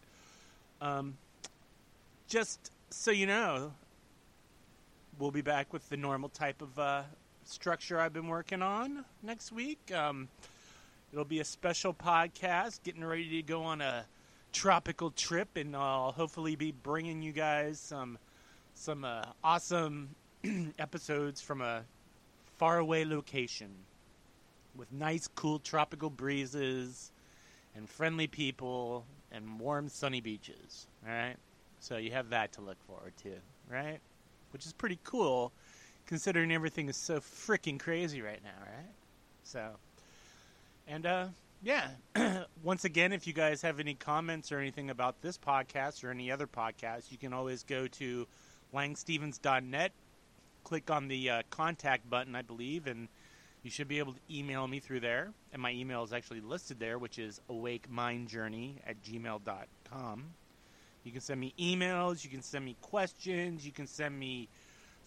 Um, 0.81 1.17
just 2.29 2.71
so 2.91 3.11
you 3.11 3.27
know, 3.27 3.73
we'll 5.19 5.31
be 5.31 5.43
back 5.43 5.73
with 5.73 5.89
the 5.89 5.97
normal 5.97 6.29
type 6.31 6.63
of 6.63 6.79
uh, 6.79 7.03
structure 7.45 8.01
I've 8.01 8.13
been 8.13 8.29
working 8.29 8.63
on 8.63 9.05
next 9.23 9.53
week. 9.53 9.93
Um, 9.95 10.29
it'll 11.13 11.25
be 11.25 11.41
a 11.41 11.45
special 11.45 11.93
podcast, 11.93 12.83
getting 12.83 13.05
ready 13.05 13.29
to 13.29 13.43
go 13.43 13.63
on 13.65 13.81
a 13.81 14.07
tropical 14.53 15.11
trip, 15.11 15.57
and 15.57 15.77
I'll 15.77 16.13
hopefully 16.13 16.57
be 16.57 16.73
bringing 16.73 17.23
you 17.23 17.33
guys 17.33 17.79
some 17.79 18.19
some 18.75 19.05
uh, 19.05 19.25
awesome 19.45 20.15
episodes 20.79 21.43
from 21.43 21.61
a 21.61 21.83
faraway 22.59 23.05
location 23.05 23.71
with 24.75 24.91
nice, 24.93 25.29
cool 25.35 25.59
tropical 25.59 26.09
breezes 26.09 27.11
and 27.77 27.89
friendly 27.89 28.27
people 28.27 29.05
and 29.33 29.61
warm, 29.61 29.89
sunny 29.89 30.21
beaches. 30.21 30.87
All 31.07 31.13
right, 31.13 31.37
so 31.79 31.97
you 31.97 32.11
have 32.13 32.31
that 32.31 32.53
to 32.53 32.61
look 32.61 32.83
forward 32.87 33.13
to, 33.23 33.33
right? 33.71 33.99
Which 34.53 34.67
is 34.67 34.73
pretty 34.73 34.99
cool 35.05 35.53
considering 36.07 36.53
everything 36.53 36.89
is 36.89 36.97
so 36.97 37.21
freaking 37.21 37.79
crazy 37.79 38.21
right 38.21 38.43
now, 38.43 38.61
right? 38.61 38.93
So, 39.45 39.71
and 40.89 41.07
uh, 41.07 41.27
yeah, 41.63 41.91
once 42.63 42.85
again, 42.85 43.13
if 43.13 43.27
you 43.27 43.33
guys 43.33 43.63
have 43.63 43.79
any 43.79 43.95
comments 43.95 44.51
or 44.51 44.59
anything 44.59 44.91
about 44.91 45.21
this 45.21 45.39
podcast 45.39 46.03
or 46.03 46.11
any 46.11 46.31
other 46.31 46.47
podcast, 46.47 47.13
you 47.13 47.19
can 47.19 47.33
always 47.33 47.63
go 47.63 47.87
to 47.87 48.27
langstevens.net, 48.75 49.93
click 50.65 50.91
on 50.91 51.09
the 51.09 51.31
uh, 51.31 51.43
contact 51.51 52.09
button, 52.09 52.35
I 52.35 52.43
believe, 52.43 52.87
and 52.87 53.09
you 53.63 53.71
should 53.71 53.89
be 53.89 53.99
able 53.99 54.15
to 54.15 54.21
email 54.31 54.67
me 54.67 54.81
through 54.81 55.01
there. 55.01 55.33
And 55.53 55.61
my 55.61 55.73
email 55.73 56.03
is 56.03 56.13
actually 56.13 56.41
listed 56.41 56.79
there, 56.79 56.99
which 56.99 57.19
is 57.19 57.41
awakemindjourney 57.51 58.77
at 58.87 59.03
gmail.com. 59.03 60.25
You 61.05 61.13
can 61.13 61.21
send 61.21 61.41
me 61.41 61.55
emails, 61.59 62.25
you 62.25 62.31
can 62.31 62.43
send 62.43 62.65
me 62.65 62.77
questions, 62.81 63.65
you 63.65 63.73
can 63.73 63.87
send 63.87 64.19
me 64.19 64.49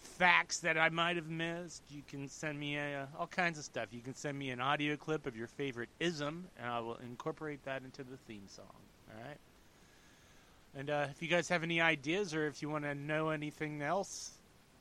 facts 0.04 0.58
that 0.60 0.76
I 0.76 0.88
might 0.90 1.16
have 1.16 1.28
missed. 1.28 1.82
You 1.90 2.02
can 2.06 2.28
send 2.28 2.58
me 2.58 2.78
uh, 2.78 3.06
all 3.18 3.26
kinds 3.26 3.58
of 3.58 3.64
stuff. 3.64 3.88
You 3.90 4.00
can 4.00 4.14
send 4.14 4.38
me 4.38 4.50
an 4.50 4.60
audio 4.60 4.96
clip 4.96 5.26
of 5.26 5.36
your 5.36 5.46
favorite 5.46 5.88
ism, 5.98 6.46
and 6.58 6.70
I 6.70 6.80
will 6.80 6.96
incorporate 6.96 7.64
that 7.64 7.82
into 7.82 8.04
the 8.04 8.16
theme 8.28 8.46
song. 8.48 8.66
All 9.10 9.26
right. 9.26 9.38
And 10.76 10.90
uh, 10.90 11.06
if 11.10 11.22
you 11.22 11.28
guys 11.28 11.48
have 11.48 11.62
any 11.62 11.80
ideas 11.80 12.34
or 12.34 12.46
if 12.46 12.60
you 12.60 12.68
want 12.68 12.84
to 12.84 12.94
know 12.94 13.30
anything 13.30 13.80
else 13.80 14.32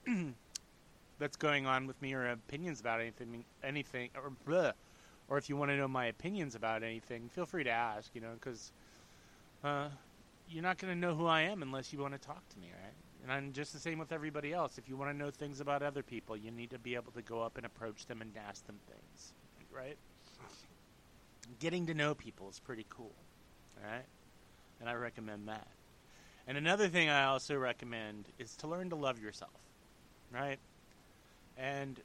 that's 1.19 1.37
going 1.37 1.65
on 1.65 1.87
with 1.87 2.01
me 2.01 2.13
or 2.13 2.29
opinions 2.29 2.79
about 2.79 2.99
anything, 3.01 3.45
anything, 3.63 4.09
or 4.15 4.31
bleh, 4.47 4.73
or 5.27 5.37
if 5.37 5.49
you 5.49 5.55
want 5.55 5.71
to 5.71 5.77
know 5.77 5.87
my 5.87 6.05
opinions 6.05 6.55
about 6.55 6.83
anything, 6.83 7.29
feel 7.29 7.45
free 7.45 7.63
to 7.63 7.69
ask. 7.69 8.13
You 8.13 8.21
know, 8.21 8.33
because 8.33 8.71
uh, 9.63 9.89
you're 10.47 10.63
not 10.63 10.77
going 10.77 10.93
to 10.93 10.99
know 10.99 11.15
who 11.15 11.25
I 11.25 11.41
am 11.41 11.61
unless 11.61 11.93
you 11.93 11.99
want 11.99 12.13
to 12.13 12.19
talk 12.19 12.47
to 12.49 12.59
me, 12.59 12.71
right? 12.71 12.93
And 13.23 13.31
I'm 13.31 13.53
just 13.53 13.71
the 13.71 13.79
same 13.79 13.99
with 13.99 14.11
everybody 14.11 14.51
else. 14.53 14.77
If 14.77 14.89
you 14.89 14.97
want 14.97 15.11
to 15.11 15.17
know 15.17 15.31
things 15.31 15.61
about 15.61 15.81
other 15.81 16.03
people, 16.03 16.35
you 16.35 16.51
need 16.51 16.71
to 16.71 16.79
be 16.79 16.95
able 16.95 17.13
to 17.13 17.21
go 17.21 17.41
up 17.41 17.57
and 17.57 17.65
approach 17.65 18.05
them 18.05 18.21
and 18.21 18.31
ask 18.47 18.65
them 18.67 18.79
things, 18.87 19.33
right? 19.73 19.97
Getting 21.59 21.85
to 21.87 21.93
know 21.93 22.13
people 22.13 22.49
is 22.49 22.59
pretty 22.59 22.85
cool, 22.89 23.15
right? 23.81 24.03
And 24.81 24.89
I 24.89 24.93
recommend 24.95 25.47
that. 25.47 25.67
And 26.45 26.57
another 26.57 26.89
thing 26.89 27.07
I 27.07 27.23
also 27.23 27.55
recommend 27.55 28.25
is 28.37 28.55
to 28.57 28.67
learn 28.67 28.89
to 28.89 28.97
love 28.97 29.21
yourself, 29.21 29.51
right? 30.29 30.59
And 31.57 31.99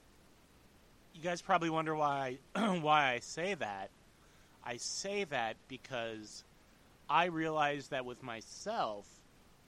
you 1.14 1.22
guys 1.22 1.42
probably 1.42 1.70
wonder 1.70 1.94
why 1.94 2.38
why 2.54 3.12
I 3.12 3.18
say 3.20 3.54
that. 3.54 3.90
I 4.64 4.76
say 4.76 5.24
that 5.24 5.56
because 5.68 6.44
I 7.08 7.26
realized 7.26 7.90
that 7.90 8.04
with 8.04 8.22
myself, 8.22 9.06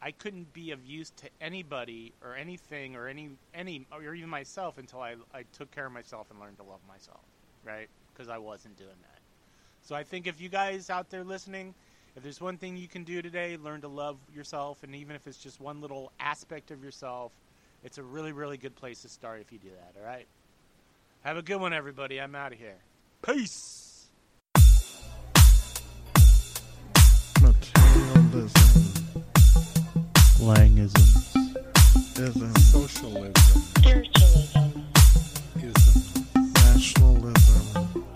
I 0.02 0.10
couldn't 0.12 0.52
be 0.52 0.70
of 0.70 0.84
use 0.84 1.10
to 1.16 1.28
anybody 1.40 2.12
or 2.22 2.34
anything 2.34 2.96
or 2.96 3.08
any 3.08 3.30
any 3.54 3.86
or 3.92 4.14
even 4.14 4.28
myself 4.30 4.78
until 4.78 5.00
I 5.00 5.16
I 5.34 5.44
took 5.52 5.70
care 5.70 5.86
of 5.86 5.92
myself 5.92 6.30
and 6.30 6.38
learned 6.40 6.58
to 6.58 6.64
love 6.64 6.80
myself, 6.88 7.20
right? 7.64 7.88
Because 8.12 8.28
I 8.28 8.38
wasn't 8.38 8.76
doing 8.76 8.90
that. 9.02 9.18
So 9.82 9.94
I 9.94 10.04
think 10.04 10.26
if 10.26 10.40
you 10.40 10.48
guys 10.48 10.90
out 10.90 11.10
there 11.10 11.24
listening, 11.24 11.74
if 12.16 12.22
there's 12.22 12.40
one 12.40 12.58
thing 12.58 12.76
you 12.76 12.88
can 12.88 13.04
do 13.04 13.22
today, 13.22 13.56
learn 13.56 13.80
to 13.82 13.88
love 13.88 14.18
yourself, 14.34 14.82
and 14.82 14.94
even 14.94 15.16
if 15.16 15.26
it's 15.26 15.38
just 15.38 15.60
one 15.60 15.80
little 15.80 16.12
aspect 16.20 16.70
of 16.70 16.82
yourself, 16.82 17.32
it's 17.84 17.98
a 17.98 18.02
really 18.02 18.32
really 18.32 18.56
good 18.56 18.74
place 18.76 19.02
to 19.02 19.08
start 19.08 19.40
if 19.40 19.52
you 19.52 19.58
do 19.58 19.70
that. 19.70 20.00
All 20.00 20.06
right. 20.06 20.26
Have 21.22 21.36
a 21.36 21.42
good 21.42 21.60
one, 21.60 21.72
everybody. 21.72 22.20
I'm 22.20 22.34
out 22.34 22.52
of 22.52 22.58
here. 22.58 22.78
Peace. 23.22 24.06
Materialism 27.40 28.90
Langisms. 30.40 31.36
ism. 32.18 32.54
Socialism. 32.56 33.60
Spiritualism. 33.76 34.82
Ism. 35.56 36.26
Nationalism 36.54 38.09